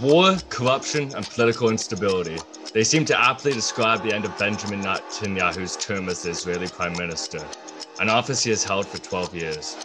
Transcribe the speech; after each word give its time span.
War, 0.00 0.38
corruption, 0.50 1.12
and 1.14 1.28
political 1.28 1.70
instability. 1.70 2.44
They 2.74 2.84
seem 2.84 3.04
to 3.06 3.20
aptly 3.20 3.54
describe 3.54 4.02
the 4.02 4.12
end 4.12 4.24
of 4.24 4.36
Benjamin 4.38 4.82
Netanyahu's 4.82 5.76
term 5.76 6.08
as 6.08 6.22
the 6.22 6.30
Israeli 6.30 6.68
prime 6.68 6.96
minister, 6.96 7.50
an 7.98 8.08
office 8.10 8.44
he 8.44 8.50
has 8.50 8.64
held 8.64 8.88
for 8.88 8.98
12 8.98 9.34
years. 9.34 9.78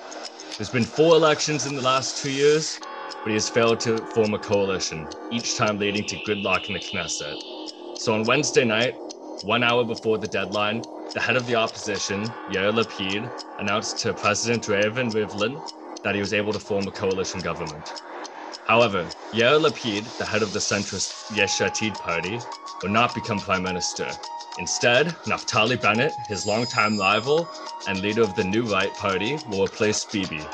There's 0.58 0.70
been 0.70 0.86
four 0.86 1.16
elections 1.16 1.66
in 1.66 1.76
the 1.76 1.82
last 1.82 2.18
two 2.18 2.30
years, 2.32 2.82
but 3.24 3.32
he 3.32 3.36
has 3.36 3.50
failed 3.50 3.80
to 3.82 4.06
form 4.14 4.34
a 4.36 4.40
coalition, 4.40 5.10
each 5.32 5.56
time 5.56 5.80
leading 5.80 6.06
to 6.06 6.18
gridlock 6.18 6.68
in 6.70 6.74
the 6.74 6.80
Knesset. 6.80 7.38
So 7.98 8.14
on 8.14 8.26
Wednesday 8.26 8.66
night, 8.66 8.96
one 9.42 9.64
hour 9.64 9.84
before 9.84 10.20
the 10.20 10.28
deadline, 10.28 10.84
the 11.16 11.22
head 11.22 11.38
of 11.38 11.48
the 11.48 11.56
opposition, 11.56 12.38
Yair 12.50 12.74
Lapid, 12.74 13.32
announced 13.60 14.00
to 14.02 14.14
President 14.14 14.64
Reuven 14.66 15.14
Rivlin 15.14 15.64
that 16.04 16.16
he 16.16 16.22
was 16.22 16.34
able 16.34 16.54
to 16.54 16.60
form 16.60 16.88
a 16.88 16.92
coalition 16.92 17.42
government. 17.42 17.94
However, 18.66 19.10
Yair 19.34 19.60
Lapid, 19.60 20.16
the 20.18 20.26
head 20.26 20.44
of 20.44 20.54
the 20.54 20.60
centrist 20.60 21.36
Yesh 21.36 21.60
Atid 21.60 22.00
party, 22.00 22.40
will 22.82 22.90
not 22.90 23.14
become 23.14 23.40
prime 23.40 23.64
minister. 23.64 24.10
Instead, 24.58 25.08
Naftali 25.28 25.82
Bennett, 25.82 26.16
his 26.28 26.46
longtime 26.46 26.98
rival 26.98 27.50
and 27.88 28.02
leader 28.02 28.22
of 28.22 28.36
the 28.36 28.44
New 28.44 28.72
Right 28.72 28.96
party, 28.96 29.40
will 29.48 29.66
replace 29.66 30.06
Bibi. 30.06 30.46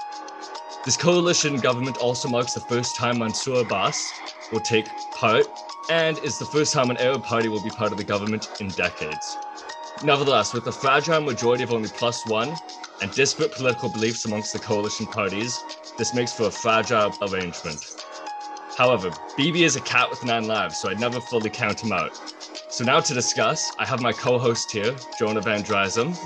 This 0.85 0.97
coalition 0.97 1.59
government 1.59 1.97
also 1.97 2.29
marks 2.29 2.53
the 2.53 2.61
first 2.61 2.95
time 2.95 3.19
Mansour 3.19 3.61
Abbas 3.61 4.13
will 4.51 4.61
take 4.61 4.89
part 5.13 5.45
and 5.89 6.17
is 6.19 6.39
the 6.39 6.45
first 6.45 6.73
time 6.73 6.89
an 6.89 6.97
Arab 6.97 7.23
party 7.23 7.49
will 7.49 7.61
be 7.61 7.69
part 7.69 7.91
of 7.91 7.97
the 7.97 8.03
government 8.03 8.47
in 8.59 8.69
decades. 8.69 9.37
Nevertheless, 10.03 10.53
with 10.53 10.65
a 10.67 10.71
fragile 10.71 11.21
majority 11.21 11.63
of 11.63 11.73
only 11.73 11.89
plus 11.89 12.25
one 12.25 12.55
and 13.01 13.11
disparate 13.11 13.51
political 13.51 13.89
beliefs 13.89 14.25
amongst 14.25 14.53
the 14.53 14.59
coalition 14.59 15.05
parties, 15.07 15.59
this 15.99 16.13
makes 16.13 16.31
for 16.31 16.43
a 16.43 16.51
fragile 16.51 17.13
arrangement. 17.21 17.93
However, 18.77 19.11
Bibi 19.35 19.65
is 19.65 19.75
a 19.75 19.81
cat 19.81 20.09
with 20.09 20.23
nine 20.23 20.47
lives, 20.47 20.77
so 20.77 20.89
I'd 20.89 20.97
never 20.97 21.19
fully 21.19 21.49
count 21.49 21.83
him 21.83 21.91
out. 21.91 22.17
So 22.69 22.85
now 22.85 23.01
to 23.01 23.13
discuss, 23.13 23.69
I 23.77 23.85
have 23.85 24.01
my 24.01 24.13
co-host 24.13 24.71
here, 24.71 24.95
Jonah 25.19 25.41
Van 25.41 25.61
Drysum, 25.61 26.17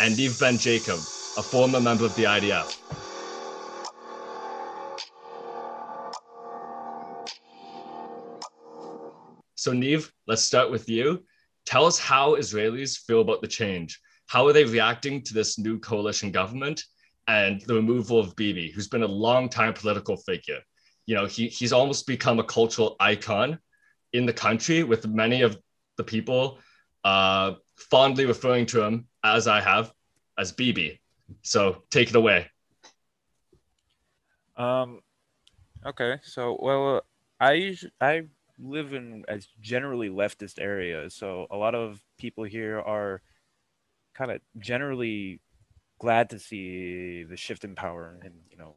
and 0.00 0.16
Neave 0.16 0.40
Ben 0.40 0.56
Jacob, 0.56 0.98
a 1.36 1.42
former 1.42 1.78
member 1.78 2.06
of 2.06 2.16
the 2.16 2.24
IDF. 2.24 2.74
So 9.56 9.72
Neave, 9.74 10.10
let's 10.26 10.42
start 10.42 10.70
with 10.70 10.88
you. 10.88 11.22
Tell 11.66 11.84
us 11.84 11.98
how 11.98 12.36
Israelis 12.36 12.96
feel 12.96 13.20
about 13.20 13.42
the 13.42 13.48
change. 13.48 14.00
How 14.26 14.46
are 14.46 14.54
they 14.54 14.64
reacting 14.64 15.20
to 15.24 15.34
this 15.34 15.58
new 15.58 15.78
coalition 15.78 16.32
government 16.32 16.82
and 17.28 17.60
the 17.62 17.74
removal 17.74 18.18
of 18.18 18.34
Bibi, 18.34 18.72
who's 18.72 18.88
been 18.88 19.04
a 19.04 19.06
long 19.06 19.48
time 19.48 19.72
political 19.72 20.16
figure? 20.16 20.60
you 21.08 21.14
know, 21.14 21.24
he, 21.24 21.48
he's 21.48 21.72
almost 21.72 22.06
become 22.06 22.38
a 22.38 22.44
cultural 22.44 22.94
icon 23.00 23.58
in 24.12 24.26
the 24.26 24.32
country 24.32 24.82
with 24.82 25.06
many 25.06 25.40
of 25.40 25.58
the 25.96 26.04
people 26.04 26.58
uh, 27.02 27.54
fondly 27.76 28.26
referring 28.26 28.66
to 28.66 28.82
him, 28.82 29.06
as 29.24 29.48
I 29.48 29.62
have, 29.62 29.90
as 30.36 30.52
Bibi. 30.52 31.00
So 31.40 31.82
take 31.90 32.10
it 32.10 32.14
away. 32.14 32.48
Um, 34.58 35.00
okay. 35.86 36.18
So, 36.22 36.58
well, 36.60 37.00
I, 37.40 37.74
I 38.02 38.24
live 38.58 38.92
in 38.92 39.24
as 39.28 39.48
generally 39.62 40.10
leftist 40.10 40.60
areas. 40.60 41.14
So 41.14 41.46
a 41.50 41.56
lot 41.56 41.74
of 41.74 42.04
people 42.18 42.44
here 42.44 42.80
are 42.80 43.22
kind 44.12 44.30
of 44.30 44.42
generally 44.58 45.40
glad 45.98 46.30
to 46.30 46.38
see 46.38 47.24
the 47.24 47.36
shift 47.36 47.64
in 47.64 47.74
power 47.74 48.18
and, 48.22 48.34
you 48.50 48.56
know, 48.56 48.74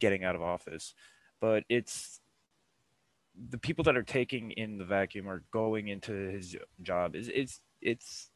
getting 0.00 0.24
out 0.24 0.34
of 0.34 0.42
office 0.42 0.94
but 1.40 1.64
it's 1.68 2.20
the 3.50 3.58
people 3.58 3.84
that 3.84 3.96
are 3.96 4.02
taking 4.02 4.50
in 4.52 4.78
the 4.78 4.84
vacuum 4.84 5.28
are 5.28 5.42
going 5.50 5.88
into 5.88 6.12
his 6.12 6.56
job. 6.82 7.14
Is 7.14 7.28
it's 7.32 7.60
it's 7.82 8.30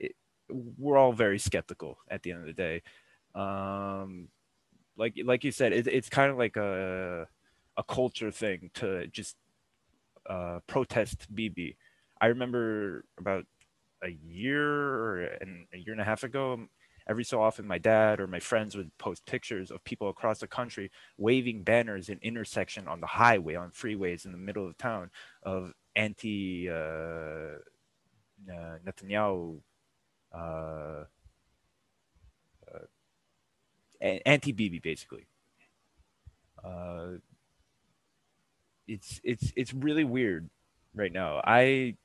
it, 0.00 0.16
we're 0.48 0.96
all 0.96 1.12
very 1.12 1.38
skeptical 1.38 1.98
at 2.08 2.22
the 2.22 2.32
end 2.32 2.40
of 2.40 2.46
the 2.46 2.52
day. 2.52 2.82
Um 3.34 4.28
like 4.96 5.14
like 5.24 5.44
you 5.44 5.52
said 5.52 5.72
it, 5.72 5.86
it's 5.86 6.08
kind 6.08 6.30
of 6.30 6.38
like 6.38 6.56
a 6.56 7.26
a 7.76 7.82
culture 7.84 8.30
thing 8.30 8.70
to 8.74 9.06
just 9.08 9.36
uh 10.28 10.60
protest 10.66 11.26
Bibi 11.34 11.76
i 12.20 12.26
remember 12.26 13.04
about 13.18 13.46
a 14.04 14.10
year 14.10 15.22
and 15.40 15.66
a 15.72 15.78
year 15.78 15.92
and 15.92 16.00
a 16.00 16.04
half 16.04 16.22
ago 16.22 16.60
every 17.08 17.24
so 17.24 17.42
often 17.42 17.66
my 17.66 17.78
dad 17.78 18.20
or 18.20 18.26
my 18.26 18.40
friends 18.40 18.76
would 18.76 18.96
post 18.98 19.24
pictures 19.26 19.70
of 19.70 19.82
people 19.84 20.08
across 20.08 20.38
the 20.40 20.46
country 20.46 20.90
waving 21.18 21.62
banners 21.62 22.08
in 22.08 22.18
intersection 22.22 22.88
on 22.88 23.00
the 23.00 23.06
highway 23.06 23.54
on 23.54 23.70
freeways 23.70 24.24
in 24.24 24.32
the 24.32 24.38
middle 24.38 24.66
of 24.66 24.76
town 24.78 25.10
of 25.42 25.72
anti 25.96 26.68
uh, 26.68 27.58
uh, 28.50 28.78
Netanyahu 28.84 29.60
uh, 30.34 31.04
uh 32.72 32.78
anti 34.00 34.52
Bibi 34.52 34.78
basically. 34.78 35.26
Uh, 36.64 37.18
it's 38.86 39.20
it's 39.24 39.52
it's 39.56 39.74
really 39.74 40.04
weird 40.04 40.48
right 40.94 41.12
now. 41.12 41.40
I 41.44 41.96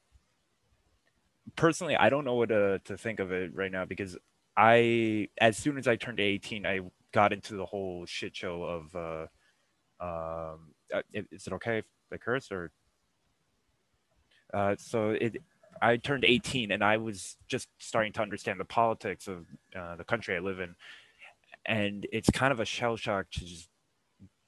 personally 1.55 1.95
I 1.95 2.09
don't 2.09 2.25
know 2.25 2.35
what 2.35 2.49
to, 2.49 2.79
to 2.85 2.97
think 2.97 3.19
of 3.19 3.31
it 3.31 3.53
right 3.53 3.71
now 3.71 3.85
because 3.85 4.17
I 4.57 5.29
as 5.39 5.55
soon 5.55 5.77
as 5.77 5.87
I 5.87 5.95
turned 5.95 6.19
18, 6.19 6.65
I 6.65 6.81
got 7.11 7.31
into 7.31 7.55
the 7.55 7.65
whole 7.65 8.05
shit 8.07 8.35
show 8.35 8.63
of 8.63 8.95
uh, 8.95 9.27
um, 10.03 10.73
uh, 10.93 11.01
is 11.13 11.45
it 11.45 11.53
okay 11.53 11.77
if 11.79 11.85
I 12.11 12.17
curse 12.17 12.51
or? 12.51 12.71
Uh, 14.53 14.75
so 14.77 15.11
it 15.11 15.37
I 15.81 15.97
turned 15.97 16.25
18 16.25 16.71
and 16.71 16.83
I 16.83 16.97
was 16.97 17.37
just 17.47 17.67
starting 17.77 18.13
to 18.13 18.21
understand 18.21 18.59
the 18.59 18.65
politics 18.65 19.27
of 19.27 19.45
uh, 19.77 19.95
the 19.95 20.03
country 20.03 20.35
I 20.35 20.39
live 20.39 20.59
in, 20.59 20.75
and 21.65 22.07
it's 22.11 22.29
kind 22.31 22.51
of 22.51 22.59
a 22.59 22.65
shell 22.65 22.97
shock 22.97 23.29
to 23.31 23.41
just 23.41 23.69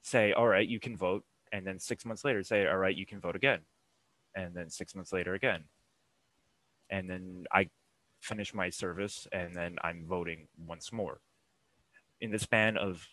say, 0.02 0.32
all 0.32 0.48
right, 0.48 0.66
you 0.66 0.80
can 0.80 0.96
vote, 0.96 1.24
and 1.52 1.64
then 1.64 1.78
six 1.78 2.04
months 2.04 2.24
later 2.24 2.42
say, 2.42 2.66
all 2.66 2.78
right, 2.78 2.96
you 2.96 3.06
can 3.06 3.20
vote 3.20 3.36
again, 3.36 3.60
and 4.34 4.54
then 4.54 4.70
six 4.70 4.96
months 4.96 5.12
later 5.12 5.34
again, 5.34 5.64
and 6.88 7.08
then 7.08 7.44
I 7.52 7.68
finish 8.20 8.54
my 8.54 8.70
service 8.70 9.26
and 9.32 9.54
then 9.54 9.76
I'm 9.82 10.04
voting 10.06 10.48
once 10.66 10.92
more. 10.92 11.20
In 12.20 12.30
the 12.30 12.38
span 12.38 12.76
of 12.76 13.06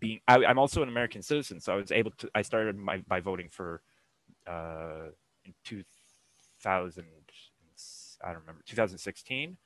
being, 0.00 0.20
I, 0.26 0.38
am 0.44 0.58
also 0.58 0.82
an 0.82 0.88
American 0.88 1.22
citizen, 1.22 1.60
so 1.60 1.74
I 1.74 1.76
was 1.76 1.92
able 1.92 2.12
to. 2.18 2.30
I 2.34 2.42
started 2.42 2.76
my 2.76 2.98
by 3.06 3.20
voting 3.20 3.48
for 3.50 3.82
uh, 4.46 5.08
in 5.44 5.52
2000. 5.64 7.04
I 8.22 8.28
don't 8.28 8.40
remember 8.40 8.62
2016. 8.66 9.56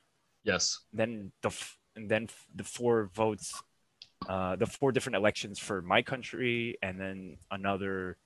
Yes. 0.43 0.81
Then 0.93 1.31
the 1.43 1.51
and 1.95 2.09
then 2.09 2.29
the 2.55 2.65
four 2.65 3.11
votes, 3.15 3.63
uh, 4.29 4.57
the 4.57 4.67
four 4.67 4.93
different 4.93 5.17
elections 5.17 5.59
for 5.59 5.83
my 5.83 6.03
country, 6.03 6.77
and 6.83 6.99
then 7.01 7.37
another, 7.51 8.17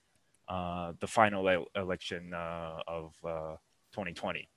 uh, 0.49 0.93
the 1.01 1.07
final 1.07 1.67
election 1.75 2.33
uh, 2.33 2.79
of 2.87 3.15
2020 3.93 4.41
uh, 4.41 4.52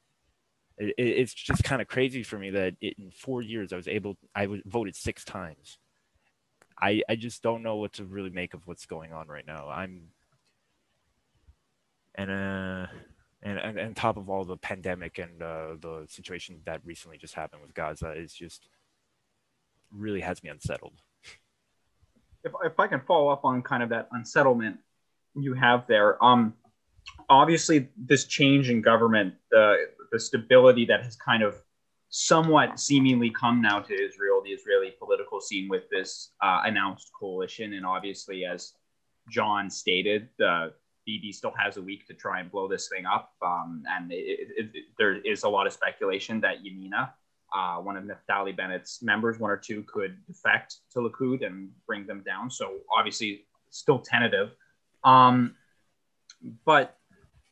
it, 0.78 0.94
it's 0.98 1.34
just 1.34 1.64
kind 1.64 1.82
of 1.82 1.88
crazy 1.88 2.24
for 2.24 2.38
me 2.38 2.50
that 2.52 2.76
it, 2.82 2.98
in 2.98 3.12
four 3.12 3.42
years 3.42 3.74
I 3.74 3.76
was 3.76 3.88
able 3.88 4.18
I 4.34 4.48
was 4.48 4.62
voted 4.66 4.96
six 4.96 5.24
times. 5.24 5.78
I 6.80 7.02
I 7.10 7.16
just 7.16 7.42
don't 7.42 7.64
know 7.64 7.78
what 7.78 7.94
to 7.94 8.06
really 8.06 8.30
make 8.30 8.54
of 8.54 8.68
what's 8.68 8.86
going 8.86 9.14
on 9.14 9.28
right 9.28 9.48
now. 9.48 9.70
I'm 9.70 10.10
and 12.16 12.32
uh 12.32 12.88
and 13.46 13.60
and, 13.78 13.96
top 13.96 14.18
of 14.18 14.30
all 14.30 14.44
the 14.44 14.58
pandemic 14.58 15.20
and 15.20 15.42
uh, 15.42 15.76
the 15.80 16.06
situation 16.10 16.60
that 16.66 16.82
recently 16.84 17.18
just 17.18 17.36
happened 17.36 17.62
with 17.62 17.74
Gaza 17.74 18.12
is 18.14 18.34
just 18.34 18.68
really 19.92 20.22
has 20.22 20.44
me 20.44 20.50
unsettled. 20.50 21.02
If 22.44 22.52
if 22.64 22.80
I 22.80 22.88
can 22.88 23.02
follow 23.08 23.30
up 23.30 23.46
on 23.46 23.62
kind 23.62 23.84
of 23.84 23.90
that 23.90 24.08
unsettlement 24.12 24.80
you 25.36 25.54
have 25.54 25.86
there, 25.88 26.24
um, 26.24 26.54
obviously 27.30 27.90
this 27.98 28.26
change 28.26 28.70
in 28.70 28.82
government, 28.82 29.36
the 29.52 29.90
the 30.12 30.20
stability 30.20 30.86
that 30.86 31.04
has 31.04 31.16
kind 31.16 31.44
of 31.44 31.56
somewhat 32.10 32.80
seemingly 32.80 33.30
come 33.30 33.62
now 33.62 33.80
to 33.80 33.94
Israel, 33.94 34.42
the 34.44 34.52
Israeli 34.52 34.94
political 35.00 35.42
scene 35.42 35.68
with 35.70 35.84
this 35.90 36.32
uh, 36.42 36.62
announced 36.66 37.12
coalition. 37.20 37.74
And 37.74 37.86
obviously, 37.86 38.46
as 38.46 38.74
John 39.30 39.70
stated, 39.70 40.30
the 40.38 40.74
Bibi 41.06 41.32
still 41.32 41.54
has 41.58 41.78
a 41.78 41.82
week 41.82 42.08
to 42.08 42.14
try 42.14 42.40
and 42.40 42.52
blow 42.52 42.68
this 42.68 42.88
thing 42.88 43.06
up. 43.06 43.34
Um, 43.46 43.84
and 43.90 44.12
it, 44.12 44.50
it, 44.58 44.70
it, 44.74 44.84
there 44.98 45.16
is 45.18 45.44
a 45.44 45.50
lot 45.50 45.68
of 45.68 45.74
speculation 45.74 46.42
that 46.42 46.64
Yamina, 46.64 47.12
uh, 47.56 47.78
one 47.82 47.98
of 47.98 48.04
Naftali 48.04 48.56
Bennett's 48.56 49.02
members, 49.04 49.40
one 49.40 49.52
or 49.52 49.58
two, 49.58 49.84
could 49.84 50.16
defect 50.26 50.78
to 50.94 51.00
Likud 51.00 51.46
and 51.46 51.70
bring 51.86 52.08
them 52.08 52.24
down. 52.26 52.50
So 52.50 52.78
obviously, 52.96 53.46
still 53.70 54.00
tentative. 54.00 54.52
Um, 55.04 55.56
but 56.66 56.98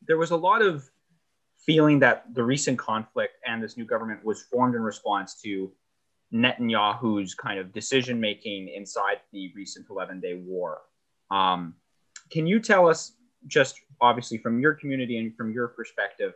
there 0.06 0.16
was 0.16 0.30
a 0.30 0.36
lot 0.36 0.62
of 0.62 0.88
feeling 1.66 1.98
that 2.00 2.24
the 2.34 2.42
recent 2.42 2.78
conflict 2.78 3.34
and 3.46 3.62
this 3.62 3.76
new 3.76 3.84
government 3.84 4.24
was 4.24 4.42
formed 4.42 4.74
in 4.74 4.82
response 4.82 5.40
to 5.42 5.70
Netanyahu's 6.32 7.34
kind 7.34 7.58
of 7.58 7.72
decision 7.72 8.20
making 8.20 8.68
inside 8.68 9.18
the 9.32 9.52
recent 9.54 9.86
11 9.88 10.20
day 10.20 10.34
war. 10.34 10.82
Um, 11.30 11.74
can 12.30 12.46
you 12.46 12.60
tell 12.60 12.88
us 12.88 13.12
just 13.46 13.80
obviously 14.00 14.38
from 14.38 14.58
your 14.60 14.74
community 14.74 15.18
and 15.18 15.34
from 15.36 15.52
your 15.52 15.68
perspective, 15.68 16.34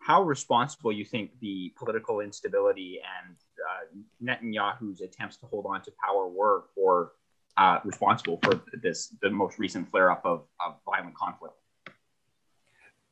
how 0.00 0.22
responsible 0.22 0.92
you 0.92 1.04
think 1.04 1.30
the 1.40 1.72
political 1.76 2.20
instability 2.20 3.00
and 3.20 3.36
uh, 3.68 4.32
Netanyahu's 4.32 5.00
attempts 5.00 5.36
to 5.38 5.46
hold 5.46 5.66
on 5.66 5.82
to 5.82 5.92
power 6.04 6.28
were 6.28 6.64
for 6.74 7.12
uh, 7.56 7.80
responsible 7.84 8.38
for 8.42 8.60
this 8.80 9.14
the 9.20 9.30
most 9.30 9.58
recent 9.58 9.90
flare 9.90 10.10
up 10.10 10.22
of, 10.24 10.44
of 10.64 10.76
violent 10.86 11.14
conflict. 11.14 11.54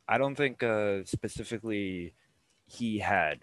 I 0.08 0.18
don't 0.18 0.34
think 0.34 0.62
uh, 0.62 1.04
specifically 1.04 2.14
he 2.66 2.98
had 2.98 3.40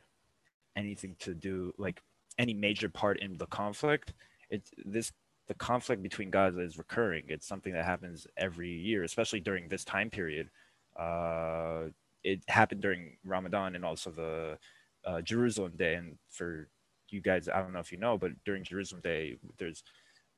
anything 0.76 1.16
to 1.20 1.34
do 1.34 1.74
like 1.78 2.02
any 2.38 2.54
major 2.54 2.90
part 2.90 3.20
in 3.20 3.38
the 3.38 3.46
conflict. 3.48 4.14
It's 4.50 4.72
this 4.86 5.12
the 5.48 5.54
conflict 5.56 6.02
between 6.02 6.30
Gaza 6.30 6.62
is 6.62 6.78
recurring. 6.78 7.26
It's 7.28 7.48
something 7.48 7.74
that 7.74 7.86
happens 7.86 8.28
every 8.38 8.72
year, 8.72 9.04
especially 9.04 9.42
during 9.42 9.68
this 9.68 9.84
time 9.84 10.10
period. 10.10 10.50
Uh, 10.98 11.90
it 12.24 12.42
happened 12.48 12.82
during 12.82 13.18
Ramadan 13.26 13.76
and 13.76 13.84
also 13.84 14.10
the 14.10 14.58
uh, 15.06 15.22
Jerusalem 15.22 15.74
Day. 15.78 15.96
And 15.96 16.18
for 16.30 16.70
you 17.10 17.20
guys, 17.20 17.50
I 17.50 17.62
don't 17.62 17.74
know 17.74 17.80
if 17.80 17.92
you 17.92 17.98
know, 17.98 18.18
but 18.18 18.32
during 18.46 18.64
Jerusalem 18.64 19.02
Day, 19.02 19.36
there's 19.58 19.84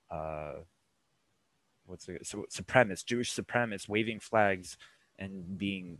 uh, 0.10 0.54
what's 1.86 2.07
it? 2.10 2.25
So 2.25 2.45
supremacists, 2.51 3.06
Jewish 3.06 3.33
supremacists, 3.33 3.88
waving 3.88 4.19
flags 4.19 4.77
and 5.19 5.57
being 5.57 6.00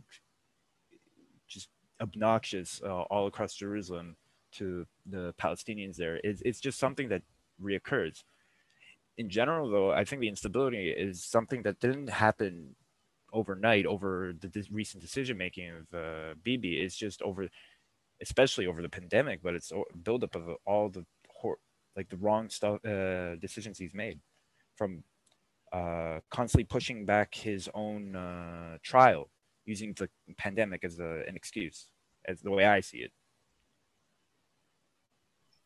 just 1.48 1.68
obnoxious 2.00 2.80
uh, 2.84 3.02
all 3.02 3.26
across 3.26 3.54
Jerusalem 3.54 4.16
to 4.52 4.86
the 5.06 5.34
Palestinians 5.40 5.96
there. 5.96 6.20
It's, 6.22 6.42
it's 6.44 6.60
just 6.60 6.78
something 6.78 7.08
that 7.08 7.22
reoccurs. 7.62 8.22
In 9.18 9.30
general, 9.30 9.70
though, 9.70 9.92
I 9.92 10.04
think 10.04 10.20
the 10.20 10.28
instability 10.28 10.90
is 10.90 11.24
something 11.24 11.62
that 11.62 11.80
didn't 11.80 12.10
happen 12.10 12.76
overnight 13.32 13.86
over 13.86 14.34
the 14.38 14.50
recent 14.70 15.02
decision 15.02 15.36
making 15.38 15.70
of 15.70 15.98
uh, 15.98 16.34
Bibi. 16.42 16.80
It's 16.80 16.96
just 16.96 17.22
over, 17.22 17.48
especially 18.20 18.66
over 18.66 18.82
the 18.82 18.88
pandemic, 18.88 19.40
but 19.42 19.54
it's 19.54 19.72
a 19.72 19.82
buildup 19.96 20.34
of 20.34 20.48
all 20.66 20.88
the 20.90 21.04
like 21.96 22.10
the 22.10 22.16
wrong 22.18 22.48
stuff 22.50 22.84
uh, 22.84 23.36
decisions 23.36 23.78
he's 23.78 23.94
made, 23.94 24.20
from 24.76 25.02
uh, 25.72 26.20
constantly 26.30 26.64
pushing 26.64 27.04
back 27.04 27.34
his 27.34 27.68
own 27.74 28.16
uh, 28.16 28.78
trial 28.82 29.30
using 29.64 29.92
the 29.94 30.08
pandemic 30.38 30.84
as 30.84 30.98
a, 31.00 31.22
an 31.26 31.36
excuse, 31.36 31.88
as 32.26 32.40
the 32.40 32.50
way 32.50 32.64
I 32.64 32.80
see 32.80 32.98
it. 32.98 33.12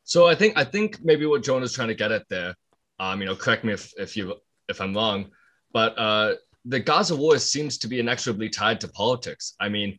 So 0.05 0.27
I 0.27 0.35
think 0.35 0.57
I 0.57 0.65
think 0.65 1.05
maybe 1.05 1.27
what 1.27 1.43
Jonah 1.43 1.65
is 1.65 1.73
trying 1.73 1.89
to 1.89 1.95
get 1.95 2.11
at 2.11 2.29
there, 2.29 2.55
um, 2.99 3.21
you 3.21 3.27
know, 3.27 3.37
correct 3.37 3.65
me 3.65 3.73
if 3.73 3.93
if 3.99 4.17
you 4.17 4.35
if 4.69 4.81
I'm 4.81 4.95
wrong, 4.95 5.31
but 5.73 5.97
uh, 5.99 6.35
the 6.65 6.81
Gaza 6.81 7.15
war 7.15 7.39
seems 7.39 7.79
to 7.79 7.89
be 7.89 8.01
inexorably 8.01 8.49
tied 8.49 8.81
to 8.81 8.89
politics. 8.89 9.55
I 9.61 9.69
mean, 9.69 9.99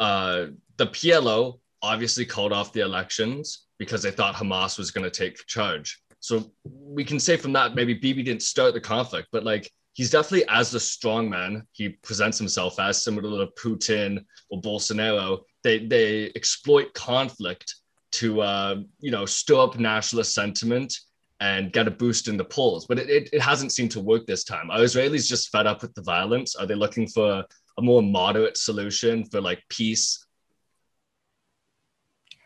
uh, 0.00 0.46
the 0.76 0.86
PLO 0.86 1.60
obviously 1.82 2.24
called 2.24 2.52
off 2.52 2.72
the 2.72 2.80
elections 2.80 3.66
because 3.78 4.02
they 4.02 4.10
thought 4.10 4.34
Hamas 4.34 4.78
was 4.78 4.90
going 4.90 5.04
to 5.04 5.10
take 5.10 5.44
charge. 5.46 6.00
So 6.22 6.52
we 6.64 7.04
can 7.04 7.18
say 7.18 7.36
from 7.36 7.52
that 7.54 7.74
maybe 7.74 7.94
Bibi 7.94 8.22
didn't 8.22 8.42
start 8.42 8.74
the 8.74 8.80
conflict, 8.80 9.28
but 9.32 9.42
like 9.42 9.68
he's 9.92 10.10
definitely 10.10 10.48
as 10.48 10.70
the 10.70 10.78
strong 10.78 11.28
man 11.28 11.66
he 11.72 11.90
presents 11.90 12.38
himself 12.38 12.78
as, 12.78 13.02
similar 13.02 13.44
to 13.44 13.52
Putin 13.60 14.24
or 14.48 14.60
Bolsonaro. 14.60 15.40
They 15.64 15.84
they 15.84 16.30
exploit 16.36 16.94
conflict 16.94 17.74
to 18.12 18.40
uh, 18.40 18.76
you 19.00 19.10
know 19.10 19.26
stir 19.26 19.60
up 19.60 19.78
nationalist 19.80 20.32
sentiment 20.32 20.96
and 21.40 21.72
get 21.72 21.88
a 21.88 21.90
boost 21.90 22.28
in 22.28 22.36
the 22.36 22.44
polls. 22.44 22.86
But 22.86 23.00
it, 23.00 23.10
it, 23.10 23.30
it, 23.32 23.42
hasn't 23.42 23.72
seemed 23.72 23.90
to 23.92 24.00
work 24.00 24.26
this 24.26 24.44
time. 24.44 24.70
Are 24.70 24.78
Israelis 24.78 25.26
just 25.26 25.50
fed 25.50 25.66
up 25.66 25.82
with 25.82 25.92
the 25.94 26.02
violence? 26.02 26.54
Are 26.54 26.66
they 26.66 26.76
looking 26.76 27.08
for 27.08 27.44
a 27.78 27.82
more 27.82 28.00
moderate 28.00 28.56
solution 28.56 29.24
for 29.24 29.40
like 29.40 29.60
peace? 29.68 30.24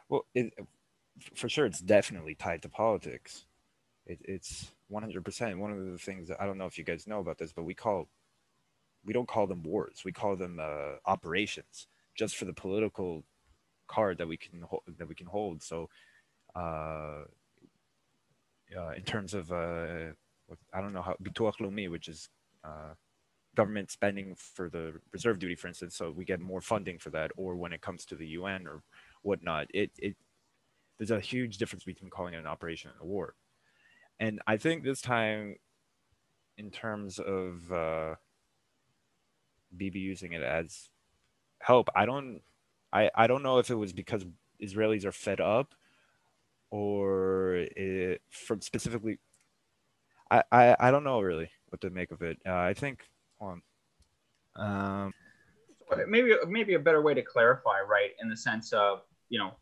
Well, 0.08 0.24
it, 0.34 0.54
for 1.34 1.50
sure, 1.50 1.66
it's 1.66 1.80
definitely 1.80 2.34
tied 2.34 2.62
to 2.62 2.68
politics. 2.68 3.45
It, 4.06 4.20
it's 4.24 4.70
100%. 4.92 5.58
One 5.58 5.72
of 5.72 5.84
the 5.84 5.98
things 5.98 6.28
that 6.28 6.40
I 6.40 6.46
don't 6.46 6.58
know 6.58 6.66
if 6.66 6.78
you 6.78 6.84
guys 6.84 7.06
know 7.06 7.20
about 7.20 7.38
this, 7.38 7.52
but 7.52 7.64
we 7.64 7.74
call 7.74 8.08
we 9.06 9.12
don't 9.12 9.28
call 9.28 9.46
them 9.46 9.62
wars. 9.62 10.02
We 10.04 10.12
call 10.12 10.36
them 10.36 10.58
uh, 10.60 10.96
operations, 11.06 11.86
just 12.16 12.36
for 12.36 12.44
the 12.44 12.52
political 12.52 13.24
card 13.86 14.18
that 14.18 14.26
we 14.26 14.36
can 14.36 14.60
hold, 14.62 14.82
that 14.98 15.08
we 15.08 15.14
can 15.14 15.28
hold. 15.28 15.62
So, 15.62 15.88
uh, 16.54 17.22
uh, 18.76 18.90
in 18.96 19.02
terms 19.04 19.32
of 19.32 19.52
uh, 19.52 20.12
I 20.74 20.80
don't 20.80 20.92
know 20.92 21.02
how 21.02 21.16
Bituach 21.22 21.58
Leumi, 21.60 21.88
which 21.88 22.08
is 22.08 22.28
uh, 22.64 22.94
government 23.54 23.90
spending 23.90 24.34
for 24.34 24.68
the 24.68 24.94
reserve 25.12 25.38
duty, 25.38 25.54
for 25.54 25.68
instance, 25.68 25.96
so 25.96 26.10
we 26.10 26.24
get 26.24 26.40
more 26.40 26.60
funding 26.60 26.98
for 26.98 27.10
that, 27.10 27.30
or 27.36 27.54
when 27.54 27.72
it 27.72 27.80
comes 27.80 28.04
to 28.06 28.16
the 28.16 28.26
UN 28.28 28.66
or 28.66 28.82
whatnot, 29.22 29.68
it 29.72 29.92
it 29.98 30.16
there's 30.98 31.12
a 31.12 31.20
huge 31.20 31.58
difference 31.58 31.84
between 31.84 32.10
calling 32.10 32.34
it 32.34 32.38
an 32.38 32.46
operation 32.46 32.90
and 32.90 33.00
a 33.00 33.06
war. 33.06 33.34
And 34.18 34.40
I 34.46 34.56
think 34.56 34.82
this 34.82 35.00
time, 35.00 35.56
in 36.56 36.70
terms 36.70 37.18
of 37.18 37.70
uh, 37.70 38.14
Bibi 39.76 39.98
using 39.98 40.32
it 40.32 40.42
as 40.42 40.88
help, 41.60 41.88
I 41.94 42.06
don't 42.06 42.40
I, 42.92 43.10
I 43.14 43.26
don't 43.26 43.42
know 43.42 43.58
if 43.58 43.70
it 43.70 43.74
was 43.74 43.92
because 43.92 44.24
Israelis 44.62 45.04
are 45.04 45.12
fed 45.12 45.40
up 45.40 45.74
or 46.70 47.66
it, 47.76 48.22
from 48.30 48.60
specifically 48.60 49.18
I, 50.30 50.42
I, 50.50 50.76
I 50.80 50.90
don't 50.90 51.04
know 51.04 51.20
really 51.20 51.50
what 51.68 51.80
to 51.82 51.90
make 51.90 52.10
of 52.10 52.22
it. 52.22 52.38
Uh, 52.46 52.54
I 52.54 52.74
think 52.74 53.02
um, 53.40 53.62
um 54.56 55.12
maybe 56.08 56.34
maybe 56.48 56.74
a 56.74 56.78
better 56.78 57.02
way 57.02 57.14
to 57.14 57.22
clarify, 57.22 57.80
right? 57.80 58.10
In 58.20 58.28
the 58.28 58.36
sense 58.36 58.72
of 58.72 59.02
you 59.28 59.38
know, 59.38 59.52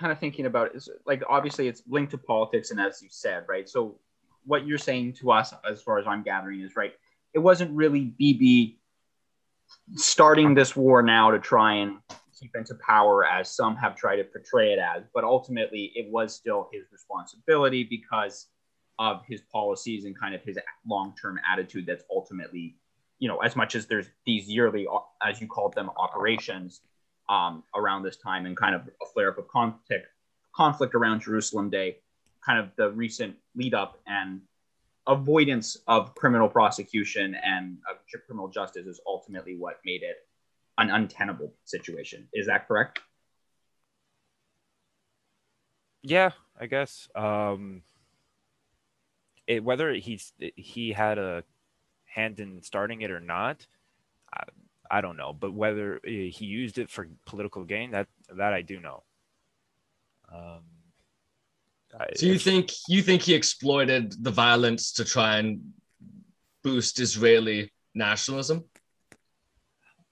kind 0.00 0.10
of 0.10 0.18
thinking 0.18 0.46
about 0.46 0.74
is 0.74 0.88
like 1.06 1.22
obviously 1.28 1.68
it's 1.68 1.82
linked 1.88 2.10
to 2.12 2.18
politics, 2.18 2.70
and 2.70 2.80
as 2.80 3.02
you 3.02 3.08
said, 3.10 3.44
right. 3.48 3.68
So 3.68 3.98
what 4.46 4.66
you're 4.66 4.78
saying 4.78 5.12
to 5.14 5.30
us, 5.30 5.52
as 5.70 5.82
far 5.82 5.98
as 5.98 6.06
I'm 6.06 6.22
gathering, 6.22 6.60
is 6.62 6.74
right. 6.74 6.94
It 7.34 7.38
wasn't 7.38 7.70
really 7.72 8.06
Bibi 8.06 8.80
starting 9.94 10.54
this 10.54 10.74
war 10.74 11.02
now 11.02 11.30
to 11.30 11.38
try 11.38 11.74
and 11.74 11.98
keep 12.38 12.56
into 12.56 12.74
power 12.76 13.24
as 13.26 13.54
some 13.54 13.76
have 13.76 13.94
tried 13.94 14.16
to 14.16 14.24
portray 14.24 14.72
it 14.72 14.78
as, 14.78 15.04
but 15.14 15.22
ultimately 15.22 15.92
it 15.94 16.10
was 16.10 16.34
still 16.34 16.68
his 16.72 16.84
responsibility 16.90 17.84
because 17.84 18.46
of 18.98 19.22
his 19.28 19.42
policies 19.42 20.06
and 20.06 20.18
kind 20.18 20.34
of 20.34 20.42
his 20.42 20.58
long-term 20.86 21.38
attitude 21.50 21.86
that's 21.86 22.04
ultimately, 22.10 22.76
you 23.18 23.28
know, 23.28 23.38
as 23.40 23.54
much 23.56 23.74
as 23.74 23.86
there's 23.86 24.06
these 24.24 24.48
yearly, 24.48 24.86
uh, 24.90 24.98
as 25.22 25.40
you 25.40 25.46
called 25.46 25.74
them, 25.74 25.90
operations 25.98 26.80
um, 27.30 27.62
around 27.74 28.02
this 28.02 28.16
time 28.16 28.44
and 28.44 28.56
kind 28.56 28.74
of 28.74 28.82
a 29.00 29.06
flare 29.14 29.30
up 29.30 29.38
of 29.38 29.48
conflict, 29.48 30.08
conflict 30.54 30.94
around 30.94 31.22
Jerusalem 31.22 31.70
Day, 31.70 31.98
kind 32.44 32.58
of 32.58 32.70
the 32.76 32.90
recent 32.90 33.36
lead 33.54 33.72
up 33.72 33.98
and 34.06 34.40
avoidance 35.06 35.78
of 35.86 36.14
criminal 36.14 36.48
prosecution 36.48 37.36
and 37.42 37.78
criminal 38.26 38.48
justice 38.48 38.86
is 38.86 39.00
ultimately 39.06 39.56
what 39.56 39.78
made 39.84 40.02
it 40.02 40.16
an 40.78 40.90
untenable 40.90 41.54
situation. 41.64 42.28
Is 42.32 42.46
that 42.46 42.66
correct? 42.66 43.00
Yeah, 46.02 46.30
I 46.58 46.66
guess. 46.66 47.08
Um, 47.14 47.82
it, 49.46 49.62
whether 49.62 49.92
he's 49.92 50.32
he 50.56 50.92
had 50.92 51.18
a 51.18 51.44
hand 52.06 52.40
in 52.40 52.62
starting 52.62 53.02
it 53.02 53.10
or 53.10 53.20
not, 53.20 53.66
I, 54.90 54.98
I 54.98 55.00
don't 55.00 55.16
know. 55.16 55.32
But 55.32 55.54
whether 55.54 56.00
he 56.04 56.32
used 56.38 56.78
it 56.78 56.90
for 56.90 57.08
political 57.26 57.64
gain, 57.64 57.92
that 57.92 58.08
that 58.36 58.52
I 58.52 58.62
do 58.62 58.80
know. 58.80 59.02
Um, 60.32 60.62
so 62.14 62.26
you 62.26 62.38
think 62.38 62.70
you 62.88 63.02
think 63.02 63.22
he 63.22 63.34
exploited 63.34 64.14
the 64.22 64.30
violence 64.30 64.92
to 64.92 65.04
try 65.04 65.38
and 65.38 65.72
boost 66.62 67.00
Israeli 67.00 67.72
nationalism? 67.94 68.64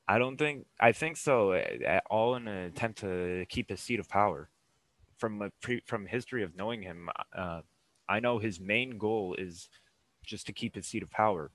I 0.08 0.18
don't 0.18 0.36
think. 0.36 0.66
I 0.80 0.92
think 0.92 1.16
so. 1.16 1.52
At 1.52 2.02
All 2.10 2.34
in 2.36 2.48
an 2.48 2.64
attempt 2.64 3.00
to 3.00 3.44
keep 3.48 3.70
his 3.70 3.80
seat 3.80 4.00
of 4.00 4.08
power. 4.08 4.48
From 5.18 5.42
a 5.42 5.50
pre, 5.60 5.82
from 5.86 6.06
history 6.06 6.44
of 6.44 6.56
knowing 6.56 6.82
him, 6.82 7.08
uh, 7.36 7.62
I 8.08 8.20
know 8.20 8.38
his 8.38 8.60
main 8.60 8.98
goal 8.98 9.34
is 9.36 9.68
just 10.24 10.46
to 10.46 10.52
keep 10.52 10.76
his 10.76 10.86
seat 10.86 11.02
of 11.02 11.10
power. 11.10 11.50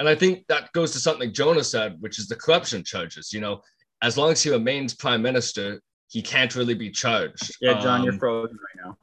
And 0.00 0.08
I 0.08 0.14
think 0.14 0.46
that 0.48 0.72
goes 0.72 0.92
to 0.92 0.98
something 0.98 1.30
Jonah 1.32 1.62
said, 1.62 1.98
which 2.00 2.18
is 2.18 2.26
the 2.26 2.34
corruption 2.34 2.82
charges. 2.82 3.34
You 3.34 3.40
know, 3.40 3.60
as 4.00 4.16
long 4.16 4.32
as 4.32 4.42
he 4.42 4.50
remains 4.50 4.94
prime 4.94 5.20
minister, 5.20 5.80
he 6.08 6.22
can't 6.22 6.56
really 6.56 6.74
be 6.74 6.90
charged. 6.90 7.54
Yeah, 7.60 7.78
John, 7.80 8.00
um, 8.00 8.04
you're 8.04 8.14
frozen 8.14 8.56
right 8.56 8.86
now. 8.86 8.96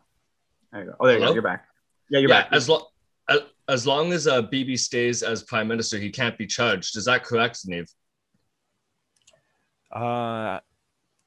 There 0.73 0.81
you 0.81 0.89
go. 0.89 0.95
Oh, 0.99 1.05
there 1.05 1.19
you 1.19 1.25
go. 1.25 1.33
You're 1.33 1.43
back. 1.43 1.67
Yeah, 2.09 2.19
you're 2.19 2.29
yeah, 2.29 2.41
back. 2.41 2.51
As 2.51 2.67
long 2.67 2.83
as 3.69 3.85
long 3.85 4.11
as 4.11 4.27
uh, 4.27 4.41
Bibi 4.41 4.75
stays 4.75 5.21
as 5.21 5.43
prime 5.43 5.67
minister, 5.67 5.99
he 5.99 6.09
can't 6.09 6.37
be 6.37 6.47
charged. 6.47 6.97
Is 6.97 7.05
that 7.05 7.23
correct, 7.23 7.59
Neave? 7.65 7.89
Uh, 9.91 10.61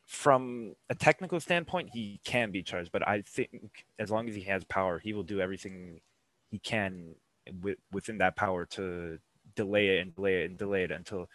from 0.09 0.75
a 0.89 0.97
technical 0.97 1.39
standpoint, 1.39 1.91
he 1.93 2.21
can 2.25 2.51
be 2.51 2.63
charged, 2.65 2.91
but 2.91 3.07
I 3.07 3.23
think 3.23 3.87
as 4.01 4.11
long 4.11 4.29
as 4.29 4.35
he 4.35 4.43
has 4.43 4.65
power, 4.65 4.99
he 4.99 5.13
will 5.13 5.23
do 5.23 5.41
everything 5.41 6.01
he 6.51 6.59
can 6.59 7.15
within 7.93 8.19
that 8.19 8.37
power 8.37 8.67
to 8.67 9.19
delay 9.55 9.99
it 9.99 10.01
and 10.03 10.15
delay 10.15 10.43
it 10.43 10.51
and 10.51 10.59
delay 10.59 10.85
it 10.85 10.91
until 10.91 11.29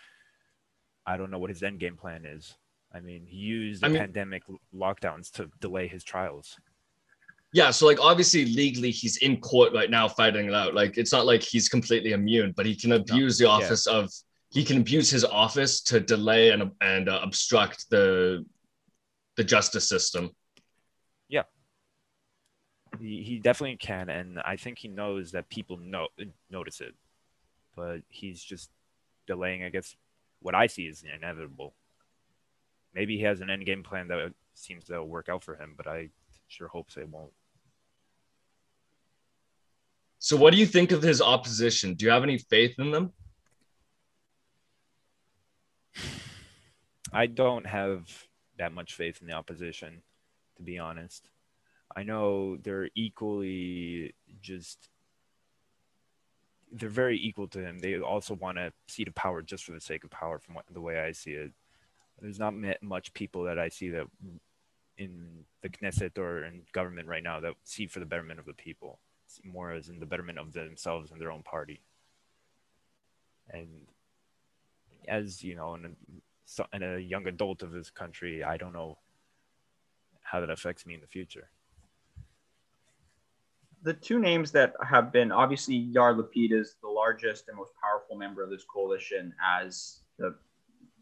I 1.05 1.17
don't 1.17 1.31
know 1.31 1.39
what 1.39 1.49
his 1.49 1.63
end 1.63 1.79
game 1.79 1.97
plan 1.97 2.25
is. 2.25 2.55
I 2.93 2.99
mean, 2.99 3.25
he 3.27 3.37
used 3.37 3.81
the 3.81 3.87
I 3.87 3.89
mean- 3.89 3.99
pandemic 3.99 4.43
lockdowns 4.73 5.31
to 5.33 5.49
delay 5.59 5.87
his 5.87 6.03
trials. 6.03 6.57
Yeah, 7.53 7.71
so 7.71 7.85
like 7.85 8.01
obviously 8.01 8.45
legally 8.45 8.91
he's 8.91 9.15
in 9.17 9.39
court 9.39 9.73
right 9.73 9.89
now 9.89 10.09
fighting 10.09 10.47
it 10.47 10.53
out. 10.53 10.73
Like 10.73 10.97
it's 10.97 11.13
not 11.13 11.25
like 11.25 11.41
he's 11.41 11.69
completely 11.69 12.11
immune, 12.11 12.53
but 12.57 12.65
he 12.65 12.75
can 12.75 12.91
abuse 12.91 13.37
the 13.37 13.47
office 13.47 13.87
of 13.87 14.11
he 14.49 14.63
can 14.65 14.77
abuse 14.77 15.09
his 15.09 15.23
office 15.23 15.79
to 15.83 16.01
delay 16.01 16.49
and 16.49 16.71
and 16.81 17.07
uh, 17.07 17.21
obstruct 17.23 17.89
the 17.89 18.45
the 19.37 19.43
justice 19.43 19.87
system. 19.87 20.31
Yeah, 21.29 21.43
he, 22.99 23.23
he 23.23 23.39
definitely 23.39 23.77
can, 23.77 24.09
and 24.09 24.39
I 24.39 24.57
think 24.57 24.77
he 24.79 24.89
knows 24.89 25.31
that 25.31 25.47
people 25.49 25.77
know 25.77 26.09
notice 26.49 26.81
it, 26.81 26.93
but 27.75 28.01
he's 28.09 28.43
just 28.43 28.69
delaying. 29.27 29.63
I 29.63 29.69
guess 29.69 29.95
what 30.41 30.55
I 30.55 30.67
see 30.67 30.83
is 30.83 31.03
inevitable. 31.03 31.73
Maybe 32.93 33.17
he 33.17 33.23
has 33.23 33.41
an 33.41 33.49
end 33.49 33.65
game 33.65 33.83
plan 33.83 34.07
that 34.07 34.33
seems 34.53 34.85
to 34.85 35.03
work 35.03 35.27
out 35.29 35.43
for 35.43 35.55
him, 35.55 35.73
but 35.75 35.87
I 35.87 36.09
sure 36.47 36.67
hope 36.67 36.87
it 36.97 37.09
won't. 37.09 37.33
So 40.19 40.37
what 40.37 40.53
do 40.53 40.59
you 40.59 40.65
think 40.65 40.91
of 40.91 41.01
his 41.01 41.21
opposition? 41.21 41.93
Do 41.93 42.05
you 42.05 42.11
have 42.11 42.23
any 42.23 42.37
faith 42.37 42.79
in 42.79 42.91
them? 42.91 43.13
I 47.13 47.27
don't 47.27 47.67
have 47.67 48.07
that 48.57 48.73
much 48.73 48.95
faith 48.95 49.19
in 49.21 49.27
the 49.27 49.33
opposition, 49.33 50.01
to 50.57 50.63
be 50.63 50.79
honest. 50.79 51.29
I 51.95 52.03
know 52.03 52.57
they're 52.57 52.89
equally 52.95 54.15
just 54.41 54.89
they're 56.75 56.89
very 56.89 57.17
equal 57.17 57.47
to 57.47 57.59
him. 57.59 57.79
They 57.79 57.97
also 57.99 58.33
want 58.33 58.57
a 58.57 58.73
seat 58.87 59.07
of 59.07 59.15
power 59.15 59.41
just 59.41 59.63
for 59.63 59.71
the 59.71 59.79
sake 59.79 60.03
of 60.03 60.09
power, 60.09 60.39
from 60.39 60.55
what, 60.55 60.65
the 60.69 60.81
way 60.81 60.99
I 60.99 61.13
see 61.13 61.31
it. 61.31 61.51
There's 62.21 62.39
not 62.39 62.53
much 62.81 63.13
people 63.13 63.43
that 63.43 63.57
I 63.59 63.69
see 63.69 63.89
that 63.89 64.07
in 64.97 65.45
the 65.61 65.69
Knesset 65.69 66.17
or 66.17 66.43
in 66.45 66.63
government 66.71 67.07
right 67.07 67.23
now 67.23 67.39
that 67.39 67.53
see 67.63 67.87
for 67.87 67.99
the 67.99 68.05
betterment 68.05 68.39
of 68.39 68.45
the 68.45 68.53
people, 68.53 68.99
see 69.27 69.43
more 69.45 69.71
as 69.71 69.89
in 69.89 69.99
the 69.99 70.05
betterment 70.05 70.37
of 70.37 70.53
themselves 70.53 71.11
and 71.11 71.19
their 71.19 71.31
own 71.31 71.43
party. 71.43 71.81
And 73.49 73.87
as 75.07 75.43
you 75.43 75.55
know, 75.55 75.75
in 75.75 75.85
a, 75.85 76.75
in 76.75 76.83
a 76.83 76.99
young 76.99 77.27
adult 77.27 77.63
of 77.63 77.71
this 77.71 77.89
country, 77.89 78.43
I 78.43 78.57
don't 78.57 78.73
know 78.73 78.97
how 80.23 80.39
that 80.39 80.49
affects 80.49 80.85
me 80.85 80.93
in 80.93 81.01
the 81.01 81.07
future. 81.07 81.49
The 83.85 83.93
two 83.93 84.17
names 84.17 84.51
that 84.53 84.73
have 84.81 85.11
been 85.11 85.31
obviously 85.31 85.91
Yair 85.93 86.19
Lapid 86.19 86.51
is 86.51 86.75
the 86.81 86.89
largest 86.89 87.47
and 87.47 87.55
most 87.55 87.71
powerful 87.79 88.17
member 88.17 88.41
of 88.43 88.49
this 88.49 88.63
coalition 88.63 89.31
as 89.59 89.99
the 90.17 90.33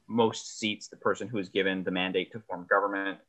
most 0.09 0.59
seats, 0.59 0.89
the 0.89 0.97
person 0.97 1.29
who 1.29 1.37
is 1.37 1.47
given 1.47 1.85
the 1.85 1.91
mandate 1.91 2.33
to 2.33 2.41
form 2.41 2.67
government. 2.69 3.19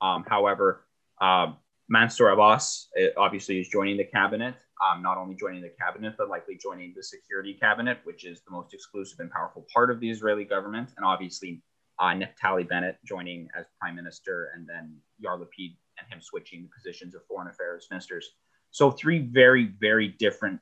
Um, 0.00 0.24
however, 0.28 0.86
uh, 1.20 1.54
Mansour 1.88 2.28
Abbas 2.28 2.86
uh, 2.96 3.06
obviously 3.16 3.58
is 3.58 3.68
joining 3.68 3.96
the 3.96 4.04
cabinet, 4.04 4.54
um, 4.80 5.02
not 5.02 5.18
only 5.18 5.34
joining 5.34 5.62
the 5.62 5.72
cabinet, 5.76 6.14
but 6.16 6.28
likely 6.28 6.56
joining 6.56 6.94
the 6.94 7.02
security 7.02 7.54
cabinet, 7.54 7.98
which 8.04 8.24
is 8.24 8.42
the 8.42 8.52
most 8.52 8.72
exclusive 8.72 9.18
and 9.18 9.28
powerful 9.32 9.66
part 9.74 9.90
of 9.90 9.98
the 9.98 10.08
Israeli 10.08 10.44
government. 10.44 10.90
And 10.96 11.04
obviously, 11.04 11.64
uh, 11.98 12.14
Naftali 12.14 12.68
Bennett 12.68 12.98
joining 13.04 13.48
as 13.58 13.66
prime 13.80 13.96
minister, 13.96 14.52
and 14.54 14.68
then 14.68 14.98
Yair 15.20 15.36
Lapid 15.36 15.74
and 15.98 16.06
him 16.08 16.20
switching 16.20 16.62
the 16.62 16.68
positions 16.68 17.16
of 17.16 17.22
foreign 17.26 17.48
affairs 17.48 17.88
ministers. 17.90 18.30
So 18.70 18.90
three 18.90 19.18
very, 19.18 19.64
very 19.64 20.08
different 20.08 20.60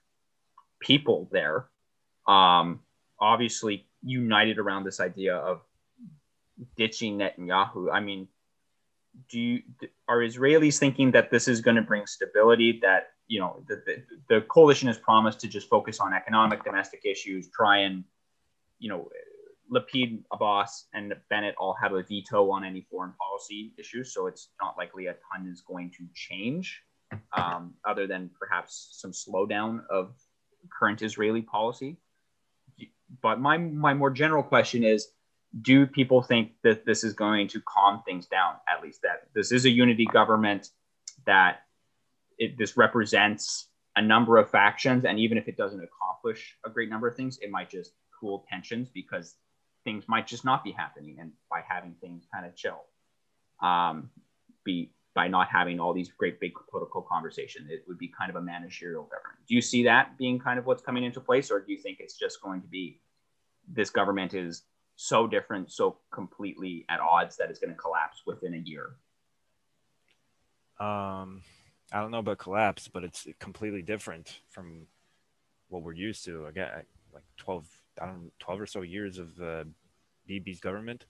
people 0.80 1.28
there, 1.32 1.68
um, 2.26 2.80
obviously 3.20 3.86
united 4.02 4.58
around 4.58 4.84
this 4.84 5.00
idea 5.00 5.36
of 5.36 5.60
ditching 6.76 7.18
Netanyahu. 7.18 7.92
I 7.92 8.00
mean, 8.00 8.28
do 9.28 9.40
you 9.40 9.62
are 10.06 10.18
Israelis 10.18 10.78
thinking 10.78 11.10
that 11.12 11.30
this 11.30 11.48
is 11.48 11.60
going 11.60 11.76
to 11.76 11.82
bring 11.82 12.06
stability? 12.06 12.78
That 12.82 13.08
you 13.26 13.40
know, 13.40 13.62
the, 13.68 13.82
the, 13.84 14.02
the 14.28 14.40
coalition 14.42 14.88
has 14.88 14.96
promised 14.96 15.40
to 15.40 15.48
just 15.48 15.68
focus 15.68 16.00
on 16.00 16.14
economic, 16.14 16.64
domestic 16.64 17.04
issues, 17.04 17.48
try 17.50 17.78
and 17.78 18.04
you 18.78 18.88
know, 18.88 19.08
Lapid, 19.70 20.20
Abbas, 20.32 20.86
and 20.94 21.14
Bennett 21.28 21.54
all 21.58 21.74
have 21.74 21.92
a 21.92 22.02
veto 22.02 22.50
on 22.50 22.64
any 22.64 22.86
foreign 22.90 23.12
policy 23.12 23.74
issues, 23.76 24.14
so 24.14 24.26
it's 24.26 24.48
not 24.62 24.78
likely 24.78 25.06
a 25.06 25.16
ton 25.30 25.46
is 25.46 25.60
going 25.60 25.90
to 25.90 26.06
change 26.14 26.82
um, 27.36 27.74
other 27.84 28.06
than 28.06 28.30
perhaps 28.38 28.88
some 28.92 29.12
slowdown 29.12 29.80
of 29.88 30.14
current 30.78 31.02
Israeli 31.02 31.42
policy. 31.42 31.96
But 33.22 33.40
my, 33.40 33.56
my 33.58 33.94
more 33.94 34.10
general 34.10 34.42
question 34.42 34.84
is 34.84 35.08
do 35.62 35.86
people 35.86 36.22
think 36.22 36.52
that 36.62 36.84
this 36.84 37.04
is 37.04 37.14
going 37.14 37.48
to 37.48 37.60
calm 37.62 38.02
things 38.04 38.26
down, 38.26 38.54
at 38.68 38.82
least 38.82 39.00
that 39.02 39.28
this 39.34 39.50
is 39.50 39.64
a 39.64 39.70
unity 39.70 40.04
government, 40.04 40.68
that 41.26 41.60
it, 42.38 42.58
this 42.58 42.76
represents 42.76 43.68
a 43.96 44.02
number 44.02 44.36
of 44.36 44.50
factions, 44.50 45.04
and 45.04 45.18
even 45.18 45.38
if 45.38 45.48
it 45.48 45.56
doesn't 45.56 45.82
accomplish 45.82 46.56
a 46.64 46.70
great 46.70 46.88
number 46.88 47.08
of 47.08 47.16
things, 47.16 47.38
it 47.40 47.50
might 47.50 47.70
just 47.70 47.92
cool 48.20 48.44
tensions 48.48 48.88
because 48.90 49.36
things 49.84 50.04
might 50.06 50.26
just 50.26 50.44
not 50.44 50.62
be 50.62 50.70
happening, 50.70 51.16
and 51.18 51.32
by 51.50 51.62
having 51.66 51.94
things 52.00 52.26
kind 52.32 52.46
of 52.46 52.54
chill, 52.54 52.84
um, 53.62 54.10
be 54.64 54.92
by 55.18 55.26
not 55.26 55.48
having 55.50 55.80
all 55.80 55.92
these 55.92 56.12
great 56.16 56.38
big 56.38 56.52
political 56.70 57.02
conversations. 57.02 57.68
It 57.70 57.82
would 57.88 57.98
be 57.98 58.06
kind 58.06 58.30
of 58.30 58.36
a 58.36 58.40
managerial 58.40 59.02
government. 59.02 59.40
Do 59.48 59.56
you 59.56 59.60
see 59.60 59.82
that 59.82 60.16
being 60.16 60.38
kind 60.38 60.60
of 60.60 60.66
what's 60.66 60.80
coming 60.80 61.02
into 61.02 61.20
place, 61.20 61.50
or 61.50 61.58
do 61.58 61.72
you 61.72 61.78
think 61.78 61.96
it's 61.98 62.16
just 62.16 62.40
going 62.40 62.60
to 62.60 62.68
be 62.68 63.00
this 63.66 63.90
government 63.90 64.32
is 64.32 64.62
so 64.94 65.26
different, 65.26 65.72
so 65.72 65.96
completely 66.12 66.86
at 66.88 67.00
odds 67.00 67.36
that 67.38 67.50
it's 67.50 67.58
going 67.58 67.72
to 67.72 67.76
collapse 67.76 68.22
within 68.26 68.54
a 68.54 68.58
year? 68.58 68.90
Um, 70.78 71.42
I 71.92 72.00
don't 72.00 72.12
know 72.12 72.20
about 72.20 72.38
collapse, 72.38 72.86
but 72.86 73.02
it's 73.02 73.26
completely 73.40 73.82
different 73.82 74.38
from 74.50 74.86
what 75.68 75.82
we're 75.82 75.94
used 75.94 76.24
to. 76.26 76.46
Again, 76.46 76.68
like 77.12 77.24
12, 77.38 77.66
I 78.00 78.06
don't 78.06 78.22
know, 78.22 78.30
12 78.38 78.60
or 78.60 78.66
so 78.66 78.82
years 78.82 79.18
of 79.18 79.40
uh, 79.40 79.64
Bibi's 80.28 80.60
government. 80.60 81.06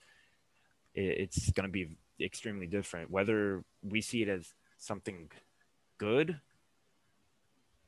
It, 0.94 1.18
it's 1.18 1.50
going 1.50 1.68
to 1.68 1.70
be 1.70 1.98
extremely 2.20 2.66
different. 2.66 3.10
Whether 3.10 3.64
we 3.82 4.00
see 4.00 4.22
it 4.22 4.28
as 4.28 4.54
something 4.76 5.30
good, 5.98 6.40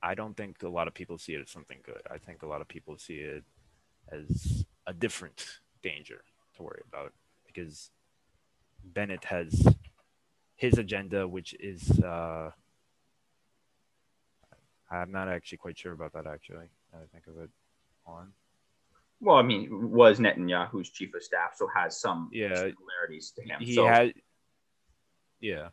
I 0.03 0.15
don't 0.15 0.37
think 0.37 0.63
a 0.63 0.69
lot 0.69 0.89
of 0.89 0.95
people 0.95 1.19
see 1.19 1.35
it 1.35 1.43
as 1.43 1.51
something 1.51 1.79
good. 1.85 2.03
I 2.11 2.19
think 2.19 2.43
a 2.43 2.47
lot 2.47 2.61
of 2.61 2.69
people 2.69 2.97
see 2.97 3.19
it 3.19 3.45
as 4.11 4.65
a 4.87 4.93
different 4.93 5.61
danger 5.83 6.23
to 6.57 6.63
worry 6.63 6.83
about 6.89 7.13
because 7.47 7.91
Bennett 8.83 9.25
has 9.25 9.75
his 10.57 10.79
agenda, 10.79 11.29
which 11.29 11.55
is 11.61 12.01
uh, 12.01 12.51
I'm 14.91 15.13
not 15.13 15.29
actually 15.29 15.59
quite 15.59 15.79
sure 15.79 15.93
about 15.93 16.13
that. 16.15 16.27
Actually, 16.27 16.67
I 16.93 16.99
think 17.13 17.27
of 17.27 17.39
it, 17.43 17.51
on. 18.07 18.33
Well, 19.21 19.37
I 19.37 19.43
mean, 19.43 19.91
was 19.91 20.19
Netanyahu's 20.19 20.91
chief 20.91 21.15
of 21.15 21.23
staff, 21.23 21.55
so 21.57 21.69
has 21.75 22.01
some 22.01 22.31
Yeah. 22.33 22.55
similarities 22.55 23.33
to 23.33 23.43
him. 23.43 23.61
He 23.61 23.75
so, 23.75 23.87
had, 23.87 24.15
yeah. 25.41 25.69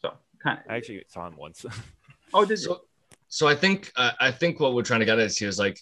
so 0.00 0.14
kind 0.42 0.58
of. 0.58 0.64
I 0.70 0.76
actually 0.76 1.04
saw 1.08 1.26
him 1.26 1.36
once. 1.36 1.64
oh, 2.34 2.44
did 2.44 2.58
you? 2.58 2.64
So, 2.64 2.80
so 3.28 3.46
I 3.46 3.54
think 3.54 3.92
uh, 3.96 4.12
I 4.18 4.30
think 4.30 4.58
what 4.58 4.74
we're 4.74 4.82
trying 4.82 5.00
to 5.00 5.06
get 5.06 5.18
at 5.18 5.26
is 5.26 5.38
here 5.38 5.48
is 5.48 5.58
like 5.58 5.78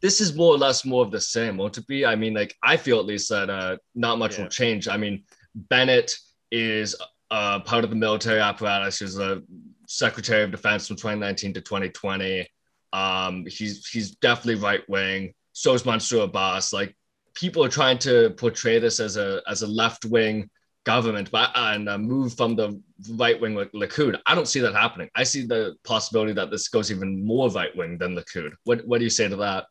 this 0.00 0.20
is 0.20 0.34
more 0.34 0.54
or 0.54 0.58
less 0.58 0.84
more 0.84 1.04
of 1.04 1.10
the 1.10 1.20
same, 1.20 1.56
won't 1.56 1.76
it 1.76 1.86
be? 1.86 2.06
I 2.06 2.14
mean, 2.16 2.34
like 2.34 2.56
I 2.62 2.76
feel 2.76 2.98
at 2.98 3.04
least 3.06 3.28
that 3.30 3.50
uh, 3.50 3.76
not 3.94 4.18
much 4.18 4.36
Yeah. 4.36 4.44
will 4.44 4.50
change. 4.50 4.88
I 4.88 4.96
mean, 4.96 5.24
Bennett 5.54 6.14
is 6.50 6.96
uh, 7.30 7.60
part 7.60 7.84
of 7.84 7.90
the 7.90 7.96
military 7.96 8.40
apparatus. 8.40 8.98
He 8.98 9.04
was 9.04 9.18
a 9.18 9.42
Secretary 9.86 10.42
of 10.42 10.50
Defense 10.50 10.86
from 10.86 10.96
2019 10.96 11.54
to 11.54 11.60
2020. 11.60 12.46
Um, 12.92 13.46
he's 13.46 13.86
he's 13.86 14.12
definitely 14.16 14.62
right 14.62 14.88
wing. 14.88 15.34
So 15.52 15.74
is 15.74 15.84
Mansour 15.84 16.22
Abbas. 16.22 16.72
Like 16.72 16.96
people 17.34 17.64
are 17.64 17.68
trying 17.68 17.98
to 17.98 18.30
portray 18.30 18.78
this 18.78 19.00
as 19.00 19.16
a 19.16 19.42
as 19.48 19.62
a 19.62 19.66
left 19.66 20.04
wing 20.04 20.48
government, 20.84 21.30
but 21.30 21.50
and 21.54 21.88
uh, 21.88 21.98
move 21.98 22.34
from 22.34 22.56
the 22.56 22.80
right 23.10 23.38
wing 23.40 23.54
like 23.54 23.72
Likud. 23.72 24.18
I 24.26 24.34
don't 24.34 24.48
see 24.48 24.60
that 24.60 24.74
happening. 24.74 25.08
I 25.14 25.24
see 25.24 25.44
the 25.44 25.76
possibility 25.84 26.32
that 26.32 26.50
this 26.50 26.68
goes 26.68 26.90
even 26.90 27.24
more 27.24 27.50
right 27.50 27.74
wing 27.76 27.98
than 27.98 28.16
Likud. 28.16 28.52
What 28.64 28.86
what 28.86 28.98
do 28.98 29.04
you 29.04 29.10
say 29.10 29.28
to 29.28 29.36
that? 29.36 29.66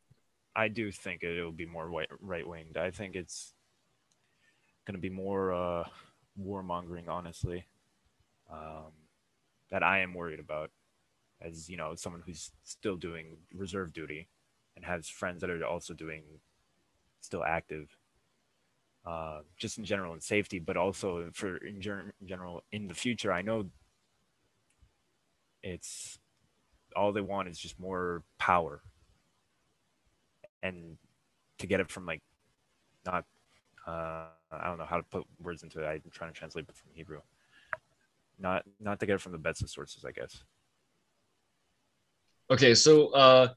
I 0.55 0.67
do 0.69 0.91
think 0.91 1.23
it 1.23 1.41
will 1.41 1.51
be 1.51 1.67
more 1.67 1.87
right 2.21 2.47
winged. 2.47 2.77
I 2.77 2.89
think 2.91 3.15
it's 3.15 3.53
going 4.85 4.95
to 4.95 5.01
be 5.01 5.09
more 5.09 5.53
uh, 5.53 5.83
warmongering, 6.41 7.07
honestly. 7.07 7.65
Um, 8.51 8.91
that 9.69 9.83
I 9.83 9.99
am 9.99 10.13
worried 10.13 10.39
about, 10.39 10.71
as 11.41 11.69
you 11.69 11.77
know, 11.77 11.93
someone 11.95 12.23
who's 12.25 12.51
still 12.63 12.95
doing 12.95 13.37
reserve 13.53 13.93
duty 13.93 14.27
and 14.75 14.85
has 14.85 15.07
friends 15.07 15.41
that 15.41 15.49
are 15.49 15.65
also 15.65 15.93
doing 15.93 16.23
still 17.21 17.43
active. 17.43 17.97
Uh, 19.05 19.39
just 19.55 19.77
in 19.77 19.85
general 19.85 20.13
in 20.13 20.19
safety, 20.19 20.59
but 20.59 20.75
also 20.75 21.29
for 21.33 21.57
in 21.57 21.79
ger- 21.79 22.13
general 22.25 22.63
in 22.73 22.89
the 22.89 22.93
future. 22.93 23.31
I 23.31 23.41
know 23.41 23.67
it's 25.63 26.19
all 26.95 27.13
they 27.13 27.21
want 27.21 27.47
is 27.47 27.57
just 27.57 27.79
more 27.79 28.23
power 28.37 28.81
and 30.63 30.97
to 31.59 31.67
get 31.67 31.79
it 31.79 31.89
from 31.89 32.05
like 32.05 32.21
not 33.05 33.25
uh, 33.87 34.25
I 34.51 34.67
don't 34.67 34.77
know 34.77 34.85
how 34.85 34.97
to 34.97 35.03
put 35.03 35.25
words 35.41 35.63
into 35.63 35.81
it. 35.81 35.87
I'm 35.87 36.01
trying 36.11 36.31
to 36.31 36.37
translate 36.37 36.65
it 36.67 36.75
from 36.75 36.89
Hebrew. 36.93 37.21
Not 38.39 38.63
not 38.79 38.99
to 38.99 39.05
get 39.05 39.15
it 39.15 39.21
from 39.21 39.31
the 39.31 39.37
best 39.37 39.61
of 39.61 39.69
sources, 39.69 40.03
I 40.05 40.11
guess. 40.11 40.43
Okay, 42.49 42.73
so 42.75 43.09
uh, 43.09 43.49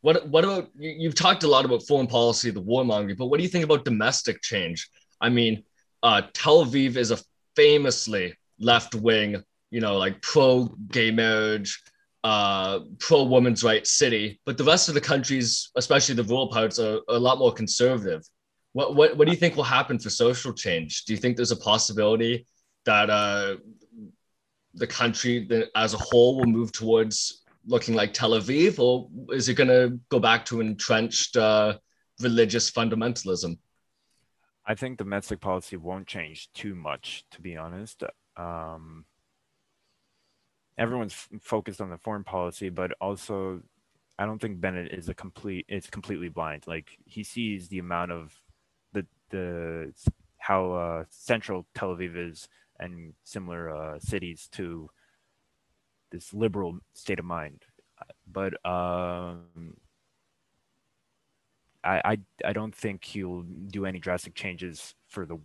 what 0.00 0.28
what 0.28 0.44
about 0.44 0.70
you, 0.78 0.90
you've 0.90 1.14
talked 1.14 1.42
a 1.42 1.48
lot 1.48 1.64
about 1.64 1.82
foreign 1.86 2.06
policy, 2.06 2.50
the 2.50 2.62
warmongering, 2.62 3.16
but 3.16 3.26
what 3.26 3.38
do 3.38 3.42
you 3.42 3.48
think 3.48 3.64
about 3.64 3.84
domestic 3.84 4.42
change? 4.42 4.88
I 5.20 5.28
mean, 5.28 5.64
uh, 6.02 6.22
Tel 6.32 6.64
Aviv 6.64 6.96
is 6.96 7.10
a 7.10 7.18
famously 7.56 8.34
left 8.60 8.94
wing, 8.94 9.42
you 9.70 9.80
know, 9.80 9.96
like 9.96 10.22
pro 10.22 10.66
gay 10.92 11.10
marriage, 11.10 11.82
uh, 12.22 12.80
pro 13.00 13.24
women's 13.24 13.64
rights 13.64 13.90
city, 13.90 14.40
but 14.46 14.56
the 14.56 14.64
rest 14.64 14.88
of 14.88 14.94
the 14.94 15.00
countries, 15.00 15.70
especially 15.74 16.14
the 16.14 16.22
rural 16.22 16.48
parts, 16.48 16.78
are, 16.78 16.98
are 17.08 17.16
a 17.16 17.18
lot 17.18 17.38
more 17.38 17.52
conservative. 17.52 18.22
What, 18.72 18.94
what 18.94 19.16
what 19.16 19.26
do 19.26 19.32
you 19.32 19.38
think 19.38 19.56
will 19.56 19.64
happen 19.64 19.98
for 19.98 20.10
social 20.10 20.52
change? 20.52 21.04
Do 21.06 21.12
you 21.12 21.18
think 21.18 21.36
there's 21.36 21.50
a 21.50 21.56
possibility 21.56 22.46
that 22.84 23.10
uh, 23.10 23.56
the 24.74 24.86
country 24.86 25.48
as 25.74 25.94
a 25.94 25.98
whole 25.98 26.36
will 26.36 26.46
move 26.46 26.70
towards 26.70 27.42
looking 27.68 27.94
like 27.94 28.12
Tel 28.12 28.30
Aviv, 28.30 28.78
or 28.78 29.08
is 29.32 29.48
it 29.48 29.54
going 29.54 29.68
to 29.68 30.00
go 30.08 30.18
back 30.18 30.44
to 30.46 30.60
entrenched 30.60 31.36
uh, 31.36 31.78
religious 32.20 32.70
fundamentalism? 32.70 33.58
I 34.66 34.74
think 34.74 34.98
domestic 34.98 35.40
policy 35.40 35.76
won't 35.76 36.06
change 36.06 36.50
too 36.52 36.74
much, 36.74 37.24
to 37.30 37.40
be 37.40 37.56
honest. 37.56 38.02
Um, 38.36 39.04
everyone's 40.76 41.12
f- 41.12 41.40
focused 41.42 41.80
on 41.80 41.90
the 41.90 41.98
foreign 41.98 42.24
policy, 42.24 42.68
but 42.68 42.92
also, 43.00 43.60
I 44.18 44.26
don't 44.26 44.40
think 44.40 44.60
Bennett 44.60 44.92
is 44.92 45.08
a 45.08 45.14
complete. 45.14 45.66
It's 45.68 45.88
completely 45.88 46.28
blind. 46.28 46.66
Like 46.66 46.98
he 47.04 47.22
sees 47.22 47.68
the 47.68 47.78
amount 47.78 48.12
of 48.12 48.34
the 48.92 49.06
the 49.30 49.92
how 50.38 50.72
uh, 50.72 51.04
central 51.10 51.66
Tel 51.74 51.94
Aviv 51.94 52.30
is 52.30 52.48
and 52.78 53.14
similar 53.24 53.70
uh, 53.70 53.98
cities 53.98 54.48
to 54.52 54.88
this 56.10 56.32
liberal 56.32 56.78
state 56.94 57.18
of 57.18 57.24
mind. 57.24 57.64
But 58.30 58.54
um, 58.64 59.76
I, 61.82 62.00
I 62.04 62.18
I 62.44 62.52
don't 62.52 62.74
think 62.74 63.04
he'll 63.04 63.42
do 63.42 63.86
any 63.86 63.98
drastic 63.98 64.34
changes 64.34 64.94
for 65.08 65.26
the 65.26 65.38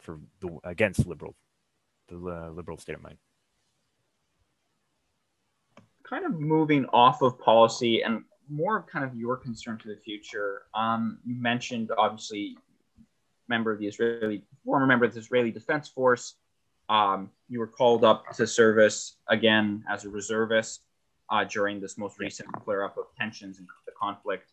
for 0.00 0.20
the 0.40 0.58
against 0.64 1.06
liberal 1.06 1.34
the 2.08 2.16
uh, 2.16 2.50
liberal 2.50 2.78
state 2.78 2.94
of 2.96 3.02
mind. 3.02 3.18
Kind 6.02 6.26
of 6.26 6.38
moving 6.40 6.86
off 6.86 7.22
of 7.22 7.38
policy 7.38 8.02
and 8.02 8.24
more 8.48 8.78
of 8.78 8.86
kind 8.86 9.04
of 9.04 9.14
your 9.14 9.36
concern 9.36 9.78
to 9.78 9.88
the 9.88 9.96
future. 9.96 10.62
Um, 10.74 11.18
you 11.24 11.40
mentioned 11.40 11.90
obviously 11.96 12.56
member 13.48 13.72
of 13.72 13.78
the 13.78 13.86
Israeli 13.86 14.42
former 14.64 14.86
member 14.86 15.04
of 15.04 15.14
the 15.14 15.20
Israeli 15.20 15.50
Defense 15.50 15.88
Force. 15.88 16.34
Um, 16.90 17.30
you 17.48 17.60
were 17.60 17.68
called 17.68 18.04
up 18.04 18.30
to 18.34 18.46
service 18.46 19.16
again 19.28 19.84
as 19.88 20.04
a 20.04 20.10
reservist 20.10 20.80
uh, 21.30 21.44
during 21.44 21.80
this 21.80 21.96
most 21.96 22.18
recent 22.18 22.48
flare 22.64 22.84
up 22.84 22.98
of 22.98 23.04
tensions 23.16 23.58
and 23.58 23.68
the 23.86 23.92
conflict. 23.98 24.50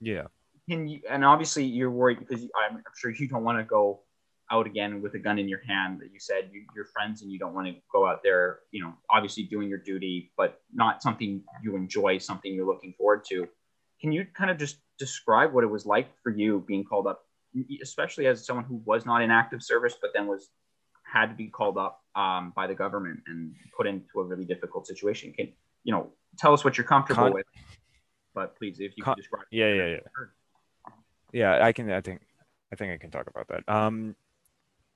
Yeah. 0.00 0.24
Can 0.68 0.88
you, 0.88 1.00
and 1.08 1.24
obviously 1.24 1.64
you're 1.64 1.90
worried 1.90 2.18
because 2.18 2.42
I'm 2.56 2.82
sure 2.96 3.10
you 3.10 3.28
don't 3.28 3.44
want 3.44 3.58
to 3.58 3.64
go 3.64 4.00
out 4.50 4.66
again 4.66 5.02
with 5.02 5.14
a 5.14 5.18
gun 5.18 5.38
in 5.38 5.48
your 5.48 5.60
hand 5.66 6.00
that 6.00 6.12
you 6.12 6.18
said 6.18 6.50
you, 6.52 6.62
are 6.80 6.84
friends 6.86 7.20
and 7.20 7.30
you 7.30 7.38
don't 7.38 7.52
want 7.52 7.66
to 7.66 7.74
go 7.92 8.06
out 8.06 8.22
there, 8.22 8.60
you 8.70 8.82
know, 8.82 8.94
obviously 9.10 9.42
doing 9.42 9.68
your 9.68 9.78
duty, 9.78 10.32
but 10.36 10.60
not 10.72 11.02
something 11.02 11.42
you 11.62 11.76
enjoy, 11.76 12.16
something 12.18 12.54
you're 12.54 12.66
looking 12.66 12.94
forward 12.96 13.24
to. 13.28 13.46
Can 14.00 14.12
you 14.12 14.26
kind 14.34 14.50
of 14.50 14.56
just 14.56 14.78
describe 14.98 15.52
what 15.52 15.64
it 15.64 15.68
was 15.68 15.84
like 15.84 16.08
for 16.22 16.30
you 16.30 16.64
being 16.66 16.84
called 16.84 17.06
up, 17.06 17.26
especially 17.82 18.26
as 18.26 18.46
someone 18.46 18.64
who 18.64 18.80
was 18.84 19.04
not 19.04 19.20
in 19.22 19.30
active 19.30 19.62
service, 19.62 19.96
but 20.00 20.12
then 20.14 20.26
was 20.26 20.48
had 21.16 21.30
to 21.30 21.34
be 21.34 21.48
called 21.48 21.78
up 21.78 22.02
um, 22.14 22.52
by 22.54 22.66
the 22.66 22.74
government 22.74 23.20
and 23.26 23.54
put 23.76 23.86
into 23.86 24.20
a 24.20 24.24
really 24.24 24.44
difficult 24.44 24.86
situation? 24.86 25.32
Can 25.32 25.52
you 25.84 25.92
know 25.92 26.12
tell 26.38 26.52
us 26.52 26.64
what 26.64 26.76
you're 26.76 26.86
comfortable 26.86 27.24
Con- 27.24 27.32
with? 27.32 27.46
But 28.34 28.56
please, 28.58 28.76
if 28.80 28.92
you 28.96 29.04
Con- 29.04 29.16
describe. 29.16 29.44
Yeah, 29.50 29.72
yeah, 29.72 29.86
yeah. 29.86 29.98
Yeah, 31.32 31.64
I 31.64 31.72
can. 31.72 31.90
I 31.90 32.00
think. 32.00 32.20
I 32.72 32.76
think 32.76 32.92
I 32.92 32.98
can 32.98 33.10
talk 33.10 33.28
about 33.28 33.46
that. 33.48 33.68
Um, 33.72 34.16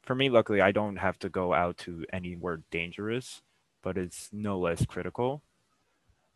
for 0.02 0.14
me, 0.14 0.28
luckily, 0.28 0.60
I 0.60 0.72
don't 0.72 0.96
have 0.96 1.18
to 1.20 1.28
go 1.28 1.54
out 1.54 1.78
to 1.78 2.04
anywhere 2.12 2.62
dangerous, 2.72 3.42
but 3.80 3.96
it's 3.96 4.28
no 4.32 4.58
less 4.58 4.84
critical. 4.84 5.42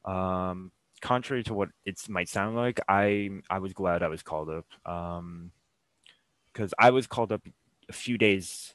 Um, 0.04 0.70
contrary 1.00 1.42
to 1.44 1.54
what 1.54 1.70
it 1.84 2.00
might 2.08 2.28
sound 2.28 2.56
like, 2.56 2.80
I 2.88 3.30
I 3.50 3.58
was 3.58 3.72
glad 3.72 4.02
I 4.02 4.08
was 4.08 4.22
called 4.22 4.48
up. 4.48 4.66
Um, 4.86 5.50
because 6.52 6.72
I 6.78 6.90
was 6.90 7.08
called 7.08 7.32
up 7.32 7.42
a 7.88 7.92
few 7.92 8.16
days, 8.16 8.73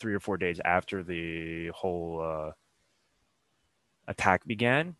three 0.00 0.14
or 0.14 0.20
four 0.20 0.36
days 0.36 0.60
after 0.64 1.02
the 1.02 1.68
whole 1.68 2.20
uh, 2.20 2.50
attack 4.08 4.46
began. 4.46 4.96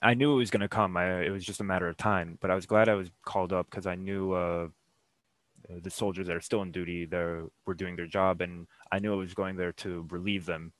I 0.00 0.14
knew 0.14 0.32
it 0.32 0.36
was 0.36 0.50
going 0.50 0.60
to 0.60 0.68
come. 0.68 0.96
I, 0.96 1.22
it 1.22 1.30
was 1.30 1.44
just 1.44 1.60
a 1.60 1.64
matter 1.64 1.88
of 1.88 1.96
time. 1.96 2.38
But 2.40 2.50
I 2.50 2.54
was 2.54 2.66
glad 2.66 2.88
I 2.88 2.94
was 2.94 3.10
called 3.24 3.52
up 3.52 3.66
because 3.68 3.86
I 3.86 3.96
knew 3.96 4.32
uh, 4.32 4.68
the 5.82 5.90
soldiers 5.90 6.26
that 6.28 6.36
are 6.36 6.40
still 6.40 6.62
in 6.62 6.72
duty 6.72 7.04
they 7.04 7.42
were 7.66 7.74
doing 7.74 7.96
their 7.96 8.06
job, 8.06 8.40
and 8.40 8.66
I 8.92 8.98
knew 8.98 9.12
I 9.12 9.16
was 9.16 9.34
going 9.34 9.56
there 9.56 9.72
to 9.72 10.06
relieve 10.10 10.46
them. 10.46 10.72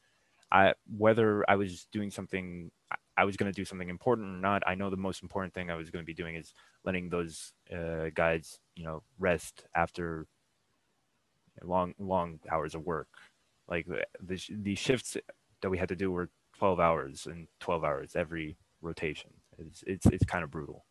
I 0.50 0.74
whether 0.96 1.44
I 1.50 1.57
was 1.57 1.87
doing 1.92 2.11
something, 2.11 2.70
I 3.16 3.24
was 3.24 3.37
going 3.37 3.52
to 3.52 3.57
do 3.57 3.64
something 3.64 3.88
important 3.88 4.28
or 4.28 4.40
not. 4.40 4.62
I 4.66 4.76
know 4.76 4.88
the 4.88 4.96
most 4.96 5.22
important 5.22 5.52
thing 5.52 5.70
I 5.70 5.74
was 5.74 5.90
going 5.90 6.02
to 6.02 6.07
be 6.07 6.14
doing 6.14 6.37
is 6.37 6.54
letting 6.85 7.11
those 7.11 7.52
uh, 7.74 8.11
guys, 8.14 8.61
you 8.76 8.85
know, 8.85 9.02
rest 9.18 9.64
after 9.74 10.26
long 11.62 11.94
long 11.99 12.40
hours 12.51 12.75
of 12.75 12.85
work. 12.85 13.09
Like 13.68 13.87
the 13.87 14.40
the 14.51 14.75
shifts 14.75 15.16
that 15.61 15.71
we 15.71 15.79
had 15.79 15.88
to 15.88 15.97
do 15.97 16.11
were 16.11 16.31
12 16.59 16.81
hours 16.81 17.27
and 17.27 17.47
12 17.61 17.85
hours 17.85 18.16
every 18.16 18.57
rotation. 18.81 19.31
It's 19.59 19.83
it's, 19.87 20.07
it's 20.07 20.25
kind 20.25 20.44
of 20.44 20.51
brutal. 20.51 20.85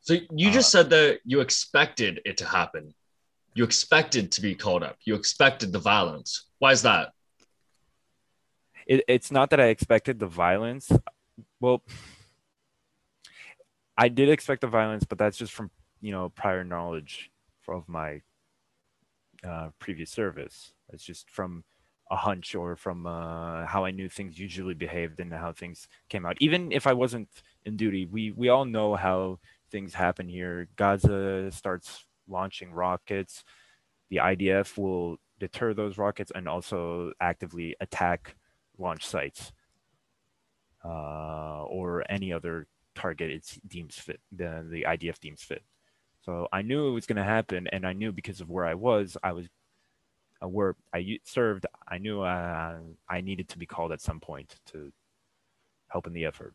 So 0.00 0.14
you 0.30 0.50
just 0.50 0.74
uh, 0.74 0.82
said 0.82 0.90
that 0.90 1.18
you 1.24 1.40
expected 1.40 2.20
it 2.24 2.36
to 2.38 2.46
happen. 2.46 2.94
You 3.54 3.64
expected 3.64 4.30
to 4.32 4.40
be 4.40 4.54
called 4.54 4.82
up. 4.82 4.96
You 5.04 5.14
expected 5.14 5.72
the 5.72 5.78
violence. 5.78 6.46
Why 6.58 6.72
is 6.72 6.82
that? 6.82 7.12
It, 8.86 9.02
it's 9.08 9.32
not 9.32 9.50
that 9.50 9.60
I 9.60 9.66
expected 9.66 10.20
the 10.20 10.26
violence. 10.26 10.92
Well, 11.60 11.82
I 13.98 14.08
did 14.08 14.28
expect 14.28 14.60
the 14.60 14.68
violence, 14.68 15.04
but 15.04 15.18
that's 15.18 15.36
just 15.36 15.52
from 15.52 15.70
you 16.00 16.12
know 16.12 16.28
prior 16.28 16.62
knowledge 16.62 17.30
of 17.68 17.88
my 17.88 18.20
uh, 19.46 19.70
previous 19.78 20.10
service. 20.10 20.72
It's 20.92 21.04
just 21.04 21.30
from 21.30 21.64
a 22.10 22.16
hunch 22.16 22.54
or 22.54 22.76
from 22.76 23.06
uh, 23.06 23.66
how 23.66 23.84
I 23.84 23.90
knew 23.90 24.08
things 24.08 24.38
usually 24.38 24.74
behaved 24.74 25.18
and 25.20 25.32
how 25.32 25.52
things 25.52 25.88
came 26.08 26.24
out. 26.24 26.36
Even 26.40 26.70
if 26.72 26.86
I 26.86 26.92
wasn't 26.92 27.28
in 27.64 27.76
duty, 27.76 28.06
we 28.06 28.30
we 28.30 28.48
all 28.48 28.64
know 28.64 28.94
how 28.94 29.38
things 29.70 29.94
happen 29.94 30.28
here. 30.28 30.68
Gaza 30.76 31.50
starts 31.50 32.06
launching 32.28 32.72
rockets. 32.72 33.44
The 34.10 34.18
IDF 34.18 34.78
will 34.78 35.16
deter 35.40 35.74
those 35.74 35.98
rockets 35.98 36.32
and 36.34 36.48
also 36.48 37.12
actively 37.20 37.76
attack 37.80 38.36
launch 38.78 39.04
sites 39.04 39.52
uh, 40.84 41.64
or 41.64 42.04
any 42.08 42.32
other 42.32 42.66
target 42.94 43.30
it 43.30 43.58
deems 43.66 43.96
fit. 43.96 44.20
The 44.32 44.66
the 44.70 44.82
IDF 44.88 45.18
deems 45.18 45.42
fit. 45.42 45.62
So 46.26 46.48
I 46.52 46.62
knew 46.62 46.88
it 46.88 46.92
was 46.92 47.06
going 47.06 47.16
to 47.16 47.24
happen, 47.24 47.68
and 47.72 47.86
I 47.86 47.92
knew 47.92 48.10
because 48.10 48.40
of 48.40 48.50
where 48.50 48.66
I 48.66 48.74
was, 48.74 49.16
I 49.22 49.32
was 49.32 49.46
uh, 50.42 50.48
where 50.48 50.74
I 50.92 51.18
served, 51.24 51.66
I 51.88 51.98
knew 51.98 52.20
uh, 52.20 52.78
I 53.08 53.20
needed 53.20 53.48
to 53.50 53.58
be 53.58 53.64
called 53.64 53.92
at 53.92 54.02
some 54.02 54.20
point 54.20 54.56
to 54.72 54.92
help 55.88 56.06
in 56.06 56.12
the 56.12 56.26
effort. 56.26 56.52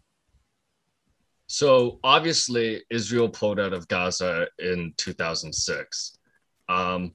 So 1.47 1.99
obviously, 2.03 2.83
Israel 2.89 3.29
pulled 3.29 3.59
out 3.59 3.73
of 3.73 3.87
Gaza 3.87 4.47
in 4.59 4.93
2006, 4.97 6.17
um, 6.69 7.13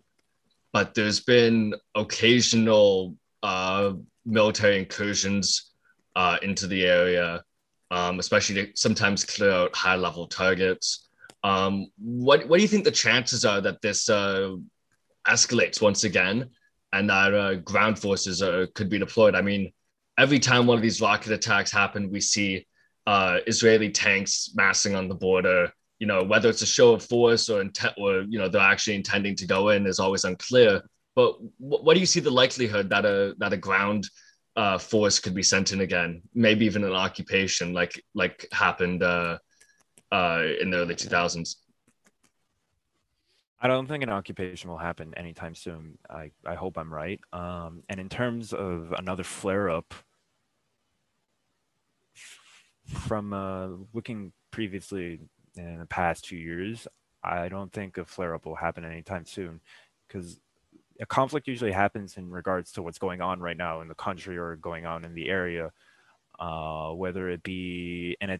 but 0.73 0.95
there's 0.95 1.21
been 1.21 1.75
occasional 1.95 3.16
uh, 3.42 3.92
military 4.25 4.79
incursions 4.79 5.73
uh, 6.16 6.38
into 6.42 6.66
the 6.66 6.85
area, 6.85 7.45
um, 7.90 8.19
especially 8.19 8.66
to 8.66 8.73
sometimes 8.75 9.25
clear 9.25 9.53
out 9.53 9.77
high-level 9.77 10.27
targets. 10.27 11.06
Um, 11.47 11.87
what 11.99 12.49
what 12.49 12.57
do 12.57 12.63
you 12.63 12.69
think 12.73 12.85
the 12.85 12.91
chances 13.07 13.45
are 13.45 13.61
that 13.61 13.81
this 13.81 14.09
uh, 14.09 14.57
escalates 15.29 15.81
once 15.81 16.03
again 16.03 16.51
and 16.93 17.09
that 17.11 17.35
uh, 17.35 17.55
ground 17.57 17.99
forces 17.99 18.43
uh, 18.43 18.67
could 18.75 18.89
be 18.89 18.99
deployed. 18.99 19.37
I 19.37 19.43
mean, 19.43 19.73
every 20.19 20.41
time 20.41 20.67
one 20.67 20.77
of 20.77 20.83
these 20.83 21.01
rocket 21.01 21.33
attacks 21.33 21.71
happen, 21.71 22.11
we 22.11 22.21
see 22.21 22.67
uh, 23.07 23.39
Israeli 23.47 23.91
tanks 23.91 24.51
massing 24.55 24.97
on 24.97 25.09
the 25.09 25.15
border. 25.15 25.71
You 26.01 26.09
know, 26.09 26.25
whether 26.25 26.49
it's 26.49 26.63
a 26.63 26.75
show 26.79 26.95
of 26.95 27.05
force 27.05 27.49
or 27.49 27.61
intent, 27.61 27.95
or 27.97 28.23
you 28.23 28.39
know, 28.39 28.49
they're 28.49 28.73
actually 28.73 28.97
intending 28.97 29.37
to 29.37 29.47
go 29.47 29.69
in 29.69 29.87
is 29.87 30.01
always 30.01 30.25
unclear. 30.25 30.83
But 31.15 31.33
w- 31.61 31.83
what 31.85 31.95
do 31.95 32.01
you 32.01 32.07
see 32.07 32.21
the 32.21 32.39
likelihood 32.43 32.91
that 32.91 33.05
a 33.07 33.35
that 33.39 33.53
a 33.53 33.57
ground 33.69 34.03
uh, 34.57 34.79
force 34.79 35.21
could 35.21 35.35
be 35.35 35.45
sent 35.45 35.73
in 35.73 35.81
again? 35.81 36.23
Maybe 36.35 36.67
even 36.67 36.83
an 36.83 36.93
occupation, 36.93 37.73
like 37.73 38.03
like 38.15 38.49
happened 38.53 39.03
uh, 40.12 40.42
in 40.61 40.71
the 40.71 40.79
early 40.79 40.95
2000s. 40.95 41.57
I 43.61 43.69
don't 43.69 43.87
think 43.87 44.03
an 44.03 44.11
occupation 44.11 44.69
will 44.69 44.77
happen 44.77 45.14
anytime 45.16 45.55
soon. 45.55 45.99
I, 46.11 46.31
I 46.45 46.55
hope 46.55 46.77
I'm 46.77 46.92
right. 46.92 47.21
Um, 47.33 47.83
and 47.88 47.99
in 47.99 48.09
terms 48.09 48.53
of 48.53 48.92
another 48.97 49.25
flare 49.25 49.71
up, 49.71 49.95
from 52.87 53.33
uh, 53.33 53.69
looking 53.92 54.33
previously 54.51 55.21
in 55.57 55.79
the 55.79 55.87
past 55.87 56.25
two 56.25 56.37
years, 56.37 56.87
I 57.23 57.49
don't 57.49 57.73
think 57.73 57.99
a 57.99 58.05
flare 58.05 58.35
up 58.35 58.47
will 58.47 58.55
happen 58.55 58.85
anytime 58.85 59.27
soon 59.27 59.61
because 60.07 60.38
a 61.01 61.07
conflict 61.07 61.49
usually 61.49 61.73
happens 61.73 62.16
in 62.16 62.31
regards 62.31 62.73
to 62.73 62.83
what's 62.83 62.99
going 62.99 63.21
on 63.21 63.40
right 63.40 63.57
now 63.57 63.81
in 63.81 63.88
the 63.88 63.95
country 63.95 64.38
or 64.38 64.57
going 64.57 64.87
on 64.87 65.05
in 65.05 65.14
the 65.14 65.29
area, 65.29 65.73
uh, 66.38 66.90
whether 66.90 67.29
it 67.29 67.42
be 67.42 68.16
in 68.21 68.31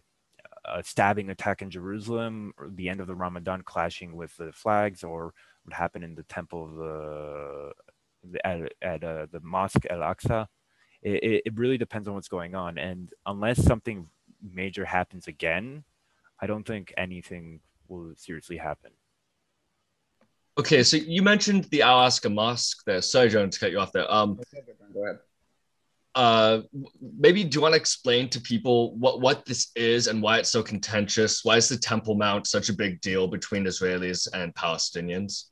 a, 0.67 0.79
a, 0.79 0.83
stabbing 0.83 1.29
attack 1.29 1.61
in 1.61 1.69
Jerusalem, 1.69 2.53
or 2.57 2.69
the 2.69 2.89
end 2.89 2.99
of 2.99 3.07
the 3.07 3.15
Ramadan 3.15 3.61
clashing 3.61 4.15
with 4.15 4.35
the 4.37 4.51
flags, 4.51 5.03
or 5.03 5.33
what 5.63 5.73
happened 5.73 6.03
in 6.03 6.15
the 6.15 6.23
temple 6.23 6.65
of 6.65 6.75
the, 8.31 8.45
at, 8.45 8.71
at 8.81 9.03
uh, 9.03 9.27
the 9.31 9.39
mosque 9.41 9.85
Al 9.89 9.99
Aqsa. 9.99 10.47
It, 11.01 11.43
it 11.45 11.57
really 11.57 11.77
depends 11.77 12.07
on 12.07 12.15
what's 12.15 12.27
going 12.27 12.55
on, 12.55 12.77
and 12.77 13.09
unless 13.25 13.63
something 13.63 14.07
major 14.41 14.85
happens 14.85 15.27
again, 15.27 15.83
I 16.39 16.47
don't 16.47 16.65
think 16.65 16.93
anything 16.97 17.61
will 17.87 18.13
seriously 18.15 18.57
happen. 18.57 18.91
Okay, 20.57 20.81
so 20.81 20.97
you 20.97 21.21
mentioned 21.21 21.65
the 21.65 21.83
Al 21.83 21.99
Aqsa 21.99 22.33
Mosque 22.33 22.83
there. 22.85 23.01
Sorry, 23.01 23.29
John, 23.29 23.49
to 23.49 23.59
cut 23.59 23.71
you 23.71 23.79
off 23.79 23.91
there. 23.91 24.11
Um, 24.11 24.39
Go 24.93 25.03
ahead. 25.03 25.19
Uh, 26.17 26.63
maybe 27.19 27.43
do 27.43 27.55
you 27.55 27.61
want 27.61 27.75
to 27.75 27.79
explain 27.79 28.27
to 28.27 28.41
people 28.41 28.95
what 28.95 29.21
what 29.21 29.45
this 29.45 29.69
is 29.75 30.07
and 30.07 30.19
why 30.19 30.39
it's 30.39 30.49
so 30.49 30.63
contentious? 30.63 31.45
Why 31.45 31.57
is 31.57 31.69
the 31.69 31.77
Temple 31.77 32.15
Mount 32.15 32.47
such 32.47 32.69
a 32.69 32.73
big 32.73 32.99
deal 33.01 33.27
between 33.27 33.65
Israelis 33.65 34.27
and 34.33 34.53
Palestinians? 34.55 35.43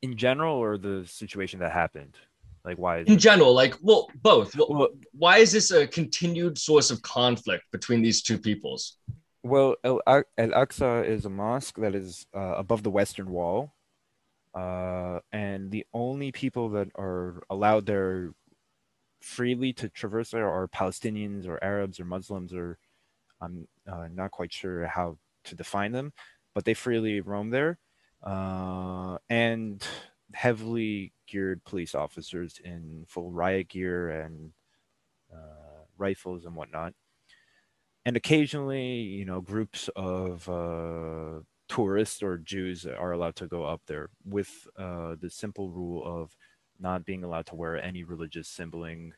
In 0.00 0.16
general, 0.16 0.56
or 0.56 0.78
the 0.78 1.04
situation 1.06 1.60
that 1.60 1.72
happened? 1.72 2.16
Like, 2.64 2.78
why? 2.78 3.00
in 3.00 3.18
general, 3.18 3.52
like, 3.52 3.74
well, 3.82 4.08
both. 4.22 4.56
Well, 4.56 4.88
why 5.12 5.38
is 5.38 5.52
this 5.52 5.70
a 5.70 5.86
continued 5.86 6.56
source 6.56 6.90
of 6.90 7.02
conflict 7.02 7.64
between 7.70 8.00
these 8.00 8.22
two 8.22 8.38
peoples? 8.38 8.96
Well, 9.42 9.76
El, 9.84 10.00
Al 10.06 10.24
Aqsa 10.38 11.06
is 11.06 11.26
a 11.26 11.30
mosque 11.30 11.76
that 11.76 11.94
is 11.94 12.26
uh, 12.34 12.54
above 12.56 12.82
the 12.82 12.90
Western 12.90 13.28
Wall. 13.30 13.74
Uh, 14.56 15.20
and 15.32 15.70
the 15.70 15.86
only 15.92 16.32
people 16.32 16.70
that 16.70 16.88
are 16.96 17.42
allowed 17.50 17.86
there 17.86 18.32
freely 19.20 19.72
to 19.74 19.88
traverse 19.90 20.30
there 20.30 20.48
are 20.50 20.68
Palestinians 20.68 21.46
or 21.46 21.62
Arabs 21.62 22.00
or 22.00 22.06
Muslims, 22.06 22.54
or 22.54 22.78
I'm 23.40 23.68
uh, 23.86 24.08
not 24.12 24.30
quite 24.30 24.52
sure 24.52 24.86
how 24.86 25.18
to 25.44 25.54
define 25.54 25.92
them, 25.92 26.12
but 26.54 26.64
they 26.64 26.74
freely 26.74 27.20
roam 27.20 27.50
there. 27.50 27.78
Uh, 28.22 29.18
and 29.28 29.86
heavily 30.32 31.12
geared 31.28 31.62
police 31.64 31.94
officers 31.94 32.58
in 32.64 33.04
full 33.06 33.30
riot 33.30 33.68
gear 33.68 34.10
and 34.10 34.52
uh, 35.32 35.84
rifles 35.98 36.46
and 36.46 36.56
whatnot 36.56 36.94
and 38.06 38.16
occasionally, 38.16 39.00
you 39.00 39.24
know, 39.24 39.40
groups 39.40 39.90
of 39.96 40.48
uh, 40.48 41.40
tourists 41.68 42.22
or 42.22 42.38
Jews 42.38 42.86
are 42.86 43.12
allowed 43.12 43.36
to 43.36 43.46
go 43.46 43.64
up 43.64 43.82
there 43.86 44.08
with 44.24 44.66
uh, 44.78 45.16
the 45.20 45.30
simple 45.30 45.70
rule 45.70 46.02
of 46.04 46.36
not 46.78 47.04
being 47.04 47.24
allowed 47.24 47.46
to 47.46 47.54
wear 47.54 47.82
any 47.82 48.04
religious 48.04 48.48
symboling 48.48 49.12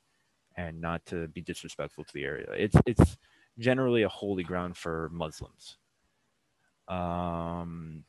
and 0.56 0.80
not 0.80 1.04
to 1.06 1.28
be 1.28 1.40
disrespectful 1.40 2.04
to 2.04 2.12
the 2.12 2.24
area. 2.24 2.46
It's 2.56 2.76
it's 2.86 3.16
generally 3.58 4.02
a 4.02 4.08
holy 4.08 4.42
ground 4.42 4.76
for 4.76 5.10
Muslims. 5.12 5.78
Um, 6.88 8.04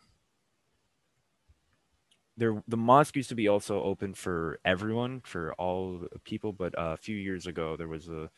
there, 2.37 2.63
the 2.67 2.77
mosque 2.77 3.17
used 3.17 3.29
to 3.29 3.35
be 3.35 3.49
also 3.49 3.83
open 3.83 4.13
for 4.13 4.59
everyone, 4.63 5.21
for 5.25 5.53
all 5.55 6.05
people, 6.23 6.53
but 6.53 6.77
uh, 6.77 6.93
a 6.93 6.97
few 6.97 7.17
years 7.17 7.47
ago 7.47 7.75
there 7.75 7.87
was 7.89 8.07
a 8.07 8.29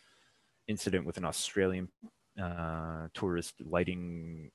incident 0.67 1.05
with 1.05 1.17
an 1.17 1.25
Australian 1.25 1.89
uh, 2.41 3.07
tourist 3.13 3.53
lighting 3.63 4.51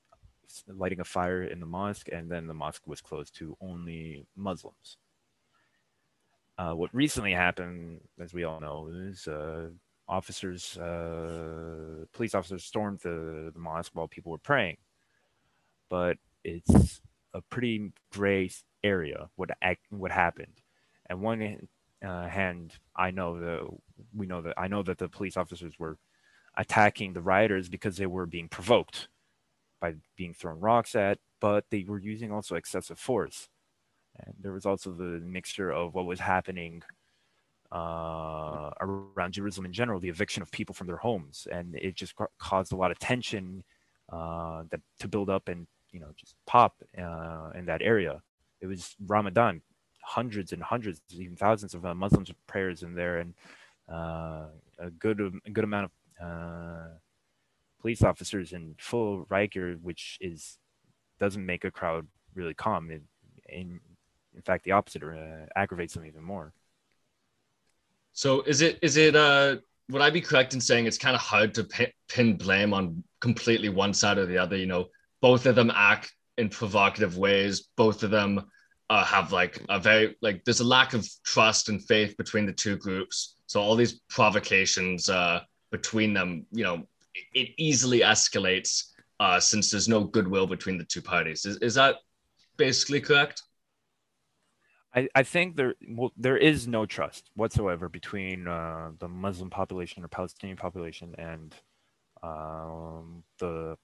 lighting 0.68 1.00
a 1.00 1.04
fire 1.04 1.42
in 1.42 1.60
the 1.60 1.66
mosque, 1.66 2.08
and 2.12 2.30
then 2.30 2.46
the 2.46 2.54
mosque 2.54 2.86
was 2.86 3.00
closed 3.00 3.34
to 3.36 3.56
only 3.60 4.26
Muslims. 4.36 4.98
Uh, 6.58 6.72
what 6.72 6.94
recently 6.94 7.32
happened, 7.32 8.00
as 8.18 8.32
we 8.32 8.44
all 8.44 8.60
know, 8.60 8.88
is 8.90 9.28
uh, 9.28 9.68
officers, 10.08 10.78
uh, 10.78 12.04
police 12.12 12.34
officers 12.34 12.64
stormed 12.64 13.00
the, 13.00 13.50
the 13.52 13.58
mosque 13.58 13.92
while 13.94 14.08
people 14.08 14.32
were 14.32 14.38
praying. 14.38 14.78
But 15.90 16.16
it's 16.44 17.00
a 17.34 17.40
pretty 17.42 17.92
gray 18.12 18.50
area. 18.82 19.28
What 19.36 19.50
what 19.90 20.10
happened? 20.10 20.62
And 21.08 21.20
one 21.20 21.68
uh, 22.04 22.28
hand, 22.28 22.72
I 22.94 23.10
know 23.10 23.38
that 23.40 23.68
we 24.14 24.26
know 24.26 24.42
that 24.42 24.54
I 24.56 24.68
know 24.68 24.82
that 24.82 24.98
the 24.98 25.08
police 25.08 25.36
officers 25.36 25.78
were 25.78 25.98
attacking 26.56 27.12
the 27.12 27.20
rioters 27.20 27.68
because 27.68 27.96
they 27.96 28.06
were 28.06 28.26
being 28.26 28.48
provoked 28.48 29.08
by 29.80 29.94
being 30.16 30.34
thrown 30.34 30.60
rocks 30.60 30.94
at, 30.94 31.18
but 31.40 31.64
they 31.70 31.84
were 31.86 31.98
using 31.98 32.32
also 32.32 32.56
excessive 32.56 32.98
force. 32.98 33.48
And 34.18 34.34
there 34.40 34.52
was 34.52 34.66
also 34.66 34.90
the 34.92 35.20
mixture 35.20 35.70
of 35.70 35.94
what 35.94 36.06
was 36.06 36.20
happening 36.20 36.82
uh, 37.72 38.70
around 38.80 39.32
Jerusalem 39.32 39.66
in 39.66 39.72
general, 39.72 40.00
the 40.00 40.08
eviction 40.08 40.42
of 40.42 40.50
people 40.50 40.74
from 40.74 40.86
their 40.86 40.96
homes, 40.96 41.46
and 41.50 41.74
it 41.74 41.94
just 41.94 42.14
caused 42.38 42.72
a 42.72 42.76
lot 42.76 42.90
of 42.90 42.98
tension 42.98 43.64
uh, 44.12 44.62
that 44.70 44.80
to 45.00 45.08
build 45.08 45.28
up 45.28 45.48
and 45.48 45.66
you 45.90 46.00
know 46.00 46.12
just 46.16 46.34
pop 46.46 46.76
uh, 46.96 47.50
in 47.54 47.66
that 47.66 47.82
area. 47.82 48.22
It 48.60 48.66
was 48.66 48.94
Ramadan, 49.06 49.62
hundreds 50.02 50.52
and 50.52 50.62
hundreds, 50.62 51.00
even 51.10 51.36
thousands 51.36 51.74
of 51.74 51.84
uh, 51.84 51.94
Muslims 51.94 52.30
prayers 52.46 52.82
in 52.82 52.94
there, 52.94 53.18
and 53.18 53.34
uh, 53.92 54.46
a 54.78 54.90
good 54.98 55.20
a 55.20 55.50
good 55.50 55.64
amount 55.64 55.90
of 55.90 56.26
uh, 56.26 56.88
police 57.86 58.02
officers 58.02 58.52
in 58.52 58.74
full 58.78 59.26
riot 59.28 59.52
gear, 59.52 59.78
which 59.80 60.18
is 60.20 60.58
doesn't 61.20 61.46
make 61.46 61.64
a 61.64 61.70
crowd 61.70 62.04
really 62.34 62.52
calm. 62.52 62.90
It, 62.90 63.02
in 63.48 63.78
in 64.34 64.42
fact, 64.42 64.64
the 64.64 64.72
opposite 64.72 65.04
uh, 65.04 65.46
aggravates 65.54 65.94
them 65.94 66.04
even 66.04 66.24
more. 66.24 66.52
So 68.12 68.42
is 68.42 68.60
it 68.60 68.80
is 68.82 68.96
it 68.96 69.14
uh 69.14 69.58
would 69.88 70.02
I 70.02 70.10
be 70.10 70.20
correct 70.20 70.52
in 70.52 70.60
saying 70.60 70.86
it's 70.86 70.98
kind 70.98 71.14
of 71.14 71.22
hard 71.22 71.54
to 71.54 71.62
pin, 71.62 71.86
pin 72.08 72.36
blame 72.36 72.74
on 72.74 73.04
completely 73.20 73.68
one 73.68 73.94
side 73.94 74.18
or 74.18 74.26
the 74.26 74.38
other? 74.38 74.56
You 74.56 74.66
know, 74.66 74.86
both 75.20 75.46
of 75.46 75.54
them 75.54 75.70
act 75.72 76.12
in 76.38 76.48
provocative 76.48 77.16
ways. 77.16 77.68
Both 77.76 78.02
of 78.02 78.10
them 78.10 78.50
uh, 78.90 79.04
have 79.04 79.30
like 79.30 79.62
a 79.68 79.78
very 79.78 80.16
like 80.22 80.44
there's 80.44 80.58
a 80.58 80.72
lack 80.76 80.92
of 80.92 81.08
trust 81.22 81.68
and 81.68 81.80
faith 81.84 82.16
between 82.16 82.46
the 82.46 82.52
two 82.52 82.76
groups. 82.76 83.36
So 83.46 83.60
all 83.60 83.76
these 83.76 84.00
provocations 84.08 85.08
uh, 85.08 85.42
between 85.70 86.14
them, 86.14 86.46
you 86.50 86.64
know, 86.64 86.88
it 87.34 87.50
easily 87.56 88.00
escalates 88.00 88.84
uh, 89.20 89.40
since 89.40 89.70
there's 89.70 89.88
no 89.88 90.04
goodwill 90.04 90.46
between 90.46 90.78
the 90.78 90.84
two 90.84 91.02
parties. 91.02 91.44
Is, 91.46 91.56
is 91.58 91.74
that 91.74 91.96
basically 92.56 93.00
correct? 93.00 93.42
I, 94.94 95.08
I 95.14 95.22
think 95.22 95.56
there 95.56 95.74
well, 95.88 96.12
there 96.16 96.38
is 96.38 96.66
no 96.66 96.86
trust 96.86 97.30
whatsoever 97.34 97.88
between 97.88 98.48
uh, 98.48 98.92
the 98.98 99.08
Muslim 99.08 99.50
population 99.50 100.04
or 100.04 100.08
Palestinian 100.08 100.56
population 100.56 101.14
and 101.18 101.54
um, 102.22 103.22
the 103.38 103.76